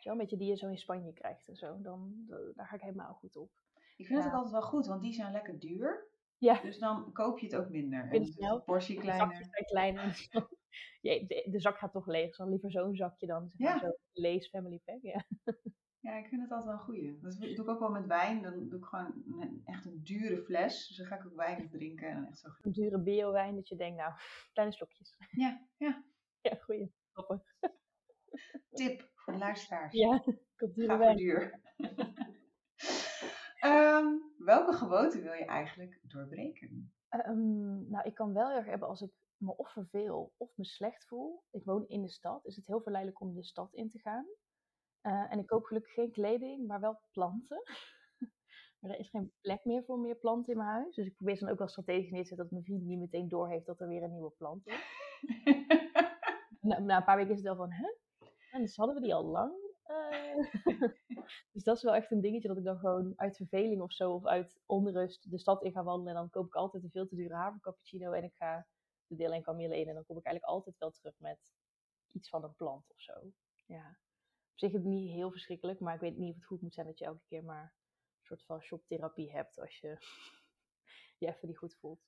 Wel, 0.02 0.12
een 0.12 0.18
beetje 0.18 0.36
die 0.36 0.48
je 0.48 0.56
zo 0.56 0.68
in 0.68 0.78
Spanje 0.78 1.12
krijgt 1.12 1.48
en 1.48 1.56
zo. 1.56 1.80
Dan, 1.80 2.14
da- 2.26 2.52
daar 2.54 2.66
ga 2.66 2.74
ik 2.74 2.80
helemaal 2.82 3.14
goed 3.14 3.36
op. 3.36 3.50
Ik 3.96 4.06
vind 4.06 4.18
het 4.18 4.28
Ja. 4.28 4.28
ook 4.28 4.34
altijd 4.36 4.52
wel 4.52 4.70
goed, 4.70 4.86
want 4.86 5.02
die 5.02 5.12
zijn 5.12 5.32
lekker 5.32 5.58
duur. 5.58 6.10
Ja, 6.36 6.60
Dus 6.62 6.78
dan 6.78 7.12
koop 7.12 7.38
je 7.38 7.46
het 7.46 7.56
ook 7.56 7.68
minder. 7.68 8.10
En 8.12 8.22
de 8.22 8.62
portie 8.64 8.94
de 8.94 9.00
kleiner. 9.00 9.34
zijn 9.36 9.64
kleiner. 9.64 10.04
Dus 10.04 10.28
Ja, 11.00 11.26
de, 11.26 11.46
de 11.50 11.60
zak 11.60 11.78
gaat 11.78 11.92
toch 11.92 12.06
leeg. 12.06 12.26
Dus 12.26 12.36
dan 12.36 12.48
liever 12.48 12.70
zo'n 12.70 12.94
zakje 12.94 13.26
dan 13.26 13.48
zeg 13.48 13.58
maar 13.58 13.72
Ja. 13.74 13.78
zo'n 13.78 13.96
Lees 14.12 14.48
Family 14.48 14.80
Pack. 14.84 15.02
Ja. 15.02 15.24
Ja, 16.08 16.14
ik 16.14 16.28
vind 16.28 16.42
het 16.42 16.50
altijd 16.50 16.64
wel 16.70 16.74
een 16.74 16.84
goeie. 16.84 17.18
Dat 17.20 17.38
doe 17.40 17.48
ik 17.48 17.68
ook 17.68 17.78
wel 17.78 17.90
met 17.90 18.06
wijn. 18.06 18.42
Dan 18.42 18.68
doe 18.68 18.78
ik 18.78 18.84
gewoon 18.84 19.22
een, 19.40 19.62
echt 19.64 19.84
een 19.84 20.00
dure 20.02 20.42
fles. 20.42 20.86
Dus 20.88 20.96
dan 20.96 21.06
ga 21.06 21.16
ik 21.16 21.26
ook 21.26 21.36
weinig 21.36 21.70
drinken. 21.70 22.08
En 22.08 22.14
dan 22.14 22.26
echt 22.26 22.38
zo... 22.38 22.48
Een 22.60 22.72
dure 22.72 22.98
bio-wijn 22.98 23.54
dat 23.54 23.68
je 23.68 23.76
denkt, 23.76 23.96
nou, 23.96 24.12
kleine 24.52 24.74
slokjes. 24.74 25.16
Ja, 25.30 25.66
ja. 25.76 26.04
Ja, 26.40 26.54
goeie. 26.54 26.92
Tip 28.70 29.10
voor 29.14 29.32
de 29.32 29.38
luisteraars. 29.38 29.92
Ja, 29.92 30.22
ik 30.56 30.74
dure 30.74 30.96
wijn. 30.96 31.16
duur. 31.16 31.60
Ehm, 33.58 34.06
welke 34.38 34.72
gewoonte 34.72 35.20
wil 35.20 35.32
je 35.32 35.44
eigenlijk 35.44 36.00
doorbreken? 36.02 36.92
Ehm, 37.08 37.90
nou, 37.90 38.04
ik 38.04 38.14
kan 38.14 38.32
wel 38.32 38.48
heel 38.48 38.56
erg 38.56 38.66
hebben 38.66 38.88
als 38.88 39.00
ik 39.00 39.12
me 39.36 39.56
of 39.56 39.72
verveel 39.72 40.34
of 40.36 40.56
me 40.56 40.64
slecht 40.64 41.06
voel. 41.06 41.44
Ik 41.50 41.64
woon 41.64 41.88
in 41.88 42.02
de 42.02 42.08
stad. 42.08 42.46
Is 42.46 42.56
het 42.56 42.66
heel 42.66 42.80
verleidelijk 42.80 43.20
om 43.20 43.34
de 43.34 43.44
stad 43.44 43.74
in 43.74 43.88
te 43.90 43.98
gaan. 43.98 44.26
Eh, 45.08 45.32
en 45.32 45.38
ik 45.38 45.46
koop 45.46 45.64
gelukkig 45.64 45.92
geen 45.92 46.10
kleding, 46.10 46.66
maar 46.66 46.80
wel 46.80 47.00
planten. 47.12 47.62
maar 48.78 48.90
er 48.90 48.98
is 48.98 49.08
geen 49.08 49.32
plek 49.40 49.64
meer 49.64 49.84
voor 49.84 49.98
meer 49.98 50.16
planten 50.16 50.52
in 50.52 50.58
mijn 50.58 50.70
huis. 50.70 50.94
Dus 50.94 51.06
ik 51.06 51.14
probeer 51.14 51.36
ze 51.36 51.44
dan 51.44 51.52
ook 51.52 51.58
wel 51.58 51.68
strategisch 51.68 52.10
neer 52.10 52.22
te 52.22 52.28
zetten 52.28 52.46
dat 52.46 52.50
mijn 52.50 52.64
vriend 52.64 52.82
niet 52.82 52.98
meteen 52.98 53.28
doorheeft 53.28 53.66
dat 53.66 53.80
er 53.80 53.88
weer 53.88 54.02
een 54.02 54.12
nieuwe 54.12 54.30
plant 54.30 54.66
is. 54.66 54.80
Na, 56.60 56.78
na 56.78 56.96
een 56.96 57.04
paar 57.04 57.16
weken 57.16 57.30
is 57.30 57.36
het 57.36 57.46
wel 57.46 57.56
van, 57.56 57.72
hè? 57.72 57.94
En 58.50 58.60
dus 58.60 58.76
hadden 58.76 58.94
we 58.94 59.02
die 59.02 59.14
al 59.14 59.24
lang. 59.24 59.52
Eh, 59.82 60.36
dus 61.52 61.62
dat 61.62 61.76
is 61.76 61.82
wel 61.82 61.94
echt 61.94 62.10
een 62.10 62.20
dingetje 62.20 62.48
dat 62.48 62.56
ik 62.56 62.64
dan 62.64 62.78
gewoon 62.78 63.12
uit 63.16 63.36
verveling 63.36 63.82
of 63.82 63.92
zo, 63.92 64.12
of 64.12 64.26
uit 64.26 64.60
onrust 64.66 65.30
de 65.30 65.38
stad 65.38 65.62
in 65.62 65.72
ga 65.72 65.82
wandelen. 65.82 66.14
En 66.14 66.18
dan 66.20 66.30
koop 66.30 66.46
ik 66.46 66.54
altijd 66.54 66.82
een 66.82 66.90
veel 66.90 67.06
te 67.06 67.16
dure 67.16 67.34
havercappuccino 67.34 68.12
en 68.12 68.24
ik 68.24 68.34
ga 68.34 68.66
de 69.06 69.16
deel 69.16 69.32
en 69.32 69.42
kamille 69.42 69.80
in. 69.80 69.88
En 69.88 69.94
dan 69.94 70.04
kom 70.04 70.18
ik 70.18 70.24
eigenlijk 70.24 70.54
altijd 70.54 70.78
wel 70.78 70.90
terug 70.90 71.14
met 71.18 71.52
iets 72.12 72.28
van 72.28 72.44
een 72.44 72.54
plant 72.54 72.90
of 72.90 73.00
zo. 73.00 73.12
Ja. 73.66 73.98
Op 74.58 74.64
zich 74.64 74.72
het 74.72 74.84
niet 74.84 75.10
heel 75.10 75.30
verschrikkelijk, 75.30 75.80
maar 75.80 75.94
ik 75.94 76.00
weet 76.00 76.16
niet 76.16 76.30
of 76.30 76.36
het 76.36 76.44
goed 76.44 76.62
moet 76.62 76.74
zijn 76.74 76.86
dat 76.86 76.98
je 76.98 77.04
elke 77.04 77.22
keer 77.28 77.44
maar 77.44 77.62
een 77.62 78.26
soort 78.26 78.44
van 78.44 78.62
shoptherapie 78.62 79.32
hebt 79.32 79.58
als 79.58 79.78
je 79.78 79.88
je 81.18 81.26
even 81.26 81.48
niet 81.48 81.58
goed 81.58 81.76
voelt. 81.80 82.00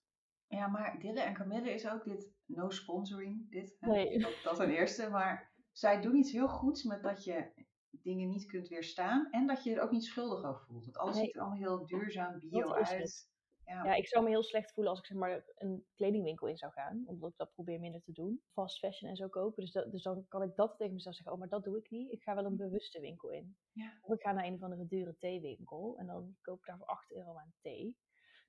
Ja, 0.46 0.66
maar 0.66 1.00
Dille 1.00 1.20
en 1.20 1.34
Camille 1.34 1.72
is 1.72 1.88
ook 1.88 2.04
dit 2.04 2.32
no 2.46 2.70
sponsoring. 2.70 3.50
Dit? 3.50 3.76
Nee. 3.80 4.18
Dat, 4.18 4.32
dat 4.42 4.56
ten 4.56 4.70
eerste. 4.70 5.08
Maar 5.08 5.52
zij 5.72 6.00
doen 6.00 6.16
iets 6.16 6.32
heel 6.32 6.48
goeds 6.48 6.82
met 6.82 7.02
dat 7.02 7.24
je 7.24 7.66
dingen 7.90 8.28
niet 8.28 8.46
kunt 8.46 8.68
weerstaan. 8.68 9.30
En 9.30 9.46
dat 9.46 9.64
je 9.64 9.74
er 9.74 9.82
ook 9.82 9.90
niet 9.90 10.04
schuldig 10.04 10.44
over 10.44 10.66
voelt. 10.66 10.84
Want 10.84 10.96
alles 10.96 11.16
Nee. 11.16 11.24
ziet 11.24 11.34
er 11.34 11.40
allemaal 11.40 11.58
heel 11.58 11.86
duurzaam 11.86 12.38
bio 12.38 12.72
uit. 12.72 13.29
Ja. 13.70 13.84
Ja, 13.84 13.94
ik 13.94 14.08
zou 14.08 14.24
me 14.24 14.30
heel 14.30 14.42
slecht 14.42 14.72
voelen 14.72 14.92
als 14.92 15.00
ik 15.00 15.06
zeg 15.06 15.16
maar 15.16 15.44
een 15.54 15.84
kledingwinkel 15.94 16.46
in 16.46 16.56
zou 16.56 16.72
gaan. 16.72 17.02
Omdat 17.06 17.30
ik 17.30 17.36
dat 17.36 17.52
probeer 17.52 17.80
minder 17.80 18.02
te 18.02 18.12
doen. 18.12 18.42
Fast 18.52 18.78
fashion 18.78 19.10
en 19.10 19.16
zo 19.16 19.28
kopen. 19.28 19.62
Dus, 19.62 19.72
dat, 19.72 19.92
dus 19.92 20.02
dan 20.02 20.24
kan 20.28 20.42
ik 20.42 20.54
dat 20.54 20.76
tegen 20.76 20.94
mezelf 20.94 21.14
zeggen. 21.14 21.32
Oh, 21.34 21.38
maar 21.40 21.48
dat 21.48 21.64
doe 21.64 21.78
ik 21.78 21.90
niet. 21.90 22.12
Ik 22.12 22.22
ga 22.22 22.34
wel 22.34 22.44
een 22.44 22.56
bewuste 22.56 23.00
winkel 23.00 23.30
in. 23.30 23.56
Ja. 23.72 23.98
Of 24.02 24.14
ik 24.14 24.22
ga 24.22 24.32
naar 24.32 24.44
een 24.44 24.54
of 24.54 24.62
andere 24.62 24.86
dure 24.86 25.16
theewinkel. 25.16 25.98
En 25.98 26.06
dan 26.06 26.36
koop 26.40 26.58
ik 26.58 26.66
daar 26.66 26.76
voor 26.76 26.86
8 26.86 27.12
euro 27.12 27.36
aan 27.36 27.52
thee. 27.60 27.96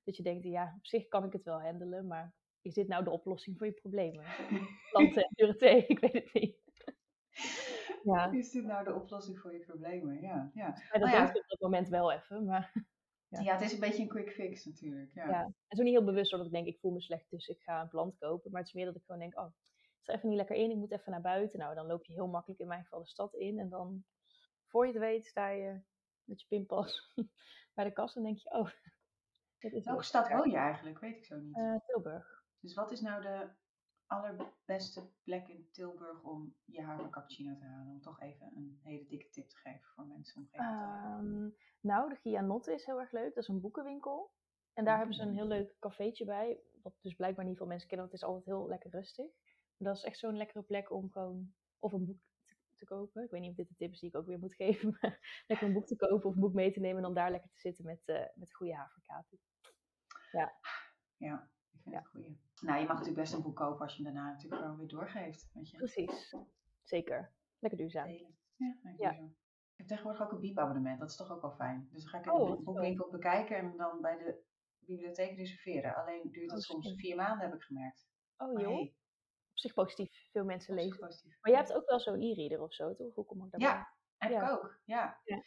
Dat 0.04 0.16
je 0.16 0.22
denkt, 0.22 0.44
ja, 0.44 0.74
op 0.76 0.86
zich 0.86 1.08
kan 1.08 1.24
ik 1.24 1.32
het 1.32 1.44
wel 1.44 1.60
handelen. 1.60 2.06
Maar 2.06 2.34
is 2.60 2.74
dit 2.74 2.88
nou 2.88 3.04
de 3.04 3.10
oplossing 3.10 3.58
voor 3.58 3.66
je 3.66 3.72
problemen? 3.72 4.24
Planten 4.90 5.22
en 5.22 5.30
dure 5.34 5.56
thee, 5.56 5.86
ik 5.94 5.98
weet 5.98 6.12
het 6.12 6.32
niet. 6.32 6.60
Ja, 8.02 8.30
Is 8.30 8.50
dit 8.50 8.64
nou 8.64 8.84
de 8.84 8.94
oplossing 8.94 9.38
voor 9.38 9.52
je 9.52 9.58
problemen? 9.58 10.20
Ja, 10.20 10.50
ja. 10.54 10.66
maar 10.68 11.00
dat 11.00 11.00
Nou 11.00 11.12
ja. 11.12 11.28
ik 11.30 11.36
op 11.36 11.48
dat 11.48 11.60
moment 11.60 11.88
wel 11.88 12.12
even. 12.12 12.44
Maar 12.44 12.72
Ja. 13.32 13.40
Ja. 13.40 13.52
het 13.52 13.62
is 13.62 13.72
een 13.72 13.80
beetje 13.80 14.02
een 14.02 14.08
quick 14.08 14.30
fix 14.30 14.64
natuurlijk. 14.64 15.10
Ja. 15.14 15.28
Ja. 15.28 15.42
En 15.42 15.76
zo 15.76 15.82
niet 15.82 15.92
heel 15.92 16.04
bewust 16.04 16.30
dat 16.30 16.46
ik 16.46 16.52
denk, 16.52 16.66
ik 16.66 16.78
voel 16.78 16.92
me 16.92 17.00
slecht, 17.00 17.30
dus 17.30 17.48
ik 17.48 17.60
ga 17.60 17.80
een 17.80 17.88
plant 17.88 18.18
kopen. 18.18 18.50
Maar 18.50 18.60
het 18.60 18.68
is 18.68 18.74
meer 18.74 18.84
dat 18.84 18.96
ik 18.96 19.02
gewoon 19.04 19.20
denk, 19.20 19.38
oh, 19.38 19.44
het 19.44 20.00
is 20.00 20.08
er 20.08 20.14
even 20.14 20.28
niet 20.28 20.38
lekker 20.38 20.56
in, 20.56 20.70
ik 20.70 20.76
moet 20.76 20.92
even 20.92 21.10
naar 21.10 21.20
buiten. 21.20 21.58
Nou, 21.58 21.74
dan 21.74 21.86
loop 21.86 22.04
je 22.04 22.12
heel 22.12 22.26
makkelijk 22.26 22.60
in 22.60 22.66
mijn 22.66 22.82
geval 22.82 23.00
de 23.00 23.08
stad 23.08 23.34
in. 23.34 23.58
En 23.58 23.68
dan, 23.68 24.04
voor 24.66 24.86
je 24.86 24.92
het 24.92 25.00
weet, 25.00 25.26
sta 25.26 25.48
je 25.48 25.80
met 26.24 26.40
je 26.40 26.46
pinpas 26.48 27.14
bij 27.74 27.84
de 27.84 27.92
kast 27.92 28.16
en 28.16 28.22
denk 28.22 28.38
je, 28.38 28.50
oh, 28.50 28.68
dit 29.58 29.72
is 29.72 29.84
Welke 29.84 30.04
stad 30.04 30.28
woon 30.28 30.50
je 30.50 30.56
eigenlijk? 30.56 30.98
Weet 30.98 31.16
ik 31.16 31.24
zo 31.24 31.36
niet. 31.36 31.56
Eh, 31.56 31.76
Tilburg. 31.86 32.44
Dus 32.60 32.74
wat 32.74 32.92
is 32.92 33.00
nou 33.00 33.22
de 33.22 33.48
allerbeste 34.12 35.10
plek 35.22 35.48
in 35.48 35.68
Tilburg 35.70 36.22
om 36.22 36.54
je 36.64 36.82
haver 36.82 37.10
cappuccino 37.10 37.54
te 37.56 37.64
halen? 37.64 37.92
Om 37.92 38.00
toch 38.00 38.20
even 38.20 38.46
een 38.56 38.80
hele 38.82 39.06
dikke 39.06 39.28
tip 39.28 39.48
te 39.48 39.56
geven 39.56 39.88
voor 39.94 40.06
mensen 40.06 40.40
om 40.42 40.48
te. 40.48 40.56
Ehm, 40.56 41.48
nou, 41.80 42.08
de 42.08 42.16
Gianotte 42.16 42.72
is 42.74 42.84
heel 42.86 43.00
erg 43.00 43.12
leuk. 43.12 43.34
Dat 43.34 43.42
is 43.42 43.48
een 43.48 43.60
boekenwinkel. 43.60 44.30
En 44.72 44.84
daar 44.84 44.96
hebben 44.96 45.14
ze 45.14 45.22
een 45.22 45.34
heel 45.34 45.46
leuk 45.46 45.76
cafeetje 45.78 46.24
bij. 46.24 46.60
Wat 46.82 46.94
dus 47.00 47.14
blijkbaar 47.14 47.44
niet 47.44 47.56
veel 47.56 47.66
mensen 47.66 47.88
kennen, 47.88 48.08
want 48.08 48.20
het 48.20 48.28
is 48.30 48.34
altijd 48.36 48.56
heel 48.56 48.68
lekker 48.68 48.90
rustig. 48.90 49.26
Maar 49.76 49.88
dat 49.88 49.96
is 49.96 50.04
echt 50.04 50.18
zo'n 50.18 50.36
lekkere 50.36 50.62
plek 50.62 50.90
om 50.90 51.10
gewoon 51.10 51.54
of 51.78 51.92
een 51.92 52.04
boek 52.04 52.20
te, 52.44 52.54
te 52.76 52.84
kopen. 52.84 53.22
Ik 53.24 53.30
weet 53.30 53.40
niet 53.40 53.50
of 53.50 53.56
dit 53.56 53.68
de 53.68 53.74
tip 53.74 53.92
is 53.92 54.00
die 54.00 54.08
ik 54.08 54.16
ook 54.16 54.26
weer 54.26 54.38
moet 54.38 54.54
geven. 54.62 54.96
Maar 55.00 55.42
lekker 55.46 55.66
een 55.66 55.72
boek 55.72 55.86
te 55.86 55.96
kopen 55.96 56.28
of 56.28 56.34
een 56.34 56.40
boek 56.40 56.52
mee 56.54 56.72
te 56.72 56.80
nemen 56.80 56.96
en 56.96 57.02
dan 57.02 57.14
daar 57.14 57.30
lekker 57.30 57.50
te 57.50 57.58
zitten 57.58 57.84
met, 57.84 58.02
eh 58.04 58.24
met 58.34 58.54
goede 58.54 58.74
haverkater. 58.74 59.38
Ja, 61.16 61.50
ik 61.72 61.80
vind 61.82 61.94
Ja. 61.94 61.98
het 61.98 62.08
goeie. 62.08 62.38
Nou, 62.62 62.78
je 62.80 62.86
mag 62.86 62.96
natuurlijk 62.96 63.20
best 63.20 63.32
een 63.32 63.42
boek 63.42 63.56
kopen 63.56 63.80
als 63.80 63.96
je 63.96 64.02
hem 64.04 64.14
daarna 64.14 64.30
natuurlijk 64.30 64.62
gewoon 64.62 64.78
weer 64.78 64.88
doorgeeft. 64.88 65.50
Weet 65.54 65.70
je. 65.70 65.76
Precies. 65.76 66.34
Zeker. 66.82 67.32
Lekker 67.58 67.78
duurzaam. 67.80 68.08
Ja, 68.56 68.76
Ja. 68.96 69.10
Ik 69.10 69.78
heb 69.78 69.86
tegenwoordig 69.86 70.22
ook 70.22 70.32
een 70.32 70.40
biepabonnement. 70.40 71.00
Dat 71.00 71.10
is 71.10 71.16
toch 71.16 71.30
ook 71.30 71.40
wel 71.40 71.50
fijn. 71.52 71.88
Dus 71.92 72.02
dan 72.02 72.10
ga 72.10 72.18
ik 72.18 72.24
in 72.26 72.32
Oh, 72.32 72.50
de 72.50 72.62
boekwinkel 72.62 73.10
bekijken 73.10 73.56
en 73.56 73.76
dan 73.76 74.00
bij 74.00 74.16
de 74.16 74.42
bibliotheek 74.78 75.36
reserveren. 75.36 75.94
Alleen 75.94 76.30
duurt 76.30 76.48
Oh, 76.48 76.54
dat 76.54 76.62
soms 76.64 76.84
slim. 76.86 76.98
vier 76.98 77.16
maanden, 77.16 77.46
heb 77.46 77.54
ik 77.54 77.62
gemerkt. 77.62 78.08
Oh 78.36 78.60
joh, 78.60 78.68
hey, 78.72 78.94
op 79.50 79.58
zich 79.58 79.74
positief. 79.74 80.28
Veel 80.30 80.44
mensen 80.44 80.74
lezen. 80.74 80.98
positief. 80.98 81.38
Maar 81.40 81.50
jij 81.52 81.60
hebt 81.60 81.72
ook 81.74 81.88
wel 81.88 82.00
zo'n 82.00 82.20
e-reader 82.20 82.60
of 82.62 82.74
zo, 82.74 82.94
toch? 82.94 83.14
Hoe 83.14 83.24
kom 83.24 83.44
ik 83.44 83.50
daarbij? 83.50 83.68
Ja, 83.68 83.92
heb 84.16 84.30
Ja. 84.30 84.42
ik 84.44 84.50
ook. 84.50 84.80
Ja. 84.84 85.20
Ja. 85.24 85.42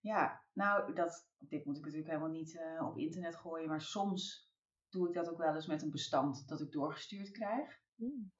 Ja, 0.00 0.42
nou, 0.52 0.94
dat, 0.94 1.28
dit 1.38 1.64
moet 1.64 1.76
ik 1.76 1.82
natuurlijk 1.84 2.10
helemaal 2.10 2.30
niet 2.32 2.58
eh, 2.58 2.86
op 2.88 2.98
internet 2.98 3.36
gooien. 3.36 3.68
Maar 3.68 3.80
soms 3.80 4.51
doe 4.92 5.08
ik 5.08 5.14
dat 5.14 5.28
ook 5.30 5.38
wel 5.38 5.54
eens 5.54 5.66
met 5.66 5.82
een 5.82 5.90
bestand 5.90 6.48
dat 6.48 6.60
ik 6.60 6.72
doorgestuurd 6.72 7.30
krijg. 7.30 7.80
Hmm. 7.94 8.32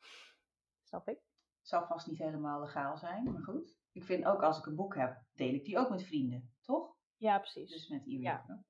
Snap 0.82 1.08
ik. 1.08 1.20
Zal 1.60 1.86
vast 1.86 2.06
niet 2.06 2.18
helemaal 2.18 2.60
legaal 2.60 2.96
zijn, 2.96 3.24
maar 3.24 3.42
goed. 3.42 3.76
Ik 3.92 4.04
vind 4.04 4.24
ook 4.24 4.42
als 4.42 4.58
ik 4.58 4.66
een 4.66 4.74
boek 4.74 4.94
heb, 4.96 5.22
deel 5.32 5.54
ik 5.54 5.64
die 5.64 5.78
ook 5.78 5.90
met 5.90 6.02
vrienden, 6.02 6.52
toch? 6.60 6.96
Ja, 7.16 7.38
precies. 7.38 7.70
Dus 7.70 7.88
met 7.88 8.06
e-reader. 8.06 8.64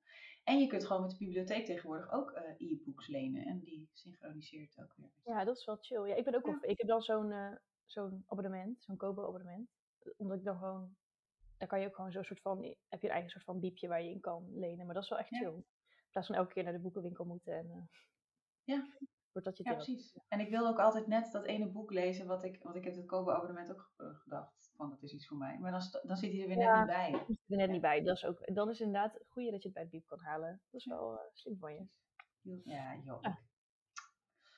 En 0.45 0.59
je 0.59 0.67
kunt 0.67 0.87
gewoon 0.87 1.03
met 1.03 1.11
de 1.11 1.17
bibliotheek 1.17 1.65
tegenwoordig 1.67 2.11
ook 2.13 2.31
eh, 2.31 2.55
e-books 2.71 3.07
lenen. 3.09 3.45
En 3.47 3.61
die 3.61 3.89
synchroniseert 3.93 4.79
ook 4.81 4.95
weer. 4.97 5.11
Ja, 5.25 5.45
dat 5.45 5.57
is 5.57 5.65
wel 5.65 5.77
chill. 5.81 6.09
Ja, 6.09 6.15
ik 6.15 6.25
ben 6.25 6.35
ook 6.35 6.47
Ja. 6.47 6.51
wel, 6.61 6.71
ik 6.71 6.79
heb 6.79 6.87
dan 6.89 7.03
zo'n 7.03 7.33
eh, 7.33 7.53
zo'n 7.85 8.25
abonnement, 8.27 8.83
zo'n 8.83 8.97
Kobo-abonnement. 8.97 9.71
Omdat 10.17 10.39
ik 10.39 10.45
dan 10.45 10.59
gewoon, 10.59 10.97
daar 11.57 11.69
kan 11.69 11.81
je 11.81 11.87
ook 11.87 11.95
gewoon 11.95 12.13
zo'n 12.13 12.25
soort 12.25 12.41
van, 12.41 12.63
heb 12.89 13.01
je 13.01 13.07
een 13.07 13.13
eigen 13.13 13.31
soort 13.31 13.45
van 13.45 13.61
biepje 13.61 13.89
waar 13.89 14.03
je 14.03 14.11
in 14.11 14.21
kan 14.21 14.59
lenen. 14.59 14.85
Maar 14.87 14.95
dat 14.95 15.03
is 15.05 15.09
wel 15.11 15.19
echt 15.19 15.29
Ja. 15.31 15.39
chill. 15.39 15.65
Plaats 16.13 16.27
van 16.27 16.37
elke 16.37 16.53
keer 16.53 16.63
naar 16.63 16.73
de 16.73 16.79
boekenwinkel 16.79 17.25
moeten 17.25 17.53
en 17.59 17.71
eh 17.71 17.83
Ja. 18.65 18.87
wordt 19.33 19.49
dat 19.49 19.57
je 19.59 19.65
Ja, 19.65 19.75
precies. 19.75 20.19
En 20.29 20.41
ik 20.41 20.51
wil 20.51 20.67
ook 20.67 20.79
altijd 20.79 21.07
net 21.07 21.33
dat 21.33 21.45
ene 21.45 21.71
boek 21.71 21.91
lezen 21.93 22.27
wat 22.27 22.45
ik, 22.45 22.63
want 22.63 22.77
ik 22.77 22.85
heb 22.85 22.95
het 22.95 23.07
Kobo-abonnement 23.07 23.71
ook 23.71 23.93
eh, 23.97 24.07
gedacht 24.15 24.73
van 24.77 24.91
dat 24.91 25.03
is 25.03 25.13
iets 25.13 25.27
voor 25.27 25.37
mij. 25.37 25.59
Maar 25.59 25.71
dan, 25.71 25.81
dan 26.03 26.17
zit 26.17 26.33
hij 26.33 26.41
er 26.41 26.47
weer 26.49 26.57
net 26.57 26.77
niet 26.77 26.87
bij. 26.87 27.11
Dat 27.11 27.29
is 27.29 27.37
er 27.49 27.57
net 27.57 27.71
niet 27.71 27.81
bij. 27.81 28.03
Dat 28.03 28.17
is 28.17 28.25
ook, 28.25 28.55
dan 28.55 28.71
is 28.71 28.79
het 28.79 28.87
inderdaad 28.87 29.15
het 29.15 29.29
goede 29.29 29.51
dat 29.51 29.63
je 29.63 29.69
het 29.69 29.77
bij 29.77 29.85
de 29.85 29.91
biep 29.91 30.07
kan 30.07 30.21
halen. 30.21 30.63
Dat 30.71 30.81
is 30.81 30.87
wel 30.87 31.19
eh, 31.19 31.25
slim 31.33 31.59
van 31.59 31.75
je. 31.75 31.87
Ja, 32.65 32.97
joh. 33.05 33.21
Ah. 33.21 33.37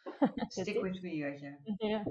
Stick 0.49 0.83
with 0.83 1.03
me, 1.03 1.23
weet 1.23 1.41
je. 1.41 1.59
Ja. 1.89 2.03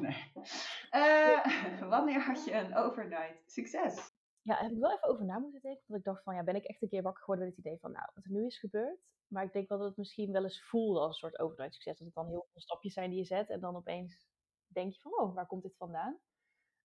nee. 0.00 1.88
Wanneer 1.88 2.20
had 2.20 2.44
je 2.44 2.52
een 2.52 2.74
overnight 2.74 3.50
succes? 3.50 4.14
Ja, 4.46 4.56
heb 4.62 4.70
ik 4.70 4.78
wel 4.78 4.92
even 4.92 5.08
over 5.08 5.24
na 5.24 5.38
moeten 5.38 5.60
denken. 5.60 5.84
Want 5.86 6.00
ik 6.00 6.06
dacht 6.06 6.22
van, 6.22 6.34
ja, 6.34 6.42
ben 6.42 6.54
ik 6.54 6.64
echt 6.64 6.82
een 6.82 6.88
keer 6.88 7.02
wakker 7.02 7.22
geworden 7.22 7.46
met 7.46 7.56
het 7.56 7.64
idee 7.64 7.78
van, 7.78 7.92
nou, 7.92 8.10
wat 8.14 8.24
er 8.24 8.30
nu 8.30 8.46
is 8.46 8.58
gebeurd. 8.58 9.14
Maar 9.28 9.44
ik 9.44 9.52
denk 9.52 9.68
wel 9.68 9.78
dat 9.78 9.88
het 9.88 9.96
misschien 9.96 10.32
wel 10.32 10.42
eens 10.42 10.62
voelde 10.62 11.00
als 11.00 11.08
een 11.08 11.28
soort 11.28 11.38
overnight 11.38 11.74
succes. 11.74 11.98
Dat 11.98 12.06
het 12.06 12.14
dan 12.14 12.26
heel 12.26 12.46
veel 12.52 12.60
stapjes 12.60 12.92
zijn 12.92 13.10
die 13.10 13.18
je 13.18 13.24
zet. 13.24 13.50
En 13.50 13.60
dan 13.60 13.76
opeens 13.76 14.26
denk 14.66 14.92
je 14.92 15.00
van, 15.00 15.18
oh, 15.18 15.34
waar 15.34 15.46
komt 15.46 15.62
dit 15.62 15.76
vandaan? 15.76 16.18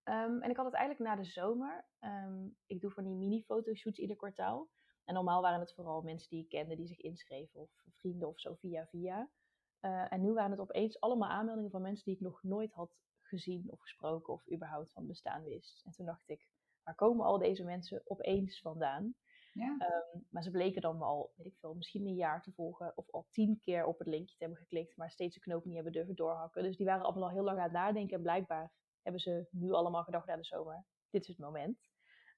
Ehm, 0.04 0.41
en 0.41 0.50
ik 0.50 0.56
had 0.56 0.65
het 0.65 0.76
eigenlijk 0.76 1.10
na 1.10 1.15
de 1.21 1.30
zomer. 1.30 1.86
Ehm, 2.00 2.47
ik 2.65 2.82
doe 2.82 2.91
van 2.91 3.04
die 3.04 3.15
mini-fotoshoots 3.15 4.00
ieder 4.00 4.15
kwartaal. 4.15 4.69
En 5.04 5.13
normaal 5.13 5.41
waren 5.41 5.60
het 5.60 5.74
vooral 5.74 6.02
mensen 6.02 6.30
die 6.30 6.43
ik 6.43 6.50
kende 6.50 6.76
die 6.76 6.88
zich 6.88 7.00
inschreven. 7.00 7.60
Of 7.60 7.71
vrienden 7.89 8.28
of 8.28 8.39
zo 8.39 8.54
via 8.54 8.88
via. 8.88 9.30
Eh, 9.80 10.13
en 10.13 10.21
nu 10.21 10.34
waren 10.34 10.52
het 10.52 10.60
opeens 10.60 11.00
allemaal 11.00 11.30
aanmeldingen 11.30 11.71
van 11.71 11.82
mensen 11.82 12.06
die 12.06 12.15
ik 12.15 12.21
nog 12.21 12.43
nooit 12.43 12.74
had 12.74 12.97
gezien 13.21 13.71
of 13.71 13.80
gesproken. 13.80 14.34
Of 14.34 14.52
überhaupt 14.52 14.93
van 14.93 15.08
bestaan 15.08 15.43
wist. 15.43 15.86
En 15.86 15.91
toen 15.91 16.06
dacht 16.06 16.30
ik, 16.30 16.47
waar 16.84 16.96
komen 16.96 17.26
al 17.26 17.38
deze 17.38 17.63
mensen 17.63 18.02
opeens 18.04 18.60
vandaan? 18.60 19.15
Ja. 19.54 19.76
Ehm, 19.78 20.24
maar 20.30 20.44
ze 20.44 20.52
bleken 20.52 20.82
dan 20.82 21.02
al, 21.02 21.32
weet 21.36 21.46
ik 21.46 21.58
veel, 21.60 21.74
misschien 21.74 22.06
een 22.06 22.15
jaar 22.15 22.41
te 22.41 22.52
volgen. 22.52 22.98
Of 22.98 23.10
al 23.12 23.28
tien 23.32 23.60
keer 23.60 23.86
op 23.86 24.00
het 24.00 24.08
linkje 24.08 24.36
te 24.38 24.44
hebben 24.44 24.62
geklikt, 24.62 24.98
maar 24.98 25.12
steeds 25.12 25.36
de 25.36 25.41
knoop 25.41 25.65
niet 25.65 25.76
hebben 25.76 25.94
durven 25.94 26.15
doorhakken. 26.15 26.63
Dus 26.63 26.78
die 26.78 26.86
waren 26.86 27.06
allemaal 27.06 27.24
al 27.24 27.30
heel 27.30 27.44
lang 27.44 27.58
aan 27.58 27.63
het 27.63 27.74
nadenken. 27.74 28.15
En 28.15 28.22
blijkbaar 28.22 28.72
hebben 29.02 29.22
ze 29.22 29.48
nu 29.52 29.72
allemaal 29.72 30.04
gedacht 30.04 30.28
na 30.28 30.36
de 30.36 30.44
zomer, 30.44 30.86
dit 31.10 31.22
is 31.22 31.28
het 31.28 31.38
moment. 31.38 31.89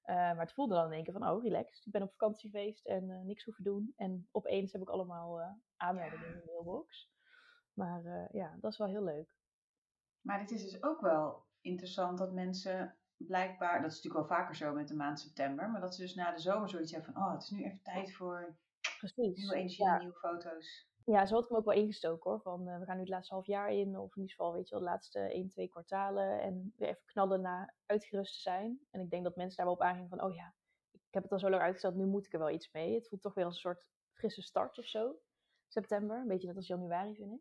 Eh, 0.02 0.14
maar 0.14 0.40
het 0.40 0.52
voelde 0.52 0.74
dan 0.74 0.86
in 0.86 0.92
één 0.92 1.04
keer 1.04 1.12
van, 1.12 1.28
oh 1.28 1.42
relax, 1.42 1.86
ik 1.86 1.92
ben 1.92 2.02
op 2.02 2.10
vakantie 2.10 2.50
geweest 2.50 2.86
en 2.86 3.10
eh, 3.10 3.20
niks 3.20 3.44
hoeven 3.44 3.64
doen. 3.64 3.92
En 3.96 4.28
opeens 4.30 4.72
heb 4.72 4.82
ik 4.82 4.88
allemaal 4.88 5.40
eh, 5.40 5.52
aanmeldingen 5.76 6.26
in 6.26 6.32
de 6.32 6.42
mailbox. 6.46 7.12
Maar 7.74 8.04
eh, 8.04 8.28
ja, 8.32 8.56
dat 8.60 8.72
is 8.72 8.78
wel 8.78 8.88
heel 8.88 9.04
leuk. 9.04 9.36
Maar 10.20 10.40
het 10.40 10.50
is 10.50 10.62
dus 10.62 10.82
ook 10.82 11.00
wel 11.00 11.46
interessant 11.60 12.18
dat 12.18 12.32
mensen 12.32 12.96
blijkbaar, 13.16 13.80
dat 13.82 13.90
is 13.90 13.96
natuurlijk 13.96 14.28
wel 14.28 14.38
vaker 14.38 14.54
zo 14.56 14.72
met 14.72 14.88
de 14.88 14.94
maand 14.94 15.20
september, 15.20 15.70
maar 15.70 15.80
dat 15.80 15.94
ze 15.94 16.00
dus 16.02 16.14
na 16.14 16.32
de 16.32 16.40
zomer 16.40 16.68
zoiets 16.68 16.92
hebben 16.92 17.12
van, 17.12 17.22
oh, 17.22 17.32
het 17.32 17.42
is 17.42 17.50
nu 17.50 17.64
even 17.64 17.82
tijd 17.82 18.14
voor 18.14 18.56
Precies. 18.98 19.36
nieuwe 19.36 19.54
energie, 19.54 19.84
Ja. 19.84 19.98
nieuwe 19.98 20.14
foto's. 20.14 20.88
Ja, 21.04 21.26
zo 21.26 21.34
had 21.34 21.42
ik 21.42 21.48
hem 21.48 21.58
ook 21.58 21.64
wel 21.64 21.74
ingestoken 21.74 22.30
hoor. 22.30 22.40
Van 22.40 22.64
we 22.78 22.84
gaan 22.84 22.94
nu 22.94 23.00
het 23.00 23.08
laatste 23.10 23.34
half 23.34 23.46
jaar 23.46 23.70
in, 23.72 23.98
of 23.98 24.14
in 24.16 24.20
ieder 24.20 24.36
geval, 24.36 24.52
weet 24.52 24.68
je 24.68 24.74
wel, 24.74 24.84
de 24.84 24.90
laatste 24.90 25.18
1, 25.18 25.48
2 25.48 25.68
kwartalen. 25.68 26.40
En 26.40 26.72
weer 26.76 26.88
even 26.88 27.02
knallen 27.04 27.40
na 27.40 27.74
uitgerust 27.86 28.34
te 28.34 28.40
zijn. 28.40 28.78
En 28.90 29.00
ik 29.00 29.10
denk 29.10 29.24
dat 29.24 29.36
mensen 29.36 29.56
daar 29.56 29.66
wel 29.66 29.74
op 29.74 29.80
aangingen 29.82 30.08
van, 30.08 30.22
oh 30.22 30.34
ja, 30.34 30.54
ik 30.92 31.00
heb 31.10 31.22
het 31.22 31.32
al 31.32 31.38
zo 31.38 31.50
lang 31.50 31.62
uitgesteld, 31.62 31.94
nu 31.94 32.04
moet 32.06 32.26
ik 32.26 32.32
er 32.32 32.38
wel 32.38 32.50
iets 32.50 32.72
mee. 32.72 32.94
Het 32.94 33.08
voelt 33.08 33.22
toch 33.22 33.34
weer 33.34 33.44
als 33.44 33.54
een 33.54 33.60
soort 33.60 33.84
frisse 34.12 34.42
start 34.42 34.78
of 34.78 34.86
zo. 34.86 35.16
September, 35.68 36.16
een 36.20 36.26
beetje 36.28 36.46
net 36.46 36.56
als 36.56 36.66
januari 36.66 37.14
vind 37.14 37.32
ik. 37.32 37.40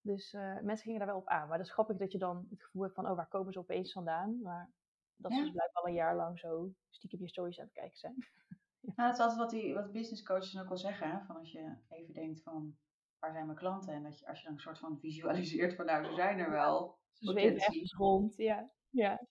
Dus 0.00 0.32
eh, 0.32 0.40
mensen 0.60 0.84
gingen 0.84 0.98
daar 0.98 1.08
wel 1.08 1.18
op 1.18 1.28
aan. 1.28 1.48
Maar 1.48 1.58
dat 1.58 1.66
is 1.66 1.72
grappig 1.72 1.96
dat 1.96 2.12
je 2.12 2.18
dan 2.18 2.46
het 2.50 2.62
gevoel 2.62 2.82
hebt 2.82 2.94
van, 2.94 3.08
oh, 3.08 3.16
waar 3.16 3.28
komen 3.28 3.52
ze 3.52 3.58
opeens 3.58 3.92
vandaan? 3.92 4.40
Maar 4.42 4.70
dat 5.16 5.32
ze 5.32 5.38
Ja. 5.44 5.50
blijkbaar 5.50 5.82
al 5.82 5.88
een 5.88 5.94
jaar 5.94 6.16
lang 6.16 6.38
zo 6.38 6.70
stiekem 6.90 7.20
je 7.20 7.28
stories 7.28 7.58
aan 7.58 7.64
het 7.64 7.74
kijken 7.74 7.98
zijn. 7.98 8.14
Nou, 8.96 9.08
dat 9.10 9.18
is 9.18 9.24
altijd 9.24 9.38
wat, 9.38 9.50
die, 9.50 9.74
wat 9.74 9.92
business 9.92 10.22
coaches 10.22 10.58
ook 10.60 10.68
wel 10.68 10.76
zeggen, 10.76 11.10
hè? 11.10 11.24
van 11.24 11.36
als 11.36 11.52
je 11.52 11.76
even 11.88 12.14
denkt 12.14 12.42
van, 12.42 12.76
waar 13.18 13.32
zijn 13.32 13.46
mijn 13.46 13.58
klanten? 13.58 13.94
En 13.94 14.02
dat 14.02 14.18
je, 14.18 14.26
als 14.28 14.38
je 14.38 14.44
dan 14.44 14.52
een 14.54 14.60
soort 14.60 14.78
van 14.78 14.98
visualiseert 14.98 15.74
van, 15.74 15.86
nou, 15.86 16.04
ze 16.04 16.14
zijn 16.14 16.38
er 16.38 16.50
wel. 16.50 16.98
Ze 17.12 17.26
zweven 17.30 17.60
ergens 17.60 17.92
rond, 17.94 18.36
ja. 18.36 18.70
ja. 18.90 19.26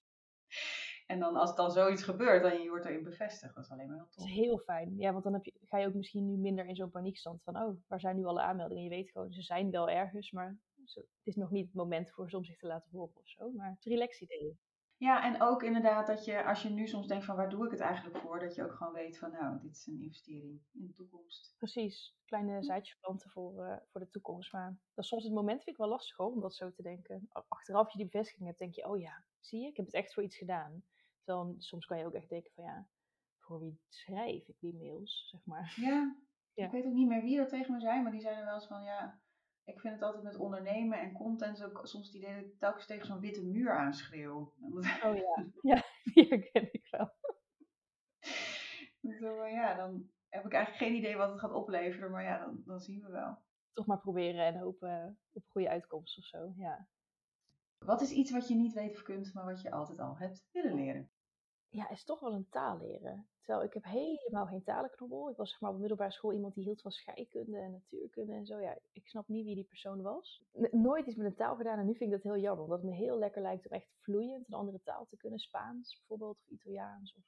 En 1.05 1.19
dan 1.19 1.35
als 1.35 1.55
dan 1.55 1.71
zoiets 1.71 2.03
gebeurt, 2.03 2.43
dan 2.43 2.61
je 2.61 2.69
wordt 2.69 2.85
erin 2.85 3.03
bevestigd. 3.03 3.55
Dat 3.55 3.63
is 3.63 3.71
alleen 3.71 3.87
maar 3.87 3.95
heel 3.95 4.05
Dat 4.05 4.15
tof. 4.15 4.25
is 4.27 4.33
heel 4.33 4.57
fijn. 4.57 4.97
Ja, 4.97 5.11
want 5.11 5.23
dan 5.23 5.33
heb 5.33 5.43
je, 5.45 5.53
ga 5.61 5.77
je 5.77 5.87
ook 5.87 5.93
misschien 5.93 6.25
nu 6.25 6.37
minder 6.37 6.65
in 6.65 6.75
zo'n 6.75 6.89
paniekstand 6.91 7.43
van, 7.43 7.57
oh, 7.57 7.77
waar 7.87 7.99
zijn 7.99 8.15
nu 8.15 8.25
alle 8.25 8.41
aanmeldingen? 8.41 8.83
Je 8.83 8.89
weet 8.89 9.09
gewoon, 9.11 9.31
ze 9.31 9.41
zijn 9.41 9.71
wel 9.71 9.89
ergens, 9.89 10.31
maar 10.31 10.57
het 10.83 11.07
is 11.23 11.35
nog 11.35 11.51
niet 11.51 11.65
het 11.65 11.75
moment 11.75 12.11
voor 12.11 12.29
ze 12.29 12.37
om 12.37 12.43
zich 12.43 12.57
te 12.57 12.67
laten 12.67 12.91
horen 12.91 13.15
of 13.15 13.27
zo. 13.27 13.51
Maar 13.51 13.69
het 13.69 13.77
is 13.79 13.85
een 13.85 13.91
relax 13.91 14.19
idee. 14.21 14.57
Ja, 14.97 15.23
en 15.23 15.41
ook 15.41 15.63
inderdaad 15.63 16.07
dat 16.07 16.25
je, 16.25 16.43
als 16.43 16.61
je 16.61 16.69
nu 16.69 16.87
soms 16.87 17.07
denkt 17.07 17.25
van, 17.25 17.35
waar 17.35 17.49
doe 17.49 17.65
ik 17.65 17.71
het 17.71 17.79
eigenlijk 17.79 18.17
voor? 18.17 18.39
Dat 18.39 18.55
je 18.55 18.63
ook 18.63 18.73
gewoon 18.73 18.93
weet 18.93 19.17
van, 19.17 19.31
nou, 19.31 19.59
dit 19.61 19.71
is 19.71 19.87
een 19.87 20.01
investering 20.01 20.61
in 20.73 20.85
de 20.85 20.93
toekomst. 20.93 21.55
Precies, 21.57 22.17
kleine 22.25 22.63
zaadjes 22.63 22.97
planten 22.99 23.29
voor, 23.29 23.65
eh, 23.65 23.77
voor 23.91 24.01
de 24.01 24.09
toekomst. 24.09 24.51
Maar 24.51 24.79
dat 24.93 25.05
soms 25.05 25.23
het 25.23 25.33
moment 25.33 25.63
vind 25.63 25.69
ik 25.69 25.77
wel 25.77 25.87
lastig 25.91 26.17
hoor, 26.17 26.31
om 26.31 26.41
dat 26.41 26.55
zo 26.55 26.71
te 26.71 26.81
denken. 26.81 27.27
Achteraf 27.47 27.83
als 27.83 27.91
je 27.91 27.97
die 27.97 28.09
bevestiging 28.09 28.47
hebt, 28.47 28.59
denk 28.59 28.73
je, 28.73 28.87
oh 28.87 28.99
ja, 28.99 29.25
zie 29.39 29.61
je, 29.61 29.67
ik 29.67 29.77
heb 29.77 29.85
het 29.85 29.95
echt 29.95 30.13
voor 30.13 30.23
iets 30.23 30.37
gedaan. 30.37 30.83
Terwijl 31.23 31.55
soms 31.57 31.85
kan 31.85 31.97
je 31.97 32.05
ook 32.05 32.13
echt 32.13 32.29
denken 32.29 32.51
van, 32.51 32.63
ja, 32.63 32.87
voor 33.39 33.59
wie 33.59 33.79
schrijf 33.87 34.47
ik 34.47 34.59
die 34.59 34.73
mails, 34.73 35.27
zeg 35.29 35.45
maar. 35.45 35.73
Ja, 35.75 36.15
Ja. 36.55 36.65
Ik 36.65 36.71
weet 36.71 36.85
ook 36.85 36.93
niet 36.93 37.07
meer 37.07 37.21
wie 37.21 37.37
dat 37.37 37.49
tegen 37.49 37.73
me 37.73 37.79
zei, 37.79 38.01
maar 38.01 38.11
die 38.11 38.21
zeiden 38.21 38.45
wel 38.45 38.53
eens 38.53 38.67
van 38.67 38.83
ja, 38.83 39.21
ik 39.65 39.79
vind 39.79 39.93
het 39.93 40.03
altijd 40.03 40.23
met 40.23 40.37
ondernemen 40.37 40.99
en 40.99 41.13
content 41.13 41.63
ook 41.63 41.79
soms 41.83 42.07
het 42.07 42.15
idee 42.15 42.33
dat 42.33 42.43
ik 42.45 42.59
telkens 42.59 42.85
tegen 42.85 43.05
zo'n 43.05 43.19
witte 43.19 43.45
muur 43.45 43.77
aanschreeuw. 43.77 44.53
Oh 45.03 45.15
ja, 45.15 45.45
ja, 45.73 45.83
die 46.03 46.27
herken 46.27 46.73
ik 46.73 46.87
wel. 46.89 47.13
Van, 49.01 49.51
ja, 49.51 49.73
dan 49.73 50.09
heb 50.29 50.45
ik 50.45 50.53
eigenlijk 50.53 50.83
geen 50.83 50.95
idee 50.95 51.17
wat 51.17 51.29
het 51.29 51.39
gaat 51.39 51.51
opleveren, 51.51 52.11
maar 52.11 52.23
ja, 52.23 52.39
dan, 52.45 52.61
dan 52.65 52.79
zien 52.79 53.01
we 53.01 53.11
wel. 53.11 53.43
Toch 53.73 53.85
maar 53.85 53.99
proberen 53.99 54.45
en 54.45 54.57
hopen 54.57 55.19
op 55.31 55.43
een 55.43 55.51
goede 55.51 55.69
uitkomst 55.69 56.17
of 56.17 56.25
zo. 56.25 56.53
Ja. 56.55 56.87
Wat 57.77 58.01
is 58.01 58.11
iets 58.11 58.31
wat 58.31 58.47
je 58.47 58.55
niet 58.55 58.73
weet 58.73 58.95
of 58.95 59.01
kunt, 59.01 59.33
maar 59.33 59.45
wat 59.45 59.61
je 59.61 59.71
altijd 59.71 59.99
al 59.99 60.17
hebt 60.17 60.47
willen 60.51 60.75
leren? 60.75 61.09
Ja, 61.75 61.89
is 61.89 62.03
toch 62.03 62.19
wel 62.19 62.33
een 62.33 62.49
taal 62.49 62.77
leren. 62.77 63.27
Terwijl 63.41 63.65
ik 63.65 63.73
heb 63.73 63.83
helemaal 63.83 64.45
geen 64.45 64.63
talenknobbel. 64.63 65.29
Ik 65.29 65.37
was 65.37 65.49
zeg 65.49 65.59
maar 65.59 65.71
op 65.71 65.79
middelbare 65.79 66.11
school 66.11 66.33
iemand 66.33 66.53
die 66.53 66.63
hield 66.63 66.81
van 66.81 66.91
scheikunde 66.91 67.57
en 67.57 67.71
natuurkunde 67.71 68.33
en 68.33 68.45
zo. 68.45 68.59
Ja, 68.59 68.77
ik 68.91 69.07
snap 69.07 69.27
niet 69.27 69.45
wie 69.45 69.55
die 69.55 69.63
persoon 69.63 70.01
was. 70.01 70.43
Nooit 70.71 71.05
iets 71.05 71.15
met 71.15 71.25
een 71.25 71.35
taal 71.35 71.55
gedaan 71.55 71.79
en 71.79 71.85
nu 71.85 71.95
vind 71.95 72.13
ik 72.13 72.21
dat 72.21 72.33
heel 72.33 72.41
jammer. 72.41 72.63
Omdat 72.63 72.81
het 72.81 72.89
me 72.89 72.95
heel 72.95 73.17
lekker 73.17 73.41
lijkt 73.41 73.65
om 73.67 73.71
echt 73.71 73.87
vloeiend 73.99 74.47
een 74.47 74.53
andere 74.53 74.81
taal 74.83 75.05
te 75.05 75.17
kunnen. 75.17 75.39
Spaans 75.39 75.97
bijvoorbeeld 75.97 76.41
of 76.41 76.49
Italiaans. 76.49 77.15
Of... 77.15 77.23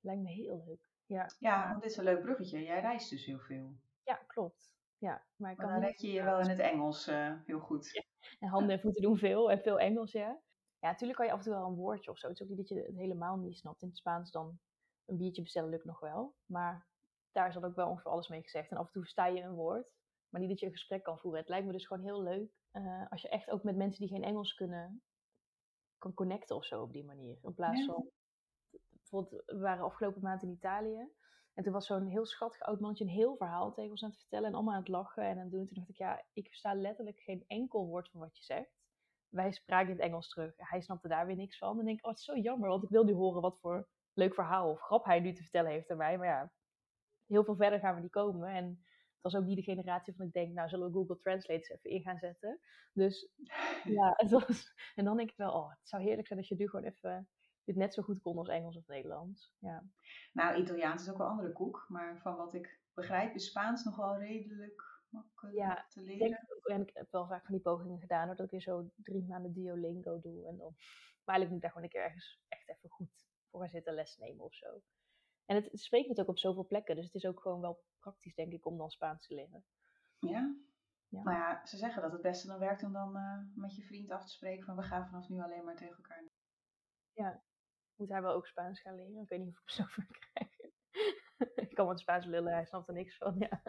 Lijkt 0.00 0.22
me 0.22 0.28
heel 0.28 0.62
leuk. 0.66 0.90
Ja, 1.06 1.30
Ja, 1.38 1.68
want 1.68 1.82
dit 1.82 1.90
is 1.90 1.96
een 1.96 2.04
leuk 2.04 2.20
bruggetje. 2.20 2.62
Jij 2.62 2.80
reist 2.80 3.10
dus 3.10 3.24
heel 3.26 3.38
veel. 3.38 3.74
ja 4.04 4.14
klopt. 4.26 4.72
Ja, 4.98 5.24
maar 5.36 5.50
ik 5.50 5.56
Maar 5.56 5.66
dan 5.66 5.80
red 5.80 6.00
je 6.00 6.12
je 6.12 6.22
wel 6.22 6.40
in 6.40 6.48
het 6.48 6.58
Engels 6.58 7.06
eh, 7.06 7.32
heel 7.44 7.58
goed. 7.58 8.04
En 8.40 8.48
handen 8.48 8.70
en 8.70 8.80
voeten 8.80 9.02
doen 9.02 9.16
veel 9.16 9.50
en 9.50 9.58
veel 9.58 9.78
Engels, 9.78 10.12
ja. 10.12 10.40
Ja, 10.84 10.90
natuurlijk 10.90 11.18
kan 11.18 11.26
je 11.28 11.32
af 11.32 11.38
en 11.38 11.44
toe 11.44 11.54
wel 11.54 11.66
een 11.66 11.74
woordje 11.74 12.10
of 12.10 12.18
zo. 12.18 12.28
Het 12.28 12.36
is 12.36 12.42
ook 12.42 12.48
niet 12.48 12.58
dat 12.58 12.68
je 12.68 12.82
het 12.82 12.96
helemaal 12.96 13.36
niet 13.36 13.58
snapt. 13.58 13.82
In 13.82 13.88
het 13.88 13.96
Spaans 13.96 14.30
dan 14.30 14.58
een 15.04 15.16
biertje 15.16 15.42
bestellen 15.42 15.70
lukt 15.70 15.84
nog 15.84 16.00
wel. 16.00 16.34
Maar 16.46 16.86
daar 17.32 17.48
is 17.48 17.54
dan 17.54 17.64
ook 17.64 17.74
wel 17.74 17.88
ongeveer 17.88 18.10
alles 18.10 18.28
mee 18.28 18.42
gezegd. 18.42 18.70
En 18.70 18.76
af 18.76 18.86
en 18.86 18.92
toe 18.92 19.02
versta 19.02 19.26
je 19.26 19.42
een 19.42 19.54
woord, 19.54 19.92
maar 20.28 20.40
niet 20.40 20.50
dat 20.50 20.60
je 20.60 20.66
een 20.66 20.72
gesprek 20.72 21.02
kan 21.02 21.18
voeren. 21.18 21.40
Het 21.40 21.48
lijkt 21.48 21.66
me 21.66 21.72
dus 21.72 21.86
gewoon 21.86 22.02
heel 22.02 22.22
leuk 22.22 22.52
eh, 22.70 23.10
als 23.10 23.22
je 23.22 23.28
echt 23.28 23.50
ook 23.50 23.62
met 23.62 23.76
mensen 23.76 24.00
die 24.00 24.14
geen 24.14 24.24
Engels 24.24 24.54
kunnen, 24.54 25.02
kan 25.98 26.14
connecten 26.14 26.56
of 26.56 26.64
zo 26.64 26.82
op 26.82 26.92
die 26.92 27.04
manier. 27.04 27.38
In 27.42 27.54
plaats 27.54 27.78
Ja. 27.80 27.84
van, 27.84 28.10
bijvoorbeeld, 28.90 29.42
we 29.46 29.58
waren 29.58 29.84
afgelopen 29.84 30.22
maand 30.22 30.42
in 30.42 30.50
Italië. 30.50 31.08
En 31.54 31.62
toen 31.64 31.72
was 31.72 31.86
zo'n 31.86 32.06
heel 32.06 32.26
schattig 32.26 32.60
oud 32.60 32.80
mannetje 32.80 33.04
een 33.04 33.10
heel 33.10 33.36
verhaal 33.36 33.72
tegen 33.72 33.90
ons 33.90 34.02
aan 34.02 34.10
het 34.10 34.18
vertellen 34.18 34.48
en 34.48 34.54
allemaal 34.54 34.74
aan 34.74 34.80
het 34.80 34.88
lachen 34.88 35.22
en 35.24 35.36
aan 35.36 35.42
het 35.42 35.50
doen. 35.50 35.60
En 35.60 35.66
toen 35.66 35.76
dacht 35.76 35.88
ik, 35.88 35.96
ja, 35.96 36.24
ik 36.32 36.46
versta 36.46 36.74
letterlijk 36.74 37.20
geen 37.20 37.44
enkel 37.46 37.86
woord 37.86 38.10
van 38.10 38.20
wat 38.20 38.36
je 38.36 38.44
zegt. 38.44 38.83
Wij 39.34 39.52
spraken 39.52 39.88
in 39.88 39.96
het 39.96 40.04
Engels 40.04 40.28
terug. 40.28 40.52
Hij 40.56 40.80
snapte 40.80 41.08
daar 41.08 41.26
weer 41.26 41.36
niks 41.36 41.58
van. 41.58 41.78
En 41.78 41.84
denk 41.84 41.98
ik, 41.98 42.04
oh, 42.04 42.10
het 42.10 42.18
is 42.18 42.24
zo 42.24 42.36
jammer, 42.36 42.68
want 42.68 42.82
ik 42.82 42.88
wil 42.88 43.04
nu 43.04 43.12
horen 43.12 43.42
wat 43.42 43.60
voor 43.60 43.88
leuk 44.12 44.34
verhaal 44.34 44.70
of 44.70 44.80
grap 44.80 45.04
hij 45.04 45.20
nu 45.20 45.32
te 45.32 45.42
vertellen 45.42 45.70
heeft 45.70 45.88
erbij. 45.88 46.18
Maar 46.18 46.26
ja, 46.26 46.52
heel 47.26 47.44
veel 47.44 47.56
verder 47.56 47.78
gaan 47.78 47.94
we 47.94 48.00
niet 48.00 48.10
komen. 48.10 48.48
En 48.48 48.64
het 48.66 49.32
was 49.32 49.36
ook 49.36 49.44
niet 49.44 49.56
de 49.56 49.62
generatie 49.62 50.14
van 50.14 50.26
ik 50.26 50.32
denk, 50.32 50.54
nou 50.54 50.68
zullen 50.68 50.86
we 50.86 50.92
Google 50.92 51.18
Translate 51.18 51.52
eens 51.52 51.70
even 51.70 51.90
in 51.90 52.02
gaan 52.02 52.18
zetten. 52.18 52.60
Dus 52.92 53.30
ja, 53.98 54.12
het 54.16 54.30
was, 54.30 54.72
en 54.94 55.04
dan 55.04 55.16
denk 55.16 55.30
ik 55.30 55.36
wel, 55.36 55.52
oh, 55.52 55.70
het 55.70 55.88
zou 55.88 56.02
heerlijk 56.02 56.26
zijn 56.26 56.38
als 56.38 56.48
je 56.48 56.56
nu 56.56 56.68
gewoon 56.68 56.84
even 56.84 57.28
dit 57.64 57.76
net 57.76 57.94
zo 57.94 58.02
goed 58.02 58.20
kon 58.20 58.38
als 58.38 58.48
Engels 58.48 58.76
of 58.76 58.86
Nederlands. 58.86 59.54
Ja. 59.58 59.84
Nou, 60.32 60.56
Italiaans 60.56 61.02
is 61.02 61.10
ook 61.10 61.18
wel 61.18 61.26
andere 61.26 61.52
koek. 61.52 61.84
Maar 61.88 62.18
van 62.18 62.36
wat 62.36 62.54
ik 62.54 62.80
begrijp 62.94 63.34
is 63.34 63.46
Spaans 63.46 63.84
nog 63.84 63.96
wel 63.96 64.18
redelijk 64.18 64.93
makkelijk 65.14 65.56
Ja, 65.56 65.86
te 65.88 66.00
leren. 66.00 66.18
denk 66.18 66.38
en 66.64 66.80
ik 66.80 66.90
heb 66.94 67.10
wel 67.10 67.26
vaak 67.26 67.44
van 67.44 67.54
die 67.54 67.62
pogingen 67.62 68.00
gedaan, 68.00 68.26
hoor, 68.26 68.36
dat 68.36 68.44
ik 68.44 68.50
weer 68.50 68.60
zo 68.60 68.90
drie 68.96 69.24
maanden 69.26 69.52
Duolingo 69.52 70.20
doe. 70.20 70.46
En 70.46 70.56
dan, 70.56 70.74
maar 71.24 71.34
eigenlijk 71.34 71.48
moet 71.48 71.56
ik 71.56 71.60
daar 71.62 71.70
gewoon 71.70 71.84
een 71.86 71.92
keer 71.92 72.02
ergens 72.02 72.40
echt 72.48 72.68
even 72.68 72.88
goed 72.90 73.26
voor 73.50 73.60
gaan 73.60 73.68
zitten 73.68 73.94
les 73.94 74.16
nemen 74.16 74.44
of 74.44 74.54
zo. 74.54 74.82
En 75.44 75.56
het, 75.56 75.70
het 75.70 75.80
spreekt 75.80 76.08
het 76.08 76.20
ook 76.20 76.28
op 76.28 76.38
zoveel 76.38 76.66
plekken, 76.66 76.96
dus 76.96 77.04
het 77.04 77.14
is 77.14 77.26
ook 77.26 77.40
gewoon 77.40 77.60
wel 77.60 77.84
praktisch, 77.98 78.34
denk 78.34 78.52
ik, 78.52 78.66
om 78.66 78.78
dan 78.78 78.90
Spaans 78.90 79.26
te 79.26 79.34
leren. 79.34 79.64
Ja? 80.18 80.56
Ja. 81.08 81.22
Nou 81.22 81.36
ja, 81.36 81.66
ze 81.66 81.76
zeggen 81.76 82.02
dat 82.02 82.12
het 82.12 82.22
beste 82.22 82.46
dan 82.46 82.58
werkt 82.58 82.82
om 82.82 82.92
dan 82.92 83.16
eh, 83.16 83.38
met 83.54 83.76
je 83.76 83.82
vriend 83.82 84.10
af 84.10 84.24
te 84.24 84.32
spreken 84.32 84.64
van 84.64 84.76
we 84.76 84.82
gaan 84.82 85.06
vanaf 85.06 85.28
nu 85.28 85.40
alleen 85.40 85.64
maar 85.64 85.76
tegen 85.76 85.96
elkaar. 85.96 86.24
Moet 87.96 88.08
hij 88.08 88.22
wel 88.22 88.34
ook 88.34 88.46
Spaans 88.46 88.80
gaan 88.80 88.94
leren? 88.94 89.22
Ik 89.22 89.28
weet 89.28 89.38
niet 89.38 89.48
of 89.48 89.60
ik 89.60 89.68
hem 89.68 89.86
zo 89.86 89.92
ver 89.94 90.06
krijg. 90.32 90.58
ik 91.68 91.74
kan 91.74 91.86
wat 91.86 92.00
Spaans 92.00 92.26
lullen, 92.26 92.52
hij 92.52 92.64
snapt 92.64 92.88
er 92.88 92.94
niks 92.94 93.16
van. 93.16 93.34
Ja. 93.38 93.62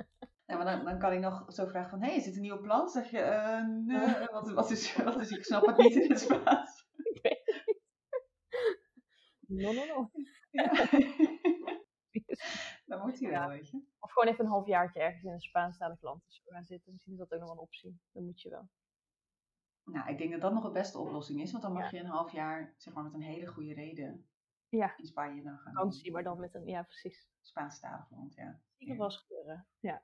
Ja, 0.46 0.56
maar 0.58 0.66
dan, 0.66 0.86
dan 0.86 1.00
kan 1.00 1.14
ik 1.14 1.20
nog 1.20 1.46
zo 1.54 1.66
vragen 1.66 1.90
van, 1.90 2.02
hé, 2.02 2.08
hey, 2.08 2.16
is 2.18 2.24
dit 2.24 2.36
een 2.36 2.42
nieuw 2.42 2.60
plan? 2.62 2.90
Zeg 2.90 3.10
je, 3.12 3.20
eh, 3.20 3.66
nee, 3.68 3.98
wat, 4.32 4.52
wat, 4.52 4.72
is, 4.72 4.96
wat 4.96 5.20
is, 5.20 5.30
ik 5.32 5.44
snap 5.46 5.66
het 5.66 5.78
niet 5.78 5.96
in 5.96 6.10
het 6.10 6.20
Spaans. 6.20 6.88
ik 7.14 7.20
weet 7.22 7.42
het 7.46 7.64
niet. 7.66 7.84
No, 9.48 9.72
no, 9.74 9.86
no. 9.86 10.10
Ja. 10.52 10.72
dan 12.86 13.02
moet 13.02 13.20
hij 13.20 13.30
wel, 13.30 13.48
weet 13.48 13.70
je. 13.70 13.82
Of 14.00 14.12
gewoon 14.12 14.28
even 14.34 14.46
een 14.46 14.52
halfjaartje 14.52 15.00
ergens 15.00 15.24
in 15.24 15.32
een 15.32 15.40
Spaanstalig 15.40 16.02
land 16.02 16.42
gaan 16.46 16.64
zitten. 16.64 16.92
Misschien 16.92 17.14
is 17.14 17.20
dat 17.20 17.34
ook 17.34 17.40
nog 17.40 17.52
een 17.52 17.58
optie. 17.58 18.00
Dat 18.12 18.24
moet 18.24 18.42
je 18.42 18.50
wel. 18.50 18.70
Nou, 19.84 20.10
ik 20.10 20.18
denk 20.18 20.32
dat 20.32 20.42
dat 20.42 20.54
nog 20.54 20.64
de 20.64 20.72
beste 20.72 20.98
oplossing 21.00 21.42
is, 21.42 21.52
want 21.52 21.64
dan 21.64 21.74
mag 21.74 21.92
Ja. 21.92 21.98
je 21.98 22.04
een 22.04 22.10
half 22.10 22.32
jaar, 22.32 22.74
zeg 22.78 22.94
maar 22.94 23.04
met 23.04 23.14
een 23.14 23.22
hele 23.22 23.48
goede 23.48 23.74
reden, 23.74 24.30
Ja. 24.70 24.98
in 24.98 25.06
Spanje 25.06 25.44
dan 25.44 25.58
gaan. 25.58 25.74
Vakantie, 25.74 26.12
maar 26.12 26.24
dan 26.24 26.40
met 26.40 26.56
een... 26.56 26.68
Ja, 26.68 26.84
precies. 26.84 27.30
Spaanstalig 27.42 28.12
land, 28.12 28.34
ja. 28.36 28.60
Nog 28.78 28.98
wel 28.98 29.06
eens 29.06 29.18
gebeuren. 29.18 29.68
Ja. 29.80 30.04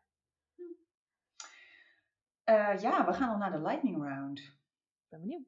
Eh, 2.51 2.81
ja, 2.81 3.05
we 3.05 3.13
gaan 3.13 3.29
al 3.29 3.37
naar 3.37 3.51
de 3.51 3.61
lightning 3.61 4.03
round. 4.03 4.39
Ik 4.39 5.09
ben 5.09 5.19
benieuwd. 5.19 5.47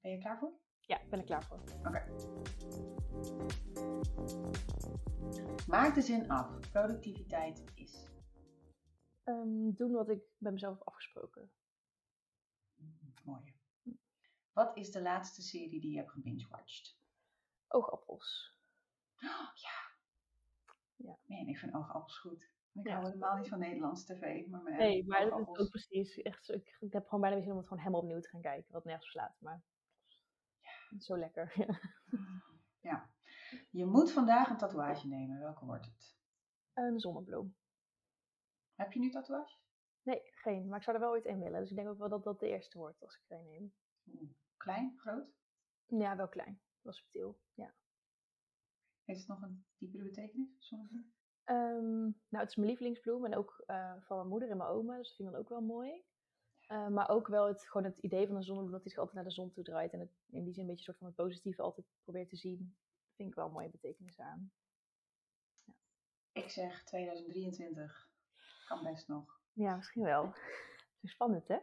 Ben 0.00 0.10
je 0.10 0.18
klaar 0.18 0.38
voor? 0.38 0.52
Ja, 0.80 1.00
ik 1.00 1.10
ben 1.10 1.18
er 1.18 1.24
klaar 1.24 1.44
voor. 1.44 1.62
Oké. 1.84 2.04
Maak 5.66 5.94
de 5.94 6.00
zin 6.00 6.30
af. 6.30 6.70
Productiviteit 6.70 7.64
is. 7.74 8.10
Ehm, 9.24 9.72
doen 9.72 9.92
wat 9.92 10.08
ik 10.08 10.22
bij 10.38 10.52
mezelf 10.52 10.78
heb 10.78 10.86
afgesproken. 10.86 11.50
Mooi. 13.24 13.54
Wat 14.52 14.76
is 14.76 14.90
de 14.90 15.02
laatste 15.02 15.42
serie 15.42 15.80
die 15.80 15.90
je 15.90 15.96
hebt 15.96 16.10
gebingewatcht? 16.10 16.98
Oogappels. 17.68 18.56
Oh, 19.16 19.54
ja. 19.54 19.92
Ja. 20.96 21.18
Man, 21.26 21.48
ik 21.48 21.58
vind 21.58 21.74
oogappels 21.74 22.18
goed. 22.18 22.53
Ik 22.74 22.86
Ja. 22.86 22.92
hou 22.94 23.04
helemaal 23.06 23.36
niet 23.36 23.48
van 23.48 23.58
Nederlandse 23.58 24.14
tv, 24.14 24.46
maar 24.46 24.62
Nee, 24.76 25.06
maar 25.06 25.30
dat 25.30 25.40
is 25.40 25.58
ook 25.58 25.68
precies. 25.70 26.22
Echt, 26.22 26.48
ik, 26.50 26.76
ik 26.80 26.92
heb 26.92 27.04
gewoon 27.04 27.20
bijna 27.20 27.40
zin 27.40 27.50
om 27.50 27.56
het 27.56 27.66
gewoon 27.66 27.82
helemaal 27.82 28.02
opnieuw 28.02 28.20
te 28.20 28.28
gaan 28.28 28.40
kijken. 28.40 28.72
Wat 28.72 28.84
nergens 28.84 29.10
slaat, 29.10 29.36
maar... 29.40 29.62
Zo 30.98 31.18
lekker. 31.18 31.52
Ja. 32.80 33.10
Je 33.70 33.84
moet 33.84 34.12
vandaag 34.12 34.48
een 34.50 34.56
tatoeage 34.56 35.08
nemen. 35.08 35.38
Welke 35.38 35.64
wordt 35.64 35.84
het? 35.86 36.16
Een 36.72 36.98
zonnebloem. 37.00 37.56
Heb 38.74 38.92
je 38.92 38.98
nu 39.00 39.10
tatoeage? 39.10 39.56
Nee, 40.02 40.20
geen. 40.24 40.68
Maar 40.68 40.78
ik 40.78 40.84
zou 40.84 40.96
er 40.96 41.02
wel 41.02 41.12
ooit 41.12 41.26
een 41.26 41.40
willen. 41.40 41.60
Dus 41.60 41.70
ik 41.70 41.76
denk 41.76 41.88
ook 41.88 41.98
wel 41.98 42.08
dat 42.08 42.24
dat 42.24 42.40
de 42.40 42.48
eerste 42.48 42.78
wordt 42.78 43.02
als 43.02 43.14
ik 43.16 43.22
er 43.30 43.38
een 43.38 43.44
neem. 43.46 43.74
Klein? 44.56 44.94
Groot? 44.96 45.26
Ja, 45.86 46.16
wel 46.16 46.28
klein. 46.28 46.60
Wel 46.80 46.92
subtiel. 46.92 47.40
Ja. 47.54 47.74
Heeft 49.04 49.18
het 49.18 49.28
nog 49.28 49.42
een 49.42 49.64
diepere 49.78 50.02
betekenis? 50.04 50.48
Zonnebloem? 50.58 51.14
Ehm, 51.44 52.00
nou, 52.02 52.14
het 52.42 52.48
is 52.48 52.56
mijn 52.56 52.68
lievelingsbloem 52.68 53.24
en 53.24 53.36
ook 53.36 53.62
eh, 53.66 53.92
van 54.00 54.16
mijn 54.16 54.28
moeder 54.28 54.50
en 54.50 54.56
mijn 54.56 54.68
oma, 54.70 54.96
dus 54.96 55.06
dat 55.08 55.16
vind 55.16 55.28
ik 55.28 55.34
dan 55.34 55.42
ook 55.42 55.48
wel 55.48 55.60
mooi. 55.60 56.04
Eh, 56.66 56.88
maar 56.88 57.08
ook 57.08 57.28
wel 57.28 57.46
het, 57.48 57.66
gewoon 57.68 57.86
het 57.86 57.98
idee 57.98 58.26
van 58.26 58.36
een 58.36 58.42
zonnebloem 58.42 58.72
dat 58.72 58.80
hij 58.82 58.90
zich 58.90 58.98
altijd 58.98 59.16
naar 59.16 59.24
de 59.26 59.34
zon 59.34 59.50
toe 59.50 59.64
draait 59.64 59.92
en 59.92 60.00
het 60.00 60.10
in 60.30 60.44
die 60.44 60.52
zin 60.52 60.62
een 60.62 60.68
beetje 60.68 60.86
een 60.86 60.94
soort 60.94 60.98
van 60.98 61.06
het 61.06 61.16
positieve 61.16 61.62
altijd 61.62 61.86
probeert 62.02 62.28
te 62.28 62.36
zien. 62.36 62.76
vind 63.16 63.28
ik 63.28 63.34
wel 63.34 63.46
een 63.46 63.52
mooie 63.52 63.68
betekenis 63.70 64.20
aan. 64.20 64.52
Ik 66.32 66.50
zeg 66.50 66.84
2023. 66.84 68.08
Kan 68.66 68.82
best 68.82 69.08
nog. 69.08 69.40
Ja, 69.52 69.76
misschien 69.76 70.02
wel. 70.04 70.24
Het 70.26 71.02
is 71.02 71.10
spannend, 71.10 71.48
hè? 71.48 71.58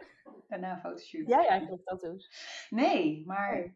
Daarna 0.47 0.71
een 0.73 0.79
fotoshoot. 0.79 1.27
Jij 1.27 1.47
eigenlijk 1.47 1.83
tattoos? 1.85 2.29
Nee, 2.69 3.25
maar 3.25 3.57
Oh. 3.63 3.71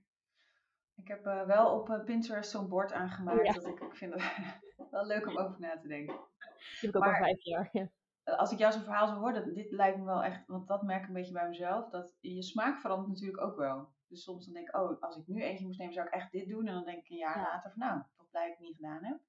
ik 0.96 1.08
heb 1.08 1.26
eh, 1.26 1.46
wel 1.46 1.80
op 1.80 2.02
Pinterest 2.06 2.52
zo'n 2.52 2.68
bord 2.70 2.92
aangemaakt. 2.92 3.46
Ja. 3.46 3.54
Dat 3.54 3.66
ik, 3.68 3.80
ik 3.80 3.96
vind 3.96 4.14
het 4.14 4.22
wel 4.92 5.06
leuk 5.06 5.28
om 5.28 5.38
over 5.38 5.60
na 5.60 5.80
te 5.80 5.88
denken. 5.88 6.16
Die 6.16 6.80
heb 6.80 6.90
ik 6.90 6.96
ook 6.96 7.04
al 7.06 7.14
vijf 7.16 7.42
jaar. 7.44 7.70
Ja. 7.72 7.90
Eh, 8.24 8.38
Als 8.38 8.52
ik 8.52 8.58
jou 8.58 8.72
zo'n 8.74 8.82
verhaal 8.84 9.08
zou 9.08 9.20
horen, 9.20 9.54
dit 9.54 9.72
lijkt 9.72 9.98
me 9.98 10.04
wel 10.04 10.24
echt, 10.24 10.48
want 10.48 10.68
dat 10.68 10.84
merk 10.84 11.02
ik 11.02 11.08
een 11.08 11.14
beetje 11.14 11.34
bij 11.34 11.48
mezelf, 11.48 11.90
dat 11.90 12.18
je 12.20 12.42
smaak 12.44 12.80
verandert 12.80 13.10
natuurlijk 13.10 13.42
ook 13.42 13.56
wel. 13.58 13.94
Dus 14.08 14.24
soms 14.24 14.46
dan 14.46 14.54
denk 14.54 14.68
ik, 14.68 14.76
oh, 14.76 15.02
als 15.02 15.18
ik 15.18 15.28
nu 15.28 15.42
eentje 15.44 15.66
moest 15.66 15.80
nemen, 15.80 15.94
zou 15.94 16.08
ik 16.08 16.14
echt 16.14 16.32
dit 16.32 16.48
doen. 16.50 16.68
En 16.68 16.74
dan 16.74 16.86
denk 16.86 17.04
ik 17.04 17.10
een 17.10 17.18
jaar 17.18 17.38
Ja. 17.38 17.44
later 17.44 17.72
van, 17.72 17.80
nou, 17.80 18.02
toch 18.18 18.30
blij 18.30 18.42
dat 18.44 18.52
ik 18.52 18.58
het 18.58 18.68
niet 18.68 18.76
gedaan 18.76 19.04
heb. 19.04 19.20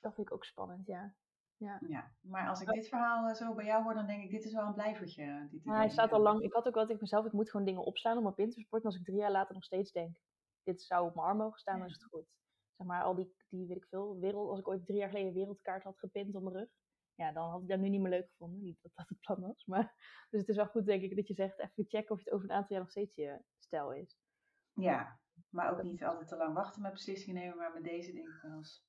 Dat 0.00 0.14
vind 0.14 0.26
ik 0.26 0.32
ook 0.32 0.44
spannend, 0.44 0.86
ja. 0.86 1.14
Ja, 1.88 2.12
maar 2.20 2.48
als 2.48 2.60
ik 2.60 2.68
dit 2.68 2.88
verhaal 2.88 3.28
eh, 3.28 3.34
zo 3.34 3.54
bij 3.54 3.64
jou 3.64 3.82
hoor, 3.82 3.94
dan 3.94 4.06
denk 4.06 4.22
ik, 4.22 4.30
dit 4.30 4.44
is 4.44 4.52
wel 4.52 4.66
een 4.66 4.74
blijvertje. 4.74 5.22
eh, 5.22 5.50
Dit 5.50 5.64
hij 5.64 5.88
staat 5.88 6.12
al 6.12 6.20
lang. 6.20 6.42
Ik 6.42 6.52
had 6.52 6.66
ook 6.66 6.74
wel 6.74 6.86
tegen 6.86 7.00
mezelf, 7.00 7.26
ik 7.26 7.32
moet 7.32 7.50
gewoon 7.50 7.66
dingen 7.66 7.84
opslaan 7.84 8.16
op 8.16 8.22
mijn 8.22 8.34
Pinterest-bord. 8.34 8.82
En 8.82 8.88
als 8.88 8.98
ik 8.98 9.04
drie 9.04 9.16
jaar 9.18 9.30
later 9.30 9.54
nog 9.54 9.64
steeds 9.64 9.92
denk, 9.92 10.16
dit 10.62 10.82
zou 10.82 11.06
op 11.08 11.14
mijn 11.14 11.26
arm 11.26 11.36
mogen 11.36 11.58
staan, 11.58 11.78
dan 11.78 11.86
is 11.86 11.92
het 11.92 12.04
goed. 12.04 12.26
Zeg 12.78 12.86
maar, 12.86 13.02
al 13.02 13.14
die, 13.14 13.34
die 13.48 13.66
weet 13.66 13.76
ik 13.76 13.86
veel, 13.88 14.18
wereld, 14.18 14.48
als 14.50 14.58
ik 14.58 14.68
ooit 14.68 14.86
drie 14.86 14.98
jaar 14.98 15.08
geleden 15.10 15.32
wereldkaart 15.32 15.82
had 15.82 15.98
gepint 15.98 16.34
op 16.34 16.42
mijn 16.42 16.56
rug. 16.56 16.68
Ja, 17.14 17.32
dan 17.32 17.50
had 17.50 17.62
ik 17.62 17.68
dat 17.68 17.78
nu 17.78 17.88
niet 17.88 18.00
meer 18.00 18.10
leuk 18.10 18.28
gevonden. 18.28 18.62
Niet 18.62 18.82
dat 18.82 18.92
dat 18.94 19.08
het 19.08 19.20
plan 19.20 19.40
was. 19.40 19.64
Maar, 19.64 19.94
dus 20.30 20.40
het 20.40 20.48
is 20.48 20.56
wel 20.56 20.66
goed, 20.66 20.86
denk 20.86 21.02
ik, 21.02 21.16
dat 21.16 21.28
je 21.28 21.34
zegt, 21.34 21.58
even 21.58 21.84
checken 21.88 22.14
of 22.14 22.18
het 22.18 22.30
over 22.30 22.44
een 22.44 22.54
aantal 22.56 22.70
jaar 22.70 22.80
nog 22.80 22.90
steeds 22.90 23.14
je 23.14 23.42
stijl 23.58 23.92
is. 23.92 24.18
Ja, 24.72 25.20
maar 25.50 25.72
ook 25.72 25.82
niet 25.82 26.04
altijd 26.04 26.28
te 26.28 26.36
lang 26.36 26.54
wachten 26.54 26.82
met 26.82 26.92
beslissingen 26.92 27.42
nemen, 27.42 27.56
maar 27.56 27.72
met 27.72 27.84
deze 27.84 28.12
denk 28.12 28.28
ik 28.28 28.42
wel 28.42 28.56
eens. 28.56 28.88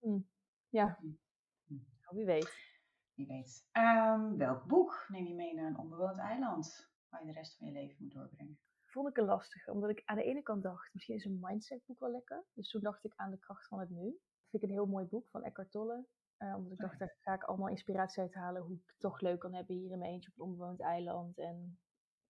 hm, 0.00 0.20
Ja, 0.68 0.98
Hm. 1.00 1.74
nou, 1.74 2.16
wie 2.16 2.24
weet. 2.24 2.62
Wie 3.14 3.26
weet. 3.26 3.68
Ehm, 3.72 4.36
welk 4.36 4.64
boek 4.66 5.06
neem 5.08 5.26
je 5.26 5.34
mee 5.34 5.54
naar 5.54 5.66
een 5.66 5.78
onbewoond 5.78 6.18
eiland 6.18 6.92
waar 7.08 7.20
je 7.20 7.26
de 7.26 7.32
rest 7.32 7.56
van 7.56 7.66
je 7.66 7.72
leven 7.72 7.96
moet 7.98 8.12
doorbrengen? 8.12 8.58
Vond 8.94 9.08
ik 9.08 9.16
een 9.16 9.24
lastige, 9.24 9.72
omdat 9.72 9.90
ik 9.90 10.02
aan 10.04 10.16
de 10.16 10.22
ene 10.22 10.42
kant 10.42 10.62
dacht, 10.62 10.94
misschien 10.94 11.14
is 11.14 11.24
een 11.24 11.38
mindsetboek 11.40 12.00
wel 12.00 12.10
lekker. 12.10 12.44
Dus 12.52 12.70
toen 12.70 12.80
dacht 12.80 13.04
ik 13.04 13.12
aan 13.16 13.30
de 13.30 13.38
kracht 13.38 13.68
van 13.68 13.80
het 13.80 13.90
nu. 13.90 14.04
Dat 14.04 14.50
vind 14.50 14.62
ik 14.62 14.68
een 14.68 14.74
heel 14.74 14.86
mooi 14.86 15.04
boek 15.04 15.28
van 15.28 15.44
Eckhart 15.44 15.70
Tolle. 15.70 16.06
Uh, 16.38 16.54
omdat 16.56 16.72
ik 16.72 16.78
dacht, 16.78 16.98
daar 16.98 17.16
ga 17.20 17.34
ik 17.34 17.44
allemaal 17.44 17.68
inspiratie 17.68 18.22
uit 18.22 18.34
halen 18.34 18.62
hoe 18.62 18.76
ik 18.76 18.86
het 18.86 18.98
toch 18.98 19.20
leuk 19.20 19.40
kan 19.40 19.54
hebben 19.54 19.76
hier 19.76 19.90
in 19.90 19.98
mijn 19.98 20.10
eentje 20.10 20.30
op 20.30 20.38
een 20.38 20.44
onbewoond 20.44 20.80
eiland. 20.80 21.38
En 21.38 21.54
een 21.54 21.78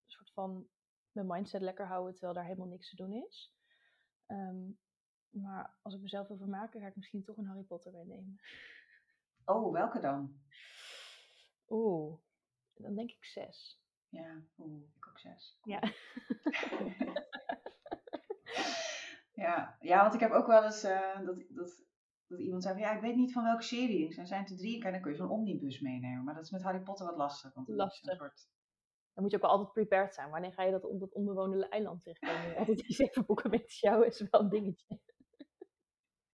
soort 0.06 0.32
van 0.32 0.68
mijn 1.12 1.26
mindset 1.26 1.60
lekker 1.60 1.86
houden 1.86 2.12
terwijl 2.12 2.34
daar 2.34 2.44
helemaal 2.44 2.68
niks 2.68 2.90
te 2.90 2.96
doen 2.96 3.12
is. 3.12 3.54
Ehm, 4.26 4.70
maar 5.30 5.78
als 5.82 5.94
ik 5.94 6.00
mezelf 6.00 6.28
wil 6.28 6.36
vermaken, 6.36 6.80
ga 6.80 6.86
ik 6.86 6.96
misschien 6.96 7.24
toch 7.24 7.36
een 7.36 7.46
Harry 7.46 7.64
Potter 7.64 7.92
meenemen. 7.92 8.40
Oh, 9.44 9.72
welke 9.72 10.00
dan? 10.00 10.40
Oeh, 11.68 12.18
dan 12.74 12.94
denk 12.94 13.10
ik 13.10 13.24
zes. 13.24 13.83
Ja, 14.14 14.42
oeh, 14.58 14.82
ik 14.96 15.08
ook 15.08 15.18
zes. 15.18 15.58
Ja. 15.62 15.80
ja. 19.44 19.76
ja, 19.80 20.02
want 20.02 20.14
ik 20.14 20.20
heb 20.20 20.30
ook 20.30 20.46
wel 20.46 20.64
eens 20.64 20.84
uh, 20.84 21.24
dat, 21.24 21.44
dat, 21.48 21.84
dat 22.26 22.40
iemand 22.40 22.62
zei 22.62 22.74
van, 22.74 22.82
ja, 22.82 22.94
ik 22.94 23.00
weet 23.00 23.16
niet 23.16 23.32
van 23.32 23.44
welke 23.44 23.62
serie. 23.62 24.16
Er 24.16 24.26
zijn 24.26 24.46
er 24.46 24.56
drie, 24.56 24.84
en 24.84 24.92
dan 24.92 25.00
kun 25.00 25.10
je 25.10 25.16
zo'n 25.16 25.30
omnibus 25.30 25.80
meenemen. 25.80 26.24
Maar 26.24 26.34
dat 26.34 26.44
is 26.44 26.50
met 26.50 26.62
Harry 26.62 26.80
Potter 26.80 27.06
wat 27.06 27.16
lastig. 27.16 27.54
Want 27.54 27.68
lastig. 27.68 28.16
Soort... 28.16 28.48
Dan 29.12 29.22
moet 29.22 29.30
je 29.30 29.36
ook 29.36 29.42
wel 29.42 29.52
altijd 29.52 29.72
prepared 29.72 30.14
zijn. 30.14 30.30
Wanneer 30.30 30.52
ga 30.52 30.62
je 30.62 30.70
dat 30.70 30.84
op 30.84 31.00
dat 31.00 31.12
onbewoonde 31.12 31.68
eiland 31.68 32.02
terechtkomen? 32.02 32.56
altijd 32.58 32.78
die 32.78 32.94
zeven 32.94 33.26
boeken 33.26 33.50
met 33.50 33.78
jou 33.78 34.06
is 34.06 34.26
wel 34.30 34.40
een 34.40 34.48
dingetje. 34.48 35.00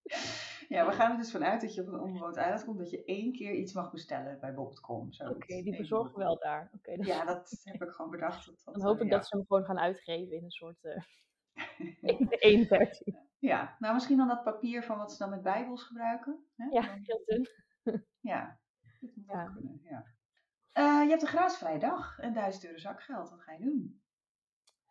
Ja, 0.70 0.86
we 0.86 0.92
gaan 0.92 1.10
er 1.10 1.16
dus 1.16 1.30
vanuit 1.30 1.60
dat 1.60 1.74
je 1.74 1.80
op 1.80 1.86
een 1.86 2.00
onbewoond 2.00 2.36
eiland 2.36 2.64
komt, 2.64 2.78
dat 2.78 2.90
je 2.90 3.04
één 3.04 3.32
keer 3.32 3.54
iets 3.54 3.72
mag 3.72 3.90
bestellen 3.90 4.40
bij 4.40 4.54
bol.com. 4.54 5.08
Oké, 5.18 5.62
die 5.62 5.76
bezorgen 5.76 6.18
wel 6.18 6.38
daar. 6.38 6.70
Okay, 6.74 6.96
dus... 6.96 7.06
Ja, 7.06 7.24
dat 7.24 7.60
heb 7.62 7.82
ik 7.82 7.90
gewoon 7.90 8.10
bedacht. 8.10 8.46
Dat, 8.46 8.74
dan 8.74 8.82
hoop 8.82 8.96
ik 8.96 9.04
eh, 9.04 9.10
dat 9.10 9.26
ze 9.26 9.36
hem 9.36 9.46
gewoon 9.46 9.64
gaan 9.64 9.78
uitgeven 9.78 10.36
in 10.36 10.44
een 10.44 10.50
soort 10.50 10.84
uh, 10.84 12.30
één 12.30 12.66
versie. 12.66 13.18
Ja, 13.38 13.76
nou 13.78 13.94
misschien 13.94 14.16
dan 14.16 14.28
dat 14.28 14.42
papier 14.42 14.82
van 14.82 14.98
wat 14.98 15.12
ze 15.12 15.18
dan 15.18 15.30
met 15.30 15.42
bijbels 15.42 15.82
gebruiken. 15.82 16.44
Hè? 16.56 16.64
Ja, 16.64 16.98
heel 17.02 17.22
dun. 17.24 17.48
ja, 18.32 18.60
dat 19.00 19.10
moet 19.14 19.26
ja. 19.26 19.42
ook 19.42 19.52
kunnen, 19.52 19.80
ja. 19.82 20.04
Uh, 20.74 21.02
je 21.02 21.10
hebt 21.10 21.22
een 21.22 21.28
graasvrije 21.28 21.78
dag 21.78 22.18
en 22.18 22.32
1000 22.32 22.64
euro 22.64 22.78
zakgeld. 22.78 23.30
Wat 23.30 23.40
ga 23.40 23.52
je 23.52 23.64
doen? 23.64 24.02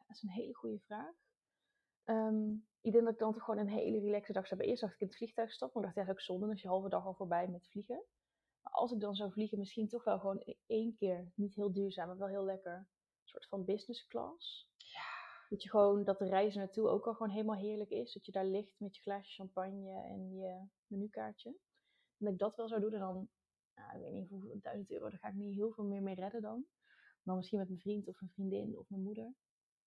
Dat 0.08 0.16
is 0.16 0.24
een 0.24 0.30
hele 0.30 0.56
goede 0.56 0.80
vraag. 0.80 1.14
Um, 2.06 2.68
ik 2.82 2.92
denk 2.92 3.04
dat 3.04 3.14
ik 3.14 3.20
dan 3.20 3.34
toch 3.34 3.44
gewoon 3.44 3.60
een 3.60 3.70
hele 3.70 4.00
relaxe 4.00 4.34
dag 4.34 4.48
zou 4.48 4.60
hebben. 4.60 4.68
Eerst 4.68 4.82
dacht 4.82 4.94
ik 4.94 5.00
in 5.00 5.08
het 5.08 5.16
vliegtuig 5.16 5.52
stappen, 5.52 5.82
maar 5.82 5.90
ik 5.90 5.96
dacht 5.96 6.08
ja, 6.08 6.14
ook 6.14 6.22
zonde, 6.22 6.46
dan 6.46 6.56
is 6.56 6.62
je 6.62 6.68
halve 6.68 6.90
dag 6.90 7.06
al 7.06 7.14
voorbij 7.14 7.48
met 7.48 7.68
vliegen. 7.68 8.04
Maar 8.62 8.74
als 8.74 8.92
ik 8.92 9.00
dan 9.00 9.16
zou 9.16 9.32
vliegen, 9.32 9.58
misschien 9.58 9.88
toch 9.88 10.04
wel 10.04 10.20
gewoon 10.20 10.42
e-, 10.46 10.54
één 10.66 10.96
keer, 10.96 11.32
niet 11.36 11.56
heel 11.56 11.72
duurzaam, 11.72 12.08
maar 12.08 12.18
wel 12.18 12.28
heel 12.28 12.46
lekker, 12.46 12.74
een 12.74 12.88
soort 13.24 13.48
van 13.48 13.66
business 13.66 14.08
class. 14.08 14.72
Ja. 14.78 15.20
Dat 15.50 15.64
je 15.64 15.70
gewoon, 15.70 16.04
dat 16.04 16.20
de 16.20 16.26
reis 16.26 16.56
naartoe 16.56 16.88
ook 16.88 17.08
al 17.08 17.14
gewoon 17.14 17.32
helemaal 17.32 17.56
heerlijk 17.56 17.90
is. 17.90 18.14
Dat 18.14 18.26
je 18.26 18.32
daar 18.32 18.46
ligt 18.46 18.80
met 18.80 18.96
je 18.96 19.02
glaasje 19.02 19.34
champagne 19.34 20.04
en 20.04 20.36
je 20.36 20.68
menukaartje. 20.88 21.50
En 21.50 22.26
dat 22.26 22.34
ik 22.34 22.40
dat 22.40 22.56
wel 22.56 22.68
zou 22.68 22.82
doen 22.82 22.94
en 22.94 23.00
dan, 23.00 23.30
nou, 23.76 23.96
ik 23.96 24.02
weet 24.02 24.14
niet 24.14 24.30
hoeveel, 24.30 24.60
duizend 24.62 24.92
euro, 24.92 25.10
daar 25.10 25.20
ga 25.20 25.28
ik 25.28 25.34
niet 25.34 25.56
heel 25.56 25.72
veel 25.72 25.84
meer 25.84 26.02
mee 26.02 26.16
redden 26.16 26.42
dan. 26.42 26.66
Dan 27.24 27.36
misschien 27.36 27.60
met 27.60 27.68
mijn 27.68 27.82
vriend 27.82 28.08
of 28.08 28.22
een 28.22 28.30
vriendin 28.30 28.78
of 28.78 28.90
mijn 28.90 29.04
moeder. 29.04 29.34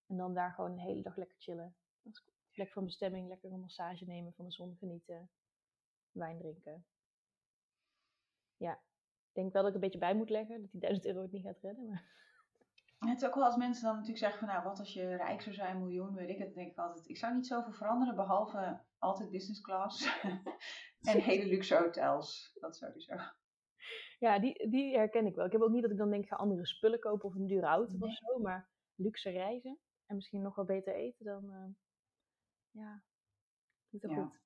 En 0.07 0.17
dan 0.17 0.35
daar 0.35 0.53
gewoon 0.53 0.71
een 0.71 0.79
hele 0.79 1.03
dag 1.03 1.17
lekker 1.17 1.37
chillen. 1.39 1.77
Dat 2.03 2.13
is 2.13 2.25
plek 2.53 2.73
van 2.73 2.85
bestemming, 2.85 3.29
lekker 3.29 3.53
een 3.53 3.61
massage 3.61 4.05
nemen, 4.05 4.33
van 4.33 4.45
de 4.45 4.53
zon 4.53 4.77
genieten, 4.77 5.31
wijn 6.13 6.39
drinken. 6.39 6.85
Ja, 8.57 8.73
ik 9.29 9.33
denk 9.33 9.53
wel 9.53 9.63
dat 9.63 9.71
ik 9.71 9.75
een 9.75 9.81
beetje 9.81 9.99
bij 9.99 10.15
moet 10.15 10.31
leggen, 10.31 10.61
dat 10.61 10.71
die 10.71 10.81
1000 10.81 11.07
euro 11.07 11.23
het 11.23 11.33
niet 11.33 11.45
gaat 11.45 11.61
redden. 11.61 11.87
Maar... 11.87 12.11
Het 12.99 13.23
is 13.23 13.29
ook 13.29 13.35
wel 13.35 13.45
als 13.45 13.57
mensen 13.57 13.83
dan 13.83 13.93
natuurlijk 13.93 14.19
zeggen 14.19 14.39
van 14.39 14.49
nou, 14.49 14.65
wat 14.65 14.79
als 14.79 14.93
je 14.93 15.17
rijk 15.17 15.41
zou 15.41 15.55
zijn, 15.55 15.79
miljoen, 15.79 16.15
weet 16.15 16.29
ik 16.29 16.39
het, 16.39 16.55
denk 16.55 16.71
ik 16.71 16.79
altijd, 16.79 17.09
ik 17.09 17.17
zou 17.17 17.35
niet 17.35 17.47
zoveel 17.47 17.73
veranderen, 17.73 18.17
behalve 18.17 18.81
altijd 18.99 19.31
business 19.31 19.61
class 19.61 20.21
en 21.11 21.21
hele 21.21 21.47
luxe 21.47 21.77
hotels, 21.77 22.57
dat 22.61 22.77
sowieso. 22.77 23.15
Ja, 24.19 24.39
die, 24.39 24.71
die 24.71 24.97
herken 24.97 25.27
ik 25.27 25.35
wel. 25.35 25.47
Ik 25.47 25.53
heb 25.53 25.61
ook 25.61 25.71
niet 25.71 25.83
dat 25.83 25.91
ik 25.91 25.97
dan 25.97 26.11
denk, 26.11 26.27
ga 26.27 26.37
andere 26.37 26.67
spullen 26.67 27.01
kopen 27.01 27.29
of 27.29 27.35
een 27.35 27.47
dure 27.47 27.67
auto 27.67 27.97
of 27.99 28.15
zo, 28.15 28.39
maar 28.39 28.69
luxe 28.95 29.31
reizen 29.31 29.79
en 30.07 30.15
misschien 30.15 30.43
nog 30.43 30.55
wel 30.55 30.65
beter 30.65 30.95
eten 30.95 31.25
dan, 31.25 31.45
uh, 31.45 31.65
ja, 32.73 33.03
niet 33.89 34.03
ja. 34.03 34.15
goed. 34.15 34.41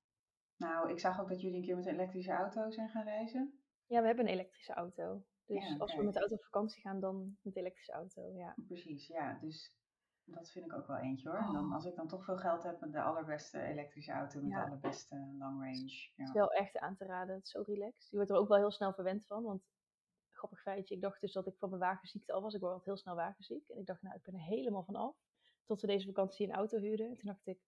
Nou, 0.55 0.91
ik 0.91 0.99
zag 0.99 1.19
ook 1.21 1.29
dat 1.29 1.41
jullie 1.41 1.57
een 1.57 1.63
keer 1.65 1.75
met 1.75 1.85
een 1.85 1.93
elektrische 1.93 2.31
auto 2.31 2.69
zijn 2.69 2.89
gaan 2.89 3.03
reizen. 3.03 3.59
Ja, 3.85 4.01
we 4.01 4.07
hebben 4.07 4.25
een 4.25 4.33
elektrische 4.33 4.73
auto. 4.73 5.23
Dus 5.45 5.79
als 5.79 5.95
we 5.95 6.03
met 6.03 6.13
de 6.13 6.19
auto 6.19 6.35
op 6.35 6.43
vakantie 6.43 6.81
gaan, 6.81 6.99
dan 6.99 7.37
met 7.41 7.53
de 7.53 7.59
elektrische 7.59 7.91
auto, 7.91 8.33
ja. 8.33 8.55
Precies, 8.67 9.07
ja. 9.07 9.37
Dus 9.41 9.77
dat 10.23 10.51
vind 10.51 10.65
ik 10.65 10.73
ook 10.73 10.87
wel 10.87 10.97
eentje 10.97 11.29
hoor. 11.29 11.37
En 11.37 11.53
dan, 11.53 11.65
oh. 11.65 11.73
als 11.73 11.85
ik 11.85 11.95
dan 11.95 12.07
toch 12.07 12.23
veel 12.23 12.37
geld 12.37 12.63
heb 12.63 12.79
met 12.79 12.91
de 12.91 13.01
allerbeste 13.01 13.61
elektrische 13.61 14.11
auto, 14.11 14.41
met 14.41 14.51
de 14.51 14.61
allerbeste 14.61 15.15
long 15.37 15.61
range. 15.63 15.89
Ja. 15.89 16.11
Het 16.15 16.27
is 16.27 16.33
wel 16.33 16.51
echt 16.51 16.77
aan 16.77 16.95
te 16.95 17.05
raden. 17.05 17.35
Het 17.35 17.43
is 17.43 17.51
zo 17.51 17.61
relaxed. 17.61 18.09
Je 18.09 18.15
wordt 18.15 18.31
er 18.31 18.37
ook 18.37 18.47
wel 18.47 18.57
heel 18.57 18.71
snel 18.71 18.93
verwend 18.93 19.25
van. 19.25 19.43
Want, 19.43 19.63
grappig 20.31 20.61
feitje, 20.61 20.95
ik 20.95 21.01
dacht 21.01 21.21
dus 21.21 21.33
dat 21.33 21.47
ik 21.47 21.57
van 21.57 21.69
mijn 21.69 21.81
wagenziekte 21.81 22.33
al 22.33 22.41
was. 22.41 22.53
Ik 22.53 22.59
word 22.59 22.71
altijd 22.71 22.89
heel 22.89 23.03
snel 23.03 23.15
wagenziek. 23.15 23.69
En 23.69 23.79
ik 23.79 23.85
dacht, 23.85 24.01
nou, 24.01 24.15
ik 24.15 24.23
ben 24.23 24.33
er 24.33 24.45
helemaal 24.45 24.83
van 24.83 24.95
af. 24.95 25.15
Tot 25.65 25.81
we 25.81 25.87
deze 25.87 26.05
vakantie 26.07 26.47
een 26.47 26.55
auto 26.55 26.77
huurden. 26.77 27.09
En 27.09 27.15
toen 27.15 27.31
dacht 27.31 27.47
ik, 27.47 27.59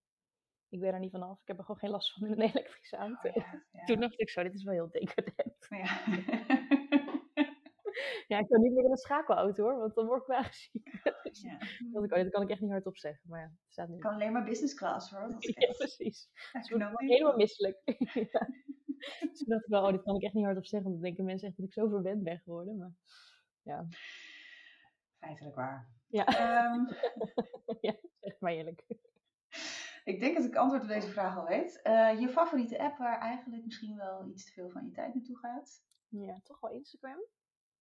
ik 0.70 0.80
ben 0.80 0.94
er 0.94 1.00
niet 1.00 1.12
vanaf. 1.12 1.42
Ik 1.42 1.48
heb 1.48 1.58
er 1.58 1.64
gewoon 1.64 1.80
geen 1.80 1.90
last 1.90 2.14
van 2.14 2.28
in 2.28 2.32
een 2.32 2.42
elektrische 2.42 2.96
oh 2.96 3.02
auto. 3.02 3.32
Toen 3.86 4.00
dacht 4.00 4.20
ik 4.20 4.30
zo, 4.30 4.44
dit 4.44 4.54
is 4.54 4.64
wel 4.64 4.74
heel 4.74 4.90
decadent. 4.90 5.68
Ja. 5.70 6.04
ja, 8.28 8.40
ik 8.40 8.48
kan 8.48 8.62
niet 8.62 8.74
meer 8.74 8.84
in 8.84 8.92
een 8.92 8.98
schakelauto 8.98 9.64
hoor, 9.64 9.78
want 9.78 9.96
dan 9.96 10.06
word 10.06 10.22
ik 10.22 10.28
wel 10.28 10.44
ziek. 10.50 10.92
Dus 11.24 11.42
ja. 11.42 11.58
dat, 11.92 12.08
kan, 12.08 12.24
dat 12.24 12.32
kan 12.32 12.42
ik 12.42 12.50
echt 12.50 12.62
niet 12.62 12.72
hardop 12.72 12.98
zeggen, 12.98 13.30
maar 13.30 13.40
ja, 13.40 13.46
het 13.46 13.72
staat 13.72 13.88
nu. 13.88 13.96
Ik 13.96 14.02
kan 14.02 14.14
alleen 14.14 14.32
maar 14.32 14.44
business 14.44 14.74
class 14.74 15.12
hoor. 15.12 15.36
ja, 15.40 15.74
precies. 15.78 16.30
Dus 16.52 16.70
helemaal 16.70 17.36
misselijk. 17.36 17.82
ja. 18.32 18.48
Dus 19.20 19.38
toen 19.38 19.48
dacht 19.48 19.64
ik 19.64 19.70
wel, 19.70 19.84
oh, 19.84 19.92
dit 19.92 20.04
kan 20.04 20.16
ik 20.16 20.24
echt 20.24 20.34
niet 20.34 20.46
hardop 20.46 20.66
zeggen, 20.66 20.90
want 20.90 21.02
dan 21.02 21.10
denken 21.10 21.26
mensen 21.26 21.48
echt 21.48 21.58
dat 21.58 21.66
ik 21.66 21.74
zo 21.74 21.88
verwend 21.88 22.24
ben 22.24 22.40
geworden. 22.40 22.78
Maar 22.78 22.94
ja. 23.62 23.88
Feitelijk 25.20 25.56
waar. 25.56 25.90
Ja, 26.08 26.26
um... 26.74 26.88
ja 27.82 27.96
zeg 28.20 28.40
maar 28.40 28.52
eerlijk. 28.52 28.84
Ik 30.04 30.20
denk 30.20 30.36
dat 30.36 30.46
ik 30.46 30.56
antwoord 30.56 30.82
op 30.82 30.88
deze 30.88 31.10
vraag 31.10 31.38
al 31.38 31.46
weet. 31.46 31.80
Uh, 31.84 32.20
je 32.20 32.30
favoriete 32.30 32.80
app 32.80 32.98
waar 32.98 33.20
eigenlijk 33.20 33.66
misschien 33.66 33.98
wel 33.98 34.26
iets 34.28 34.46
te 34.46 34.52
veel 34.52 34.70
van 34.70 34.86
je 34.86 34.92
tijd 34.92 35.14
naartoe 35.14 35.38
gaat? 35.38 35.84
Ja, 36.08 36.40
toch 36.44 36.60
wel 36.60 36.72
Instagram. 36.72 37.20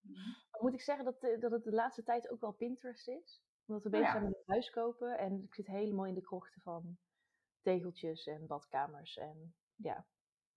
Mm 0.01 0.37
Moet 0.61 0.75
ik 0.75 0.81
zeggen 0.81 1.05
dat, 1.05 1.41
dat 1.41 1.51
het 1.51 1.65
de 1.65 1.73
laatste 1.73 2.03
tijd 2.03 2.31
ook 2.31 2.41
wel 2.41 2.53
Pinterest 2.53 3.09
is? 3.09 3.43
Omdat 3.67 3.85
we 3.85 3.91
bezig 3.91 4.07
oh 4.07 4.13
zijn 4.13 4.25
met 4.25 4.37
het 4.37 4.49
huis 4.49 4.71
kopen 4.71 5.19
en 5.19 5.43
ik 5.43 5.55
zit 5.55 5.67
helemaal 5.67 6.07
in 6.07 6.15
de 6.15 6.23
krochten 6.23 6.61
van 6.61 6.99
tegeltjes 7.63 8.27
en 8.27 8.47
badkamers. 8.47 9.17
En 9.17 9.55
ja, 9.75 10.07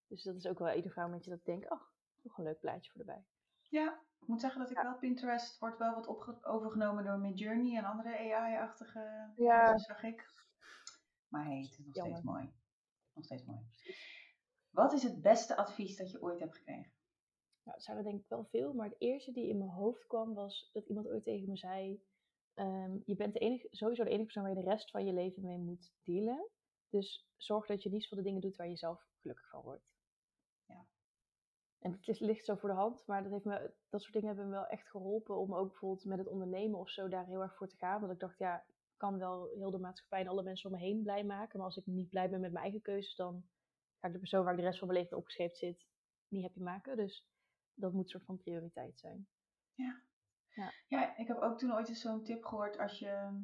dus 0.07 0.23
dat 0.23 0.35
is 0.35 0.47
ook 0.47 0.59
wel 0.59 0.75
ieder 0.75 0.93
momentje 0.95 1.29
dat 1.29 1.39
ik 1.39 1.45
denk, 1.45 1.71
oh, 1.73 1.81
nog 2.21 2.37
een 2.37 2.43
leuk 2.43 2.59
plaatje 2.59 2.91
voor 2.91 2.99
erbij. 2.99 3.25
Ja, 3.69 4.01
ik 4.19 4.27
moet 4.27 4.41
zeggen 4.41 4.59
dat 4.59 4.71
ik 4.71 4.77
wel 4.77 4.97
Pinterest 4.97 5.59
wordt 5.59 5.77
wel 5.77 5.93
wat 5.93 6.45
overgenomen 6.45 7.03
door 7.03 7.19
Midjourney 7.19 7.77
en 7.77 7.83
andere 7.83 8.33
AI-achtige. 8.33 9.31
Ja, 9.35 9.77
zag 9.77 10.03
ik. 10.03 10.40
Maar 11.31 11.45
hey, 11.45 11.61
het 11.61 11.71
is 11.71 11.85
nog 11.85 11.95
steeds 11.95 12.21
mooi. 12.21 12.53
Nog 13.13 13.25
steeds 13.25 13.45
mooi. 13.45 13.59
Wat 14.69 14.93
is 14.93 15.03
het 15.03 15.21
beste 15.21 15.55
advies 15.55 15.97
dat 15.97 16.11
je 16.11 16.21
ooit 16.21 16.39
hebt 16.39 16.55
gekregen? 16.55 16.91
Nou, 17.63 17.75
het 17.77 17.83
zijn 17.83 17.97
er 17.97 18.03
denk 18.03 18.19
ik 18.19 18.27
wel 18.27 18.45
veel, 18.45 18.73
maar 18.73 18.89
het 18.89 19.01
eerste 19.01 19.31
die 19.31 19.47
in 19.47 19.57
mijn 19.57 19.69
hoofd 19.69 20.07
kwam 20.07 20.33
was 20.33 20.69
dat 20.73 20.85
iemand 20.87 21.07
ooit 21.07 21.23
tegen 21.23 21.49
me 21.49 21.57
zei: 21.57 22.03
ehm, 22.53 22.97
Je 23.05 23.15
bent 23.15 23.33
de 23.33 23.39
enige, 23.39 23.67
sowieso 23.71 24.03
de 24.03 24.09
enige 24.09 24.23
persoon 24.23 24.43
waar 24.43 24.53
je 24.53 24.63
de 24.63 24.69
rest 24.69 24.91
van 24.91 25.05
je 25.05 25.13
leven 25.13 25.45
mee 25.45 25.57
moet 25.57 25.93
dealen. 26.03 26.49
Dus 26.89 27.27
zorg 27.35 27.65
dat 27.65 27.83
je 27.83 27.89
niet 27.89 28.07
voor 28.07 28.17
de 28.17 28.23
dingen 28.23 28.41
doet 28.41 28.55
waar 28.55 28.69
je 28.69 28.77
zelf 28.77 29.03
gelukkig 29.21 29.49
van 29.49 29.61
wordt. 29.61 29.89
Ja. 30.65 30.87
En 31.79 31.91
het 31.91 32.19
ligt 32.19 32.45
zo 32.45 32.55
voor 32.55 32.69
de 32.69 32.75
hand, 32.75 33.05
maar 33.05 33.23
dat, 33.23 33.31
heeft 33.31 33.45
me, 33.45 33.73
dat 33.89 34.01
soort 34.01 34.13
dingen 34.13 34.27
hebben 34.27 34.45
me 34.45 34.51
wel 34.51 34.67
echt 34.67 34.89
geholpen 34.89 35.37
om 35.37 35.55
ook 35.55 35.67
bijvoorbeeld 35.67 36.05
met 36.05 36.17
het 36.17 36.27
ondernemen 36.27 36.79
of 36.79 36.89
zo 36.89 37.07
daar 37.07 37.25
heel 37.25 37.41
erg 37.41 37.55
voor 37.55 37.67
te 37.67 37.77
gaan. 37.77 37.99
Want 37.99 38.11
ik 38.13 38.19
dacht, 38.19 38.37
ja, 38.37 38.65
kan 39.01 39.17
wel 39.17 39.49
heel 39.55 39.71
de 39.71 39.79
maatschappij 39.79 40.19
en 40.19 40.27
alle 40.27 40.43
mensen 40.43 40.69
om 40.69 40.75
me 40.75 40.83
heen 40.83 41.01
blij 41.03 41.23
maken. 41.23 41.57
Maar 41.57 41.67
als 41.67 41.77
ik 41.77 41.85
niet 41.85 42.09
blij 42.09 42.29
ben 42.29 42.39
met 42.39 42.51
mijn 42.51 42.63
eigen 42.63 42.81
keuzes, 42.81 43.15
dan 43.15 43.43
ga 43.99 44.07
ik 44.07 44.13
de 44.13 44.19
persoon 44.19 44.43
waar 44.43 44.53
ik 44.53 44.59
de 44.59 44.65
rest 44.65 44.79
van 44.79 44.87
mijn 44.87 44.99
leven 44.99 45.17
opgeschreven 45.17 45.57
zit 45.57 45.87
niet 46.27 46.43
happy 46.43 46.59
maken. 46.59 46.97
Dus 46.97 47.27
dat 47.73 47.93
moet 47.93 48.03
een 48.03 48.09
soort 48.09 48.25
van 48.25 48.37
prioriteit 48.37 48.99
zijn. 48.99 49.27
Ja. 49.73 50.01
Ja, 50.49 50.71
ja 50.87 51.17
ik 51.17 51.27
heb 51.27 51.37
ook 51.37 51.57
toen 51.57 51.73
ooit 51.73 51.89
eens 51.89 52.01
zo'n 52.01 52.23
tip 52.23 52.43
gehoord 52.45 52.77
als 52.77 52.99
je 52.99 53.41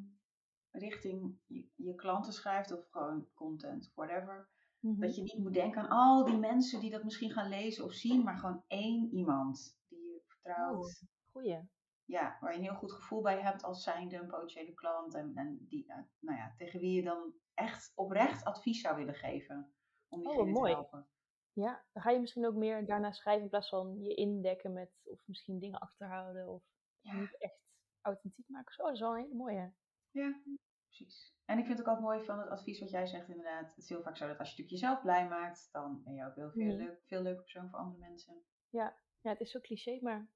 richting 0.70 1.38
je, 1.46 1.68
je, 1.74 1.94
klanten 1.94 2.32
schrijft 2.32 2.72
of 2.72 2.88
gewoon 2.90 3.28
content, 3.34 3.92
whatever. 3.94 4.48
Mhm. 4.80 5.00
Dat 5.00 5.16
je 5.16 5.22
niet 5.22 5.38
moet 5.38 5.54
denken 5.54 5.82
aan 5.82 5.88
al 5.88 6.24
die 6.24 6.38
mensen 6.38 6.80
die 6.80 6.90
dat 6.90 7.04
misschien 7.04 7.30
gaan 7.30 7.48
lezen 7.48 7.84
of 7.84 7.92
zien, 7.92 8.22
maar 8.22 8.38
gewoon 8.38 8.64
één 8.66 9.10
iemand 9.12 9.78
die 9.88 9.98
je 9.98 10.22
vertrouwt. 10.26 11.02
Oh, 11.02 11.08
goeie 11.32 11.68
ja, 12.08 12.36
waar 12.40 12.52
je 12.52 12.58
een 12.58 12.64
heel 12.64 12.74
goed 12.74 12.92
gevoel 12.92 13.20
bij 13.22 13.40
hebt 13.40 13.62
als 13.64 13.82
zijnde 13.82 14.16
een 14.16 14.26
potentiële 14.28 14.74
klant. 14.74 15.14
En, 15.14 15.32
en 15.34 15.66
die, 15.68 15.86
eh, 15.88 15.98
nou 16.18 16.38
ja, 16.38 16.54
tegen 16.56 16.80
wie 16.80 16.92
je 16.96 17.02
dan 17.02 17.32
echt 17.54 17.92
oprecht 17.94 18.44
advies 18.44 18.80
zou 18.80 18.96
willen 18.96 19.14
geven. 19.14 19.72
Om 20.08 20.20
die 20.20 20.28
oh, 20.28 20.46
mooi. 20.52 20.70
te 20.72 20.78
helpen. 20.78 21.08
Ja, 21.52 21.84
dan 21.92 22.02
ga 22.02 22.10
je 22.10 22.20
misschien 22.20 22.46
ook 22.46 22.54
meer 22.54 22.86
daarna 22.86 23.12
schrijven 23.12 23.42
in 23.44 23.48
plaats 23.50 23.68
van 23.68 24.00
je 24.02 24.14
indekken 24.14 24.72
met 24.72 24.90
of 25.04 25.20
misschien 25.26 25.58
dingen 25.58 25.78
achterhouden 25.78 26.48
of 26.48 26.62
Ja. 27.00 27.12
niet 27.14 27.38
echt 27.38 27.60
authentiek 28.00 28.48
maken. 28.48 28.74
Zo, 28.74 28.82
dat 28.82 28.92
is 28.92 29.00
wel 29.00 29.16
een 29.16 29.22
hele 29.22 29.34
mooie. 29.34 29.72
Ja, 30.10 30.42
precies. 30.86 31.36
En 31.44 31.58
ik 31.58 31.64
vind 31.66 31.78
het 31.78 31.86
ook 31.88 31.94
altijd 31.94 32.14
mooi 32.14 32.24
van 32.24 32.38
het 32.38 32.48
advies 32.48 32.80
wat 32.80 32.90
jij 32.90 33.06
zegt 33.06 33.28
inderdaad. 33.28 33.68
Het 33.68 33.76
is 33.78 33.88
heel 33.88 34.02
vaak 34.02 34.16
zo 34.16 34.26
dat 34.26 34.38
als 34.38 34.48
je 34.50 34.56
natuurlijk 34.56 34.80
jezelf 34.82 35.02
blij 35.02 35.28
maakt, 35.28 35.68
dan 35.72 36.02
ben 36.04 36.14
je 36.14 36.24
ook 36.26 36.34
heel 36.34 36.50
veel, 36.50 36.64
Mhm. 36.64 36.76
leuk, 36.76 37.02
veel 37.06 37.22
leuke 37.22 37.40
persoon 37.40 37.68
voor 37.70 37.78
andere 37.78 37.98
mensen. 37.98 38.42
Ja, 38.68 38.96
het 39.20 39.40
is 39.40 39.50
zo 39.50 39.60
cliché, 39.60 39.98
maar 40.02 40.28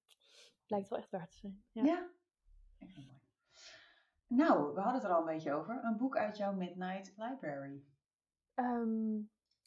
blijkt 0.67 0.89
wel 0.89 0.99
echt 0.99 1.11
waar 1.11 1.29
te 1.29 1.37
zijn. 1.37 1.65
Ja. 1.73 1.85
Ja. 1.85 2.11
Mooi. 2.79 3.21
Nou, 4.27 4.75
we 4.75 4.81
hadden 4.81 5.01
het 5.01 5.05
er 5.11 5.15
al 5.15 5.21
een 5.21 5.35
beetje 5.35 5.53
over. 5.53 5.85
Een 5.85 5.97
boek 5.97 6.17
uit 6.17 6.37
jouw 6.37 6.53
Midnight 6.53 7.13
Library. 7.17 7.85
Ehm, 8.55 9.11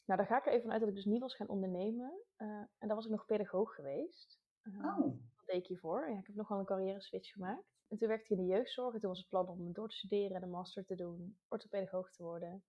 nou, 0.04 0.18
daar 0.18 0.26
ga 0.26 0.38
ik 0.38 0.46
er 0.46 0.50
even 0.50 0.62
vanuit 0.62 0.80
dat 0.80 0.88
ik 0.88 0.94
dus 0.96 1.04
niet 1.04 1.20
was 1.20 1.34
gaan 1.36 1.48
ondernemen. 1.48 2.20
Eh, 2.36 2.46
en 2.48 2.86
daar 2.86 2.94
was 2.94 3.04
ik 3.04 3.10
nog 3.10 3.26
pedagoog 3.26 3.74
geweest. 3.74 4.40
Ehm, 4.62 4.84
Oh, 4.86 4.98
Dat 5.36 5.46
deed 5.46 5.56
ik 5.56 5.66
hiervoor. 5.66 6.10
Ja, 6.10 6.18
ik 6.18 6.26
heb 6.26 6.36
nog 6.36 6.48
wel 6.48 6.58
een 6.58 6.64
carrière 6.64 7.00
switch 7.00 7.30
gemaakt. 7.32 7.74
En 7.88 7.96
toen 7.98 8.08
werkte 8.08 8.32
ik 8.32 8.38
in 8.38 8.46
de 8.46 8.52
jeugdzorg. 8.52 8.94
En 8.94 9.00
toen 9.00 9.08
was 9.08 9.18
het 9.18 9.28
plan 9.28 9.48
om 9.48 9.72
door 9.72 9.88
te 9.88 9.96
studeren 9.96 10.36
en 10.36 10.42
een 10.42 10.50
master 10.50 10.84
te 10.84 10.94
doen. 10.94 11.38
Orthopedagoog 11.48 12.10
te 12.10 12.22
worden. 12.22 12.64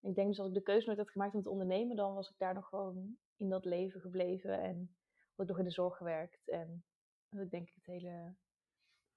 En 0.00 0.08
ik 0.08 0.14
denk 0.14 0.28
dus 0.28 0.38
als 0.38 0.48
ik 0.48 0.54
de 0.54 0.62
keuze 0.62 0.86
nooit 0.86 0.98
had 0.98 1.10
gemaakt 1.10 1.34
om 1.34 1.42
te 1.42 1.50
ondernemen, 1.50 1.96
dan 1.96 2.14
was 2.14 2.30
ik 2.30 2.38
daar 2.38 2.54
nog 2.54 2.68
gewoon 2.68 3.16
in 3.36 3.48
dat 3.48 3.64
leven 3.64 4.00
gebleven. 4.00 4.60
En 4.60 4.96
had 5.34 5.44
ik 5.44 5.48
nog 5.48 5.58
in 5.58 5.64
de 5.64 5.70
zorg 5.70 5.96
gewerkt. 5.96 6.48
En 6.48 6.84
had 7.32 7.44
ik 7.44 7.50
denk 7.50 7.68
ik 7.68 7.74
het 7.74 7.86
hele 7.86 8.34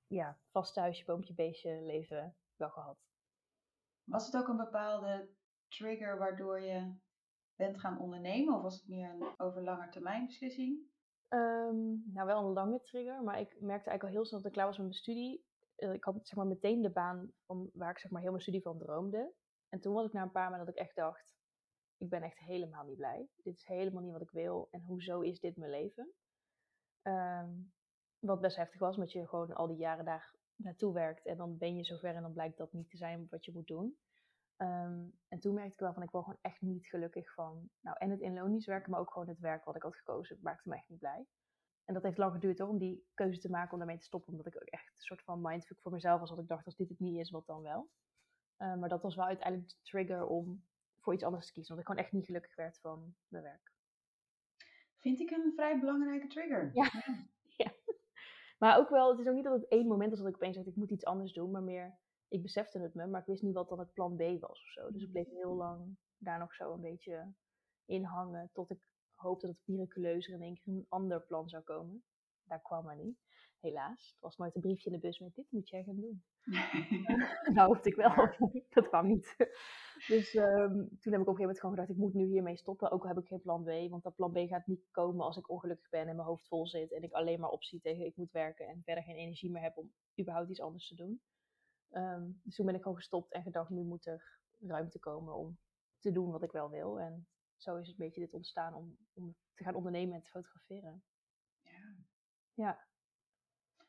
ja, 0.08 0.40
vaste 0.52 0.80
huisje, 0.80 1.06
boompje, 1.06 1.34
beestje 1.34 1.82
leven 1.82 2.36
wel 2.56 2.70
gehad. 2.70 2.98
was 4.04 4.26
het 4.26 4.36
ook 4.36 4.48
een 4.48 4.58
bepaalde 4.58 5.30
trigger 5.68 6.18
waardoor 6.18 6.60
je 6.60 6.96
bent 7.56 7.80
gaan 7.80 8.00
ondernemen? 8.00 8.56
Of 8.56 8.62
was 8.62 8.76
het 8.76 8.88
meer 8.88 9.10
een 9.10 9.34
over 9.38 9.64
lange 9.64 9.90
termijn 9.90 10.26
beslissing? 10.26 10.94
Ehm, 11.28 12.14
nou, 12.14 12.26
wel 12.26 12.46
een 12.46 12.54
lange 12.54 12.82
trigger, 12.82 13.24
maar 13.24 13.40
ik 13.40 13.62
merkte 13.62 13.90
eigenlijk 13.90 14.04
al 14.04 14.10
heel 14.10 14.26
snel 14.26 14.40
dat 14.40 14.48
ik 14.48 14.54
klaar 14.54 14.66
was 14.66 14.78
met 14.78 14.86
mijn 14.86 15.00
studie. 15.00 15.46
Eh, 15.76 15.94
ik 15.94 16.04
had 16.04 16.28
zeg 16.28 16.38
maar 16.38 16.48
meteen 16.48 16.82
de 16.82 16.92
baan 16.92 17.32
van, 17.46 17.70
waar 17.74 17.92
ik 17.92 18.00
zeg 18.00 18.12
maar 18.12 18.22
heel 18.22 18.32
mijn 18.32 18.44
studie 18.44 18.62
van 18.62 18.78
droomde. 18.78 19.34
En 19.70 19.80
toen 19.80 19.94
was 19.94 20.06
ik 20.06 20.14
na 20.14 20.22
een 20.22 20.32
paar 20.32 20.50
maanden 20.50 20.66
dat 20.66 20.76
ik 20.76 20.82
echt 20.82 20.96
dacht, 20.96 21.36
ik 21.98 22.10
ben 22.10 22.22
echt 22.22 22.40
helemaal 22.40 22.86
niet 22.86 22.98
blij. 22.98 23.30
Dit 23.36 23.58
is 23.58 23.66
helemaal 23.66 24.04
niet 24.04 24.12
wat 24.12 24.22
ik 24.22 24.32
wil 24.32 24.68
en 24.72 24.82
hoezo 24.82 25.22
is 25.22 25.40
dit 25.40 25.58
mijn 25.58 25.72
leven? 25.72 26.14
Ehm, 27.02 27.52
wat 28.26 28.42
best 28.42 28.56
heftig 28.56 28.80
was, 28.80 28.96
omdat 28.96 29.12
je 29.12 29.28
gewoon 29.28 29.54
al 29.54 29.68
die 29.68 29.78
jaren 29.78 30.06
daar 30.06 30.34
naartoe 30.56 30.94
werkt 30.94 31.26
en 31.26 31.38
dan 31.38 31.58
ben 31.58 31.76
je 31.76 31.84
zover 31.84 32.16
en 32.16 32.22
dan 32.22 32.34
blijkt 32.34 32.58
dat 32.58 32.74
niet 32.74 32.90
te 32.90 32.98
zijn 32.98 33.28
wat 33.30 33.46
je 33.46 33.52
moet 33.52 33.68
doen. 33.68 33.98
Ehm, 34.56 35.04
en 35.28 35.40
toen 35.40 35.54
merkte 35.54 35.74
ik 35.74 35.80
wel 35.80 35.94
van, 35.94 36.04
ik 36.04 36.10
word 36.10 36.24
gewoon 36.24 36.40
echt 36.42 36.62
niet 36.62 36.86
gelukkig 36.86 37.34
van, 37.34 37.70
nou 37.80 37.98
en 38.00 38.10
het 38.10 38.20
inlonisch 38.20 38.66
werken, 38.66 38.92
maar 38.92 39.00
ook 39.00 39.12
gewoon 39.12 39.28
het 39.28 39.40
werk 39.40 39.66
wat 39.66 39.76
ik 39.76 39.82
had 39.82 39.96
gekozen, 39.96 40.38
maakte 40.42 40.70
me 40.70 40.76
echt 40.76 40.90
niet 40.90 41.00
blij. 41.00 41.26
En 41.86 41.94
dat 41.94 42.04
heeft 42.04 42.18
lang 42.18 42.34
geduurd 42.34 42.60
hoor, 42.60 42.68
om 42.68 42.78
die 42.78 43.08
keuze 43.14 43.40
te 43.40 43.50
maken 43.50 43.72
om 43.72 43.78
daarmee 43.78 43.98
te 43.98 44.06
stoppen, 44.06 44.32
omdat 44.32 44.46
ik 44.46 44.56
ook 44.56 44.68
echt 44.68 44.88
een 44.88 45.04
soort 45.04 45.24
van 45.24 45.42
mindfuck 45.42 45.80
voor 45.80 45.92
mezelf 45.92 46.20
was, 46.20 46.30
wat 46.30 46.40
ik 46.40 46.48
dacht, 46.48 46.66
als 46.66 46.76
dit 46.76 46.90
het 46.90 47.00
niet 47.00 47.20
is, 47.20 47.30
wat 47.30 47.46
dan 47.46 47.62
wel. 47.62 47.90
Eh, 48.58 48.76
maar 48.76 48.90
dat 48.90 49.02
was 49.02 49.16
wel 49.16 49.26
uiteindelijk 49.26 49.70
de 49.70 49.76
trigger 49.82 50.26
om 50.26 50.66
voor 51.00 51.14
iets 51.14 51.24
anders 51.24 51.46
te 51.46 51.52
kiezen, 51.52 51.76
omdat 51.76 51.90
ik 51.90 51.92
gewoon 51.92 52.06
echt 52.06 52.18
niet 52.18 52.26
gelukkig 52.26 52.56
werd 52.56 52.80
van 52.80 53.16
mijn 53.28 53.44
werk. 53.44 53.74
Vind 55.00 55.20
ik 55.20 55.30
een 55.30 55.52
vrij 55.56 55.80
belangrijke 55.80 56.28
trigger. 56.28 56.70
Ja. 56.74 56.92
Maar 58.58 58.78
ook 58.78 58.90
wel, 58.90 59.10
het 59.10 59.20
is 59.20 59.28
ook 59.28 59.36
niet 59.36 59.44
dat 59.44 59.60
het 59.60 59.68
één 59.68 59.88
moment 59.88 60.10
was 60.10 60.20
dat 60.20 60.28
ik 60.28 60.36
opeens 60.36 60.56
dacht, 60.56 60.68
ik 60.68 60.76
moet 60.76 60.92
iets 60.92 61.06
anders 61.06 61.34
doen, 61.34 61.52
maar 61.52 61.64
meer, 61.64 61.98
ik 62.28 62.42
besefte 62.42 62.80
het 62.80 62.94
me, 62.94 63.08
maar 63.08 63.22
ik 63.22 63.28
wist 63.28 63.44
niet 63.44 63.54
wat 63.54 63.70
dan 63.70 63.80
het 63.80 63.94
plan 63.94 64.16
B 64.16 64.22
was 64.40 64.64
of 64.64 64.72
zo. 64.72 64.92
Dus 64.92 65.04
ik 65.04 65.12
bleef 65.12 65.30
heel 65.30 65.56
lang 65.56 65.98
daar 66.18 66.40
nog 66.40 66.54
zo 66.54 66.74
een 66.74 66.82
beetje 66.82 67.34
in 67.86 68.04
hangen, 68.04 68.50
tot 68.54 68.72
ik 68.72 68.88
hoopte 69.14 69.48
dat 69.48 69.56
het 69.56 69.68
miraculeus 69.68 70.28
er 70.28 70.34
in 70.34 70.42
één 70.42 70.56
keer 70.56 70.74
een 70.74 70.86
ander 70.90 71.22
plan 71.22 71.50
zou 71.50 71.64
komen. 71.64 72.04
Daar 72.48 72.62
kwam 72.62 72.84
maar 72.84 72.96
niet, 72.96 73.18
helaas. 73.60 74.12
Het 74.12 74.22
was 74.22 74.38
nooit 74.38 74.56
een 74.56 74.62
briefje 74.62 74.90
in 74.90 74.96
de 74.96 75.08
bus 75.08 75.20
met, 75.20 75.36
dit 75.36 75.52
moet 75.52 75.70
jij 75.70 75.84
gaan 75.84 75.96
doen. 75.96 76.24
nou 77.56 77.68
hoopte 77.70 77.90
ik 77.90 77.96
wel, 77.96 78.14
dat 78.76 78.88
kwam 78.88 79.08
niet. 79.08 79.36
Dus 80.08 80.34
ehm, 80.36 80.74
toen 80.74 81.12
heb 81.14 81.22
ik 81.22 81.28
op 81.28 81.28
een 81.28 81.36
gegeven 81.36 81.40
moment 81.40 81.60
gewoon 81.60 81.76
gedacht, 81.76 81.92
ik 81.92 81.98
moet 81.98 82.14
nu 82.14 82.26
hiermee 82.26 82.58
stoppen, 82.58 82.92
ook 82.92 83.02
al 83.02 83.08
heb 83.08 83.18
ik 83.18 83.28
geen 83.28 83.42
plan 83.42 83.64
B, 83.64 83.90
want 83.90 84.04
dat 84.04 84.16
plan 84.16 84.32
B 84.32 84.38
gaat 84.38 84.68
niet 84.68 84.92
komen 84.92 85.26
als 85.26 85.38
ik 85.38 85.50
ongelukkig 85.50 85.90
ben 85.90 86.08
en 86.08 86.16
mijn 86.16 86.28
hoofd 86.28 86.48
vol 86.48 86.68
zit 86.68 86.94
en 86.94 87.04
ik 87.04 87.12
alleen 87.12 87.40
maar 87.40 87.50
opzie 87.50 87.82
tegen 87.82 88.06
ik 88.06 88.16
moet 88.16 88.32
werken 88.32 88.68
en 88.68 88.82
verder 88.84 89.04
geen 89.04 89.16
energie 89.16 89.52
meer 89.52 89.62
heb 89.62 89.78
om 89.78 89.94
überhaupt 90.20 90.50
iets 90.50 90.62
anders 90.62 90.88
te 90.88 90.96
doen. 90.96 91.22
Ehm, 91.90 92.32
dus 92.44 92.56
toen 92.56 92.66
ben 92.66 92.76
ik 92.76 92.82
gewoon 92.82 92.98
gestopt 92.98 93.32
en 93.32 93.44
gedacht, 93.44 93.70
nu 93.70 93.84
moet 93.84 94.06
er 94.06 94.40
ruimte 94.60 95.00
komen 95.00 95.34
om 95.34 95.58
te 96.00 96.12
doen 96.12 96.32
wat 96.32 96.44
ik 96.44 96.52
wel 96.52 96.70
wil. 96.70 97.00
En 97.00 97.28
zo 97.58 97.76
is 97.76 97.88
het 97.88 98.00
een 98.00 98.06
beetje 98.06 98.22
dit 98.22 98.34
ontstaan 98.34 98.74
om, 98.74 98.98
om 99.14 99.36
te 99.54 99.64
gaan 99.64 99.76
ondernemen 99.76 100.16
en 100.16 100.22
te 100.22 100.30
fotograferen. 100.30 101.04
Ja. 102.56 102.88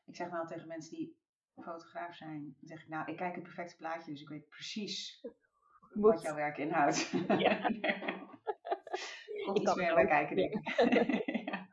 Ik 0.05 0.15
zeg 0.15 0.29
nou 0.29 0.47
tegen 0.47 0.67
mensen 0.67 0.95
die 0.95 1.17
fotograaf 1.55 2.15
zijn, 2.15 2.55
dan 2.59 2.67
zeg 2.67 2.81
ik 2.81 2.87
nou, 2.87 3.11
ik 3.11 3.17
kijk 3.17 3.35
het 3.35 3.43
perfecte 3.43 3.75
plaatje, 3.75 4.11
dus 4.11 4.21
ik 4.21 4.29
weet 4.29 4.49
precies 4.49 5.25
wat 5.93 6.21
jouw 6.21 6.35
werk 6.35 6.57
inhoudt. 6.57 7.09
Ja. 7.27 7.59
Komt 9.45 9.59
iets 9.59 9.75
meer 9.75 9.93
bij 9.93 10.05
kijken, 10.05 10.35
denk 10.35 10.53
ik. 10.53 10.65
Ja. 11.47 11.67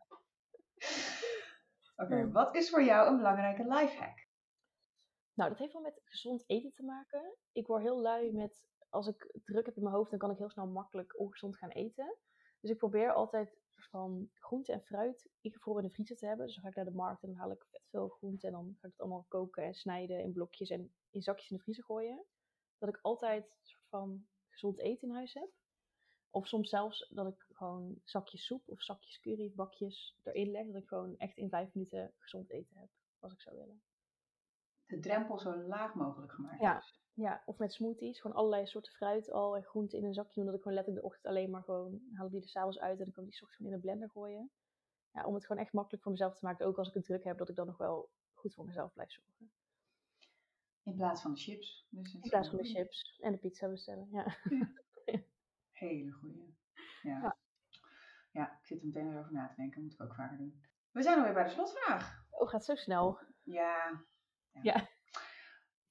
Oké, 1.97 2.15
Hmm. 2.15 2.33
wat 2.33 2.57
is 2.57 2.71
voor 2.71 2.83
jou 2.83 3.09
een 3.09 3.17
belangrijke 3.17 3.63
lifehack? 3.69 4.27
Nou, 5.35 5.51
dat 5.51 5.59
heeft 5.59 5.73
wel 5.73 5.83
met 5.83 6.01
gezond 6.05 6.45
eten 6.47 6.73
te 6.75 6.83
maken. 6.83 7.37
Ik 7.53 7.67
word 7.67 7.83
heel 7.83 8.01
lui 8.01 8.33
met, 8.33 8.69
als 8.89 9.07
ik 9.07 9.39
druk 9.45 9.67
heb 9.67 9.77
in 9.77 9.83
mijn 9.83 9.95
hoofd, 9.95 10.11
dan 10.11 10.19
kan 10.19 10.31
ik 10.31 10.39
heel 10.39 10.51
snel 10.51 10.67
makkelijk 10.67 11.19
ongezond 11.19 11.57
gaan 11.57 11.71
eten. 11.71 12.17
Dus 12.61 12.71
ik 12.71 12.79
probeer 12.79 13.13
altijd 13.13 13.57
van 13.91 14.31
groente 14.35 14.73
en 14.73 14.83
fruit 14.83 15.29
ingevroren 15.41 15.83
in 15.83 15.89
de 15.89 15.95
vriezer 15.95 16.17
te 16.17 16.27
hebben. 16.27 16.47
Dus 16.47 16.55
dan 16.55 16.65
ga 16.65 16.71
ik 16.71 16.77
naar 16.77 16.85
de 16.85 16.91
markt 16.91 17.23
en 17.23 17.29
dan 17.29 17.39
haal 17.39 17.51
ik 17.51 17.65
vet 17.71 17.83
veel 17.91 18.09
groente 18.09 18.47
en 18.47 18.53
dan 18.53 18.65
ga 18.79 18.87
ik 18.87 18.93
het 18.93 19.01
allemaal 19.01 19.25
koken 19.29 19.63
en 19.65 19.75
snijden 19.75 20.21
in 20.23 20.33
blokjes 20.33 20.71
en 20.71 20.95
in 21.11 21.23
zakjes 21.23 21.51
in 21.51 21.57
de 21.57 21.63
vriezer 21.63 21.85
gooien. 21.85 22.25
Dat 22.79 22.89
ik 22.89 22.99
altijd 23.03 23.45
een 23.45 23.67
soort 23.67 23.87
van 23.89 24.27
gezond 24.49 24.79
eten 24.79 25.09
in 25.09 25.15
huis 25.15 25.35
heb. 25.35 25.49
Of 26.31 26.47
soms 26.47 26.69
zelfs 26.69 27.09
dat 27.15 27.27
ik 27.27 27.47
gewoon 27.53 28.01
zakjes 28.05 28.47
soep 28.47 28.69
of 28.69 28.83
zakjes 28.83 29.21
curry 29.21 29.47
of 29.47 29.55
bakjes 29.55 30.17
erin 30.23 30.51
leg. 30.51 30.67
Dat 30.67 30.83
ik 30.83 30.89
gewoon 30.89 31.17
echt 31.17 31.37
in 31.37 31.49
vijf 31.49 31.75
minuten 31.75 32.13
gezond 32.19 32.51
eten 32.51 32.77
heb, 32.77 32.89
als 33.19 33.33
ik 33.33 33.41
zou 33.41 33.57
willen. 33.57 33.83
De 34.87 34.99
drempel 35.01 35.39
zo 35.39 35.57
laag 35.57 35.95
mogelijk 35.95 36.33
gemaakt 36.33 36.61
Ja. 36.61 36.79
is. 36.79 37.03
Ja, 37.15 37.43
of 37.47 37.59
met 37.59 37.73
smoothies. 37.73 38.21
Gewoon 38.21 38.37
allerlei 38.37 38.67
soorten 38.67 38.93
fruit 38.93 39.31
al 39.31 39.57
en 39.57 39.63
groenten 39.63 39.99
in 39.99 40.05
een 40.05 40.15
zakje 40.15 40.35
doen. 40.35 40.45
Dat 40.45 40.55
ik 40.55 40.63
gewoon 40.63 40.77
letterlijk 40.77 41.05
de 41.05 41.11
ochtend 41.11 41.27
alleen 41.27 41.51
maar 41.51 41.63
gewoon... 41.63 42.01
haal 42.13 42.27
ik 42.27 42.33
die 42.33 42.43
er 42.43 42.49
s'avonds 42.49 42.79
uit 42.79 42.99
en 42.99 43.05
dan 43.05 43.13
kan 43.13 43.25
ik 43.25 43.29
die 43.29 43.39
's 43.39 43.43
ochtends 43.43 43.57
gewoon 43.57 43.73
in 43.73 43.79
een 43.79 43.85
blender 43.85 44.11
gooien. 44.11 44.51
Ja, 45.11 45.25
om 45.27 45.35
het 45.35 45.47
gewoon 45.47 45.63
echt 45.63 45.73
makkelijk 45.73 46.03
voor 46.03 46.13
mezelf 46.13 46.35
te 46.39 46.45
maken. 46.45 46.67
Ook 46.67 46.79
als 46.79 46.89
ik 46.89 46.95
het 46.95 47.05
druk 47.05 47.25
heb, 47.25 47.39
dat 47.39 47.49
ik 47.49 47.57
dan 47.57 47.67
nog 47.67 47.77
wel 47.77 48.11
goed 48.33 48.55
voor 48.55 48.65
mezelf 48.65 48.93
blijf 48.93 49.11
zorgen. 49.11 49.53
In 50.83 50.95
plaats 50.95 51.23
van 51.23 51.33
de 51.33 51.41
chips. 51.41 51.87
Dus 51.91 52.15
In 52.15 52.21
plaats 52.21 52.49
van 52.49 52.59
de 52.59 52.65
chips 52.65 53.19
en 53.21 53.33
de 53.33 53.39
pizza 53.39 53.69
bestellen. 53.69 54.09
Ja. 54.11 54.37
Hele 55.85 56.11
goeie. 56.11 56.57
Ja. 57.03 57.21
Ja. 57.21 57.37
ja. 58.31 58.59
ik 58.59 58.67
zit 58.67 58.81
er 58.81 58.87
meteen 58.87 59.19
over 59.19 59.33
na 59.33 59.49
te 59.49 59.55
denken. 59.55 59.83
Moet 59.83 59.93
ik 59.93 60.03
ook 60.03 60.15
vaker 60.15 60.37
doen. 60.37 60.63
We 60.91 61.03
zijn 61.03 61.19
alweer 61.19 61.33
bij 61.33 61.45
de 61.45 61.51
slotvraag. 61.51 62.27
Oh, 62.31 62.49
gaat 62.49 62.65
zo 62.65 62.75
snel. 62.75 63.19
Ja. 63.43 64.05
Ja. 64.63 64.89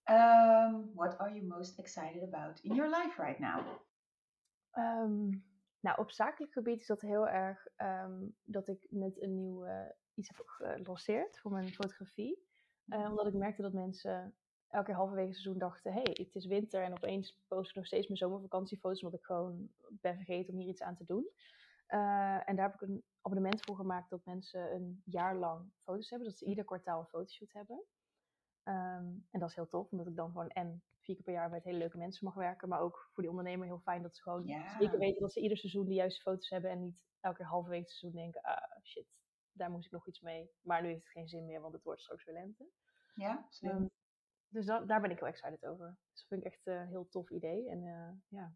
Ehm, 0.04 0.93
what 0.93 1.18
are 1.18 1.34
you 1.34 1.45
most 1.45 1.80
excited 1.80 2.24
about 2.24 2.60
in 2.60 2.76
your 2.76 2.89
life 2.89 3.22
right 3.22 3.39
now? 3.39 3.60
Ehm, 4.72 5.30
nou, 5.80 5.99
op 5.99 6.12
zakelijk 6.12 6.54
gebied 6.54 6.80
is 6.80 6.88
dat 6.88 7.01
heel 7.01 7.28
erg 7.28 7.68
ehm, 7.76 8.28
dat 8.43 8.68
ik 8.68 8.86
net 8.89 9.22
een 9.22 9.36
nieuw 9.36 9.66
eh, 9.66 9.89
iets 10.14 10.30
heb 10.36 10.47
gelanceerd 10.47 11.39
voor 11.39 11.51
mijn 11.51 11.74
fotografie. 11.74 12.47
Eh, 12.88 13.10
omdat 13.10 13.28
ik 13.28 13.34
merkte 13.34 13.62
dat 13.62 13.74
mensen 13.74 14.36
elke 14.68 14.86
keer 14.86 14.95
halverwege 14.95 15.28
het 15.28 15.38
seizoen 15.38 15.60
dachten, 15.60 15.93
hé, 15.93 16.01
hey, 16.01 16.18
het 16.24 16.36
is 16.36 16.45
winter 16.45 16.84
en 16.84 16.91
opeens 16.91 17.41
post 17.47 17.70
ik 17.70 17.76
nog 17.76 17.86
steeds 17.86 18.08
mijn 18.08 18.20
zomervakantiefoto's, 18.20 19.04
omdat 19.04 19.20
ik 19.20 19.26
gewoon 19.26 19.70
ben 19.89 20.16
vergeten 20.16 20.54
om 20.54 20.60
hier 20.60 20.70
iets 20.70 20.82
aan 20.82 20.95
te 20.95 21.06
doen. 21.06 21.30
Eh, 21.86 22.49
en 22.49 22.56
daar 22.56 22.66
heb 22.66 22.74
ik 22.74 22.82
een 22.82 23.04
abonnement 23.22 23.62
voor 23.66 23.76
gemaakt 23.76 24.10
dat 24.10 24.26
mensen 24.26 24.74
een 24.74 25.01
jaar 25.06 25.36
lang 25.36 25.72
foto's 25.78 26.10
hebben, 26.10 26.28
dat 26.28 26.38
ze 26.38 26.45
ieder 26.45 26.66
kwartaal 26.66 26.99
een 26.99 27.06
fotoshoot 27.06 27.54
hebben. 27.54 27.84
Ehm, 28.64 29.05
en 29.32 29.39
dat 29.39 29.49
is 29.49 29.55
heel 29.55 29.68
tof, 29.68 29.91
omdat 29.91 30.07
ik 30.07 30.16
dan 30.16 30.32
gewoon 30.32 30.49
en 30.49 30.84
vier 30.99 31.16
keer 31.16 31.24
per 31.26 31.34
jaar 31.34 31.49
met 31.49 31.64
hele 31.64 31.78
leuke 31.78 31.97
mensen 31.97 32.26
mag 32.26 32.34
werken, 32.36 32.70
maar 32.70 32.80
ook 32.80 33.09
voor 33.11 33.24
die 33.24 33.32
ondernemer 33.32 33.66
heel 33.66 33.80
fijn 33.80 34.01
dat 34.01 34.16
ze 34.16 34.22
gewoon 34.22 34.45
Ja. 34.45 34.78
zeker 34.80 34.99
weten 34.99 35.22
dat 35.22 35.34
ze 35.34 35.39
ieder 35.41 35.57
seizoen 35.57 35.86
de 35.86 35.93
juiste 35.93 36.22
foto's 36.22 36.49
hebben 36.49 36.72
en 36.72 36.80
niet 36.80 37.05
elke 37.20 37.38
keer 37.38 37.45
halverwege 37.45 37.82
het 37.82 37.91
seizoen 37.91 38.22
denken, 38.22 38.41
ah 38.41 38.82
shit, 38.84 39.07
daar 39.51 39.72
moest 39.72 39.86
ik 39.86 39.91
nog 39.91 40.07
iets 40.07 40.22
mee. 40.22 40.49
Maar 40.61 40.82
nu 40.82 40.88
heeft 40.88 41.03
het 41.03 41.11
geen 41.11 41.28
zin 41.28 41.45
meer, 41.45 41.61
want 41.61 41.74
het 41.74 41.84
wordt 41.84 42.01
straks 42.01 42.26
weer 42.26 42.36
lente. 42.36 42.66
Ja, 43.16 43.45
slim. 43.49 43.72
Ehm, 43.72 43.86
dus 44.47 44.66
da- 44.66 44.86
daar 44.86 45.01
ben 45.01 45.11
ik 45.11 45.20
heel 45.20 45.28
excited 45.28 45.66
over. 45.66 45.88
Dus 46.11 46.20
dat 46.20 46.28
vind 46.28 46.45
ik 46.45 46.51
echt 46.51 46.68
eh, 46.68 46.76
een 46.76 46.88
heel 46.88 47.07
tof 47.09 47.30
idee. 47.30 47.70
En 47.70 47.84
eh, 47.86 48.38
ja. 48.39 48.53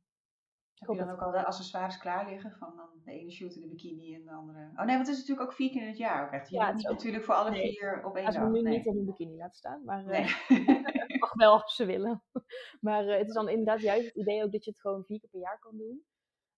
Ik 0.80 0.88
Heb 0.88 0.95
je 0.95 1.05
dan 1.05 1.13
ook 1.13 1.21
al 1.21 1.32
de 1.32 1.45
accessoires 1.45 1.97
klaar 1.97 2.30
liggen? 2.30 2.51
Van 2.51 2.75
dan 2.75 2.89
de 3.03 3.11
ene 3.11 3.32
shoot 3.32 3.55
in 3.55 3.61
de 3.61 3.67
bikini 3.67 4.15
en 4.15 4.23
de 4.23 4.32
andere... 4.32 4.69
Oh 4.75 4.86
nee, 4.86 4.95
want 4.95 5.07
het 5.07 5.07
is 5.07 5.17
natuurlijk 5.17 5.49
ook 5.49 5.55
vier 5.55 5.69
keer 5.69 5.82
in 5.82 5.88
het 5.88 5.97
jaar 5.97 6.25
ook 6.25 6.32
echt. 6.32 6.49
Je 6.49 6.55
Ja, 6.55 6.71
niet 6.71 6.88
natuurlijk 6.88 7.23
voor 7.23 7.34
alle 7.34 7.49
nee. 7.49 7.71
vier 7.71 8.05
op 8.05 8.15
één 8.15 8.25
Als 8.25 8.36
we 8.36 8.41
dag. 8.41 8.51
nu 8.51 8.61
nee. 8.61 8.78
niet 8.78 8.86
in 8.86 8.97
een 8.97 9.05
bikini 9.05 9.38
laten 9.38 9.57
staan, 9.57 9.84
maar 9.84 10.05
eh, 10.05 10.47
Nee. 10.47 10.86
mag 11.28 11.34
wel 11.34 11.61
als 11.61 11.75
ze 11.75 11.86
willen. 11.86 12.23
maar 12.88 13.07
eh, 13.07 13.17
het 13.17 13.28
is 13.28 13.34
dan 13.34 13.49
inderdaad 13.49 13.82
juist 13.82 14.05
het 14.05 14.15
idee 14.15 14.43
ook 14.43 14.51
dat 14.51 14.63
je 14.63 14.69
het 14.69 14.80
gewoon 14.80 15.03
vier 15.03 15.19
keer 15.19 15.30
per 15.30 15.39
jaar 15.39 15.59
kan 15.59 15.78
doen. 15.78 16.05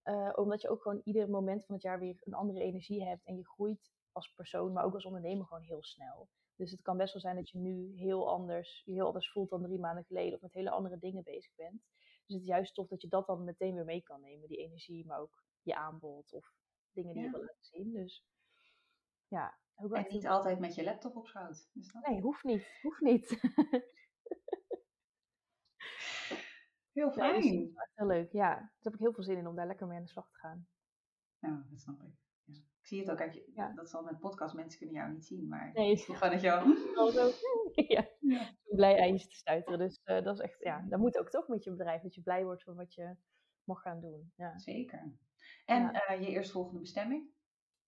Uh, 0.04 0.32
omdat 0.36 0.62
je 0.62 0.70
ook 0.70 0.82
gewoon 0.82 1.02
ieder 1.04 1.30
moment 1.30 1.66
van 1.66 1.76
het 1.76 1.84
jaar 1.84 2.00
weer 2.00 2.22
een 2.24 2.34
andere 2.34 2.60
energie 2.60 3.04
hebt. 3.04 3.26
En 3.26 3.36
je 3.36 3.48
groeit 3.48 3.92
als 4.12 4.34
persoon, 4.36 4.74
maar 4.74 4.84
ook 4.84 4.94
als 4.94 5.06
ondernemer 5.06 5.46
gewoon 5.46 5.64
heel 5.64 5.84
snel. 5.84 6.30
Dus 6.56 6.72
het 6.72 6.82
kan 6.82 6.98
best 6.98 7.14
wel 7.14 7.22
zijn 7.22 7.36
dat 7.36 7.50
je 7.50 7.58
nu 7.58 7.92
heel 7.96 8.30
anders, 8.30 8.82
je 8.86 8.94
heel 8.94 9.06
anders 9.06 9.32
voelt 9.32 9.50
dan 9.50 9.64
drie 9.64 9.80
maanden 9.80 10.04
geleden. 10.04 10.34
Of 10.34 10.42
met 10.42 10.54
hele 10.54 10.70
andere 10.70 10.98
dingen 10.98 11.24
bezig 11.24 11.56
bent. 11.56 11.82
Dus 12.30 12.38
het 12.38 12.48
is 12.48 12.54
juist 12.56 12.74
tof 12.74 12.88
dat 12.88 13.02
je 13.02 13.08
dat 13.08 13.28
dan 13.28 13.44
meteen 13.44 13.76
weer 13.76 13.86
mee 13.86 14.02
kan 14.02 14.22
nemen. 14.22 14.48
Die 14.48 14.58
energie, 14.58 15.06
maar 15.06 15.20
ook 15.20 15.44
je 15.62 15.76
aanbod 15.76 16.34
of 16.34 16.54
dingen 16.92 17.14
die 17.14 17.24
je 17.24 17.30
wil 17.30 17.40
laten 17.40 17.64
zien. 17.64 17.92
Dus 17.92 18.26
ja. 19.28 19.58
Ook 19.76 19.96
en 19.96 20.06
niet 20.10 20.28
altijd 20.28 20.60
met 20.60 20.76
je 20.76 20.84
laptop 20.84 21.16
op 21.16 21.28
schoot. 21.28 21.70
Dus 21.74 21.92
dat... 21.92 22.08
Nee, 22.08 22.22
hoeft 22.22 22.44
niet. 22.44 22.80
Hoeft 22.82 23.02
niet. 23.02 23.30
heel 26.94 27.12
fijn. 27.12 27.74
Heel 27.94 28.08
leuk. 28.08 28.32
Ja, 28.32 28.56
daar 28.56 28.74
heb 28.80 28.94
ik 28.94 29.00
heel 29.00 29.14
veel 29.14 29.24
zin 29.24 29.38
in 29.38 29.48
om 29.48 29.56
daar 29.56 29.68
lekker 29.68 29.88
mee 29.88 29.98
aan 29.98 30.04
de 30.04 30.10
slag 30.10 30.30
te 30.30 30.38
gaan. 30.38 30.68
Nou, 31.40 31.64
dat 31.70 31.80
snap 31.80 32.02
ik. 32.02 32.29
Zie 32.90 33.00
het 33.00 33.12
ook, 33.12 33.18
kijk, 33.18 33.44
ja. 33.54 33.72
dat 33.76 33.90
zal 33.90 34.04
met 34.04 34.20
podcast, 34.20 34.54
mensen 34.54 34.78
kunnen 34.80 34.96
jou 34.96 35.12
niet 35.12 35.26
zien, 35.26 35.48
maar 35.48 35.72
nee. 35.74 35.92
ik 35.92 36.00
gewoon 36.00 36.32
dat 36.32 36.42
jou... 36.42 36.78
ja. 37.96 38.08
ja. 38.20 38.50
blij 38.64 38.98
eindje 38.98 39.28
te 39.28 39.36
stuiteren, 39.36 39.80
dus 39.80 40.02
uh, 40.06 40.24
dat 40.24 40.36
is 40.36 40.42
echt, 40.42 40.60
ja, 40.60 40.86
dat 40.90 41.00
moet 41.00 41.18
ook 41.18 41.30
toch 41.30 41.48
met 41.48 41.64
je 41.64 41.70
bedrijf, 41.70 42.02
dat 42.02 42.16
je 42.16 42.22
blij 42.22 42.44
wordt 42.44 42.64
van 42.64 42.76
wat 42.76 42.94
je 42.94 43.16
mag 43.64 43.82
gaan 43.82 44.02
doen. 44.02 44.32
Ja. 44.36 44.58
Zeker. 44.58 45.14
En 45.66 45.82
ja. 45.82 46.12
uh, 46.12 46.22
je 46.22 46.28
eerstvolgende 46.28 46.80
bestemming? 46.80 47.30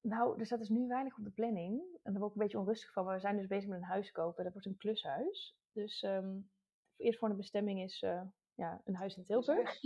Nou, 0.01 0.39
er 0.39 0.45
staat 0.45 0.59
dus 0.59 0.69
nu 0.69 0.87
weinig 0.87 1.17
op 1.17 1.23
de 1.23 1.31
planning. 1.31 1.81
En 2.03 2.11
daar 2.11 2.19
word 2.19 2.33
ik 2.33 2.37
een 2.37 2.43
beetje 2.43 2.59
onrustig 2.59 2.91
van. 2.91 3.05
Maar 3.05 3.15
we 3.15 3.21
zijn 3.21 3.37
dus 3.37 3.47
bezig 3.47 3.69
met 3.69 3.77
een 3.77 3.83
huis 3.83 4.11
kopen. 4.11 4.43
Dat 4.43 4.53
wordt 4.53 4.67
een 4.67 4.77
klushuis. 4.77 5.57
Dus 5.71 6.03
um, 6.03 6.49
eerst 6.97 7.19
voor 7.19 7.29
de 7.29 7.35
bestemming 7.35 7.81
is 7.81 8.01
uh, 8.01 8.21
ja, 8.55 8.81
een 8.85 8.95
huis 8.95 9.17
in 9.17 9.23
Tilburg. 9.23 9.79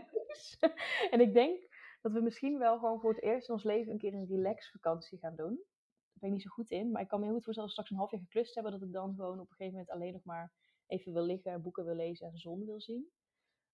en 1.12 1.20
ik 1.20 1.34
denk 1.34 1.71
dat 2.02 2.12
we 2.12 2.20
misschien 2.20 2.58
wel 2.58 2.78
gewoon 2.78 3.00
voor 3.00 3.14
het 3.14 3.22
eerst 3.22 3.48
in 3.48 3.54
ons 3.54 3.64
leven 3.64 3.92
een 3.92 3.98
keer 3.98 4.14
een 4.14 4.26
relax 4.26 4.70
vakantie 4.70 5.18
gaan 5.18 5.36
doen. 5.36 5.54
Daar 5.54 6.20
ben 6.20 6.28
ik 6.28 6.34
niet 6.34 6.42
zo 6.42 6.50
goed 6.50 6.70
in. 6.70 6.90
Maar 6.90 7.02
ik 7.02 7.08
kan 7.08 7.18
me 7.18 7.24
heel 7.24 7.34
goed 7.34 7.44
voorstellen 7.44 7.70
als 7.70 7.78
we 7.78 7.84
straks 7.84 7.90
een 7.90 7.96
half 7.96 8.10
jaar 8.10 8.30
geklust 8.30 8.54
hebben. 8.54 8.72
Dat 8.72 8.82
ik 8.82 8.92
dan 8.92 9.14
gewoon 9.14 9.40
op 9.40 9.50
een 9.50 9.56
gegeven 9.56 9.72
moment 9.72 9.90
alleen 9.90 10.12
nog 10.12 10.24
maar 10.24 10.52
even 10.86 11.12
wil 11.12 11.24
liggen, 11.24 11.62
boeken 11.62 11.84
wil 11.84 11.94
lezen 11.94 12.26
en 12.26 12.38
zon 12.38 12.64
wil 12.64 12.80
zien. 12.80 13.10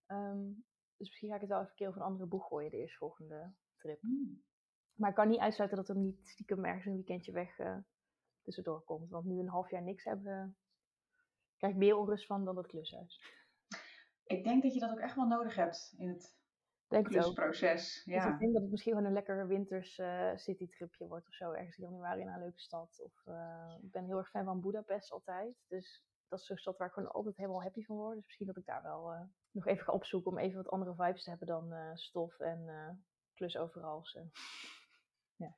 Um, 0.06 0.64
dus 0.96 1.08
misschien 1.08 1.28
ga 1.28 1.34
ik 1.34 1.40
het 1.40 1.50
wel 1.50 1.58
even 1.58 1.70
een 1.70 1.76
keer 1.76 1.88
over 1.88 2.00
een 2.00 2.06
andere 2.06 2.28
boeg 2.28 2.46
gooien, 2.46 2.70
de 2.70 2.76
eerstvolgende 2.76 3.54
trip. 3.76 4.02
Mm. 4.02 4.42
Maar 4.94 5.08
ik 5.08 5.14
kan 5.14 5.28
niet 5.28 5.38
uitsluiten 5.38 5.78
dat 5.78 5.88
er 5.88 5.96
niet 5.96 6.28
stiekem 6.28 6.64
ergens 6.64 6.84
een 6.84 6.94
weekendje 6.94 7.32
weg 7.32 7.58
uh, 7.58 7.78
tussendoor 8.42 8.82
komt. 8.82 9.10
Want 9.10 9.24
nu 9.24 9.38
een 9.38 9.48
half 9.48 9.70
jaar 9.70 9.82
niks 9.82 10.04
hebben, 10.04 10.56
krijg 11.56 11.72
ik 11.72 11.78
meer 11.78 11.96
onrust 11.96 12.26
van 12.26 12.44
dan 12.44 12.54
dat 12.54 12.66
klushuis. 12.66 13.22
Ik 14.24 14.44
denk 14.44 14.62
dat 14.62 14.74
je 14.74 14.80
dat 14.80 14.90
ook 14.90 14.98
echt 14.98 15.14
wel 15.14 15.26
nodig 15.26 15.54
hebt 15.54 15.94
in 15.96 16.08
het 16.08 16.37
denk 16.88 17.06
klusproces. 17.06 18.02
Ja. 18.04 18.24
Dus 18.24 18.32
ik 18.32 18.38
denk 18.38 18.52
dat 18.52 18.62
het 18.62 18.70
misschien 18.70 18.92
gewoon 18.92 19.06
een 19.06 19.12
lekker 19.12 19.46
winters 19.46 19.98
uh, 19.98 20.30
citytripje 20.34 21.06
wordt 21.06 21.26
of 21.26 21.34
zo. 21.34 21.52
Ergens 21.52 21.76
in 21.76 21.84
januari 21.84 22.24
naar 22.24 22.34
een 22.34 22.42
leuke 22.42 22.60
stad. 22.60 23.00
Of, 23.02 23.26
uh, 23.26 23.74
ik 23.82 23.90
ben 23.90 24.04
heel 24.04 24.18
erg 24.18 24.30
fan 24.30 24.44
van 24.44 24.60
Budapest 24.60 25.12
altijd. 25.12 25.64
Dus 25.66 26.04
dat 26.28 26.40
is 26.40 26.46
zo'n 26.46 26.56
stad 26.56 26.76
waar 26.76 26.88
ik 26.88 26.92
gewoon 26.92 27.10
altijd 27.10 27.36
helemaal 27.36 27.62
happy 27.62 27.84
van 27.84 27.96
word. 27.96 28.14
Dus 28.14 28.24
misschien 28.24 28.46
dat 28.46 28.56
ik 28.56 28.64
daar 28.64 28.82
wel 28.82 29.12
uh, 29.12 29.20
nog 29.50 29.66
even 29.66 29.84
ga 29.84 29.92
opzoeken 29.92 30.30
om 30.30 30.38
even 30.38 30.56
wat 30.56 30.70
andere 30.70 30.94
vibes 30.94 31.24
te 31.24 31.30
hebben 31.30 31.48
dan 31.48 31.96
stof 31.96 32.38
en 32.38 32.66
klus 33.34 33.56
overal. 33.56 34.04
Ja. 35.36 35.56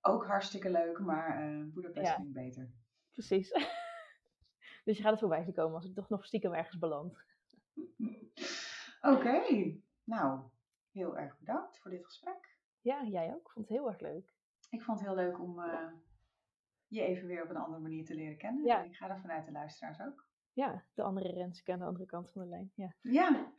Ook 0.00 0.26
hartstikke 0.26 0.70
leuk, 0.70 0.98
maar 0.98 1.58
Boedapest 1.72 2.06
ja. 2.06 2.14
vind 2.14 2.26
ik 2.26 2.32
beter. 2.32 2.72
Precies. 3.10 3.50
dus 4.84 4.96
je 4.96 5.02
gaat 5.02 5.10
het 5.10 5.20
voorbij 5.20 5.44
zien 5.44 5.54
komen 5.54 5.74
als 5.74 5.84
ik 5.84 5.94
toch 5.94 6.08
nog 6.08 6.24
stiekem 6.24 6.52
ergens 6.52 6.78
beland. 6.78 7.24
Oké, 9.00 9.16
okay. 9.16 9.82
Nou, 10.14 10.40
heel 10.90 11.18
erg 11.18 11.38
bedankt 11.38 11.78
voor 11.78 11.90
dit 11.90 12.04
gesprek. 12.04 12.58
Ja, 12.80 13.04
jij 13.04 13.34
ook. 13.34 13.46
Ik 13.46 13.50
vond 13.52 13.68
het 13.68 13.78
heel 13.78 13.88
erg 13.88 14.00
leuk. 14.00 14.34
Ik 14.70 14.82
vond 14.82 14.98
het 14.98 15.08
heel 15.08 15.16
leuk 15.16 15.40
om 15.40 15.60
je 16.86 17.02
even 17.02 17.26
weer 17.26 17.42
op 17.42 17.50
een 17.50 17.56
andere 17.56 17.82
manier 17.82 18.04
te 18.04 18.14
leren 18.14 18.36
kennen. 18.36 18.64
Ja. 18.64 18.82
ik 18.82 18.96
ga 18.96 19.08
er 19.08 19.20
vanuit 19.20 19.44
de 19.44 19.52
luisteraars 19.52 20.00
ook. 20.00 20.26
Ja, 20.52 20.84
de 20.94 21.02
andere 21.02 21.32
Renske 21.32 21.72
aan 21.72 21.78
de 21.78 21.84
andere 21.84 22.06
kant 22.06 22.30
van 22.30 22.42
de 22.42 22.48
lijn. 22.48 22.72
Ja. 22.74 22.94
ja. 23.00 23.52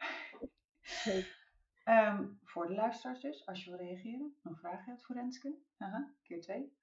Um, 1.85 2.39
voor 2.43 2.67
de 2.67 2.73
luisteraars 2.73 3.19
dus, 3.19 3.45
als 3.45 3.63
je 3.63 3.69
wil 3.69 3.79
reageren, 3.79 4.35
een 4.43 4.55
vraag 4.55 4.85
hebt 4.85 5.05
voor 5.05 5.15
Renske, 5.15 5.57
Aha, 5.77 6.13
keer 6.21 6.41
twee, 6.41 6.77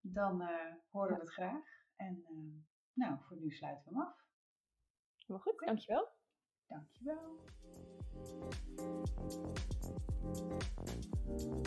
dan 0.00 0.42
uh, 0.42 0.74
horen 0.90 1.14
we 1.14 1.20
het 1.20 1.32
graag. 1.32 1.64
En 1.96 2.24
uh, 2.30 2.62
nou, 2.92 3.18
voor 3.20 3.36
nu 3.36 3.50
sluiten 3.50 3.84
we 3.84 3.90
hem 3.90 4.06
af. 4.06 4.24
Helemaal 5.18 5.42
goed, 5.42 5.52
okay. 5.52 5.68
dankjewel. 5.68 6.08
Dankjewel. 6.72 7.40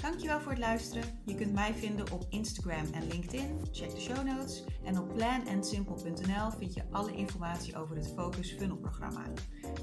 Dankjewel 0.02 0.40
voor 0.40 0.52
het 0.52 0.60
luisteren. 0.60 1.04
Je 1.26 1.36
kunt 1.36 1.54
mij 1.54 1.74
vinden 1.74 2.12
op 2.12 2.26
Instagram 2.30 2.86
en 2.94 3.08
LinkedIn. 3.08 3.60
Check 3.72 3.90
de 3.90 4.00
show 4.00 4.24
notes. 4.24 4.64
En 4.84 5.00
op 5.00 5.14
planandsimple.nl 5.14 6.52
vind 6.58 6.74
je 6.74 6.84
alle 6.92 7.16
informatie 7.16 7.78
over 7.78 7.96
het 7.96 8.08
Focus 8.16 8.52
Funnel 8.52 8.78
programma. 8.78 9.24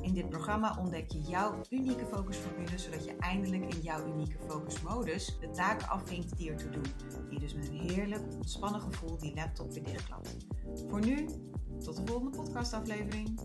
In 0.01 0.15
dit 0.15 0.29
programma 0.29 0.77
ontdek 0.79 1.11
je 1.11 1.21
jouw 1.21 1.61
unieke 1.71 2.07
focusformule, 2.07 2.79
zodat 2.79 3.05
je 3.05 3.17
eindelijk 3.17 3.75
in 3.75 3.81
jouw 3.81 4.07
unieke 4.07 4.39
focusmodus 4.49 5.39
de 5.41 5.51
taken 5.51 5.89
afvinkt 5.89 6.37
die 6.37 6.51
ertoe 6.51 6.71
doen. 6.71 6.93
Die 7.29 7.39
dus 7.39 7.55
met 7.55 7.69
een 7.69 7.91
heerlijk 7.91 8.23
ontspannen 8.35 8.81
gevoel 8.81 9.19
die 9.19 9.35
laptop 9.35 9.73
weer 9.73 9.85
dichtklapt. 9.85 10.37
Voor 10.89 11.01
nu, 11.01 11.29
tot 11.79 11.97
de 11.97 12.03
volgende 12.07 12.37
podcastaflevering. 12.37 13.41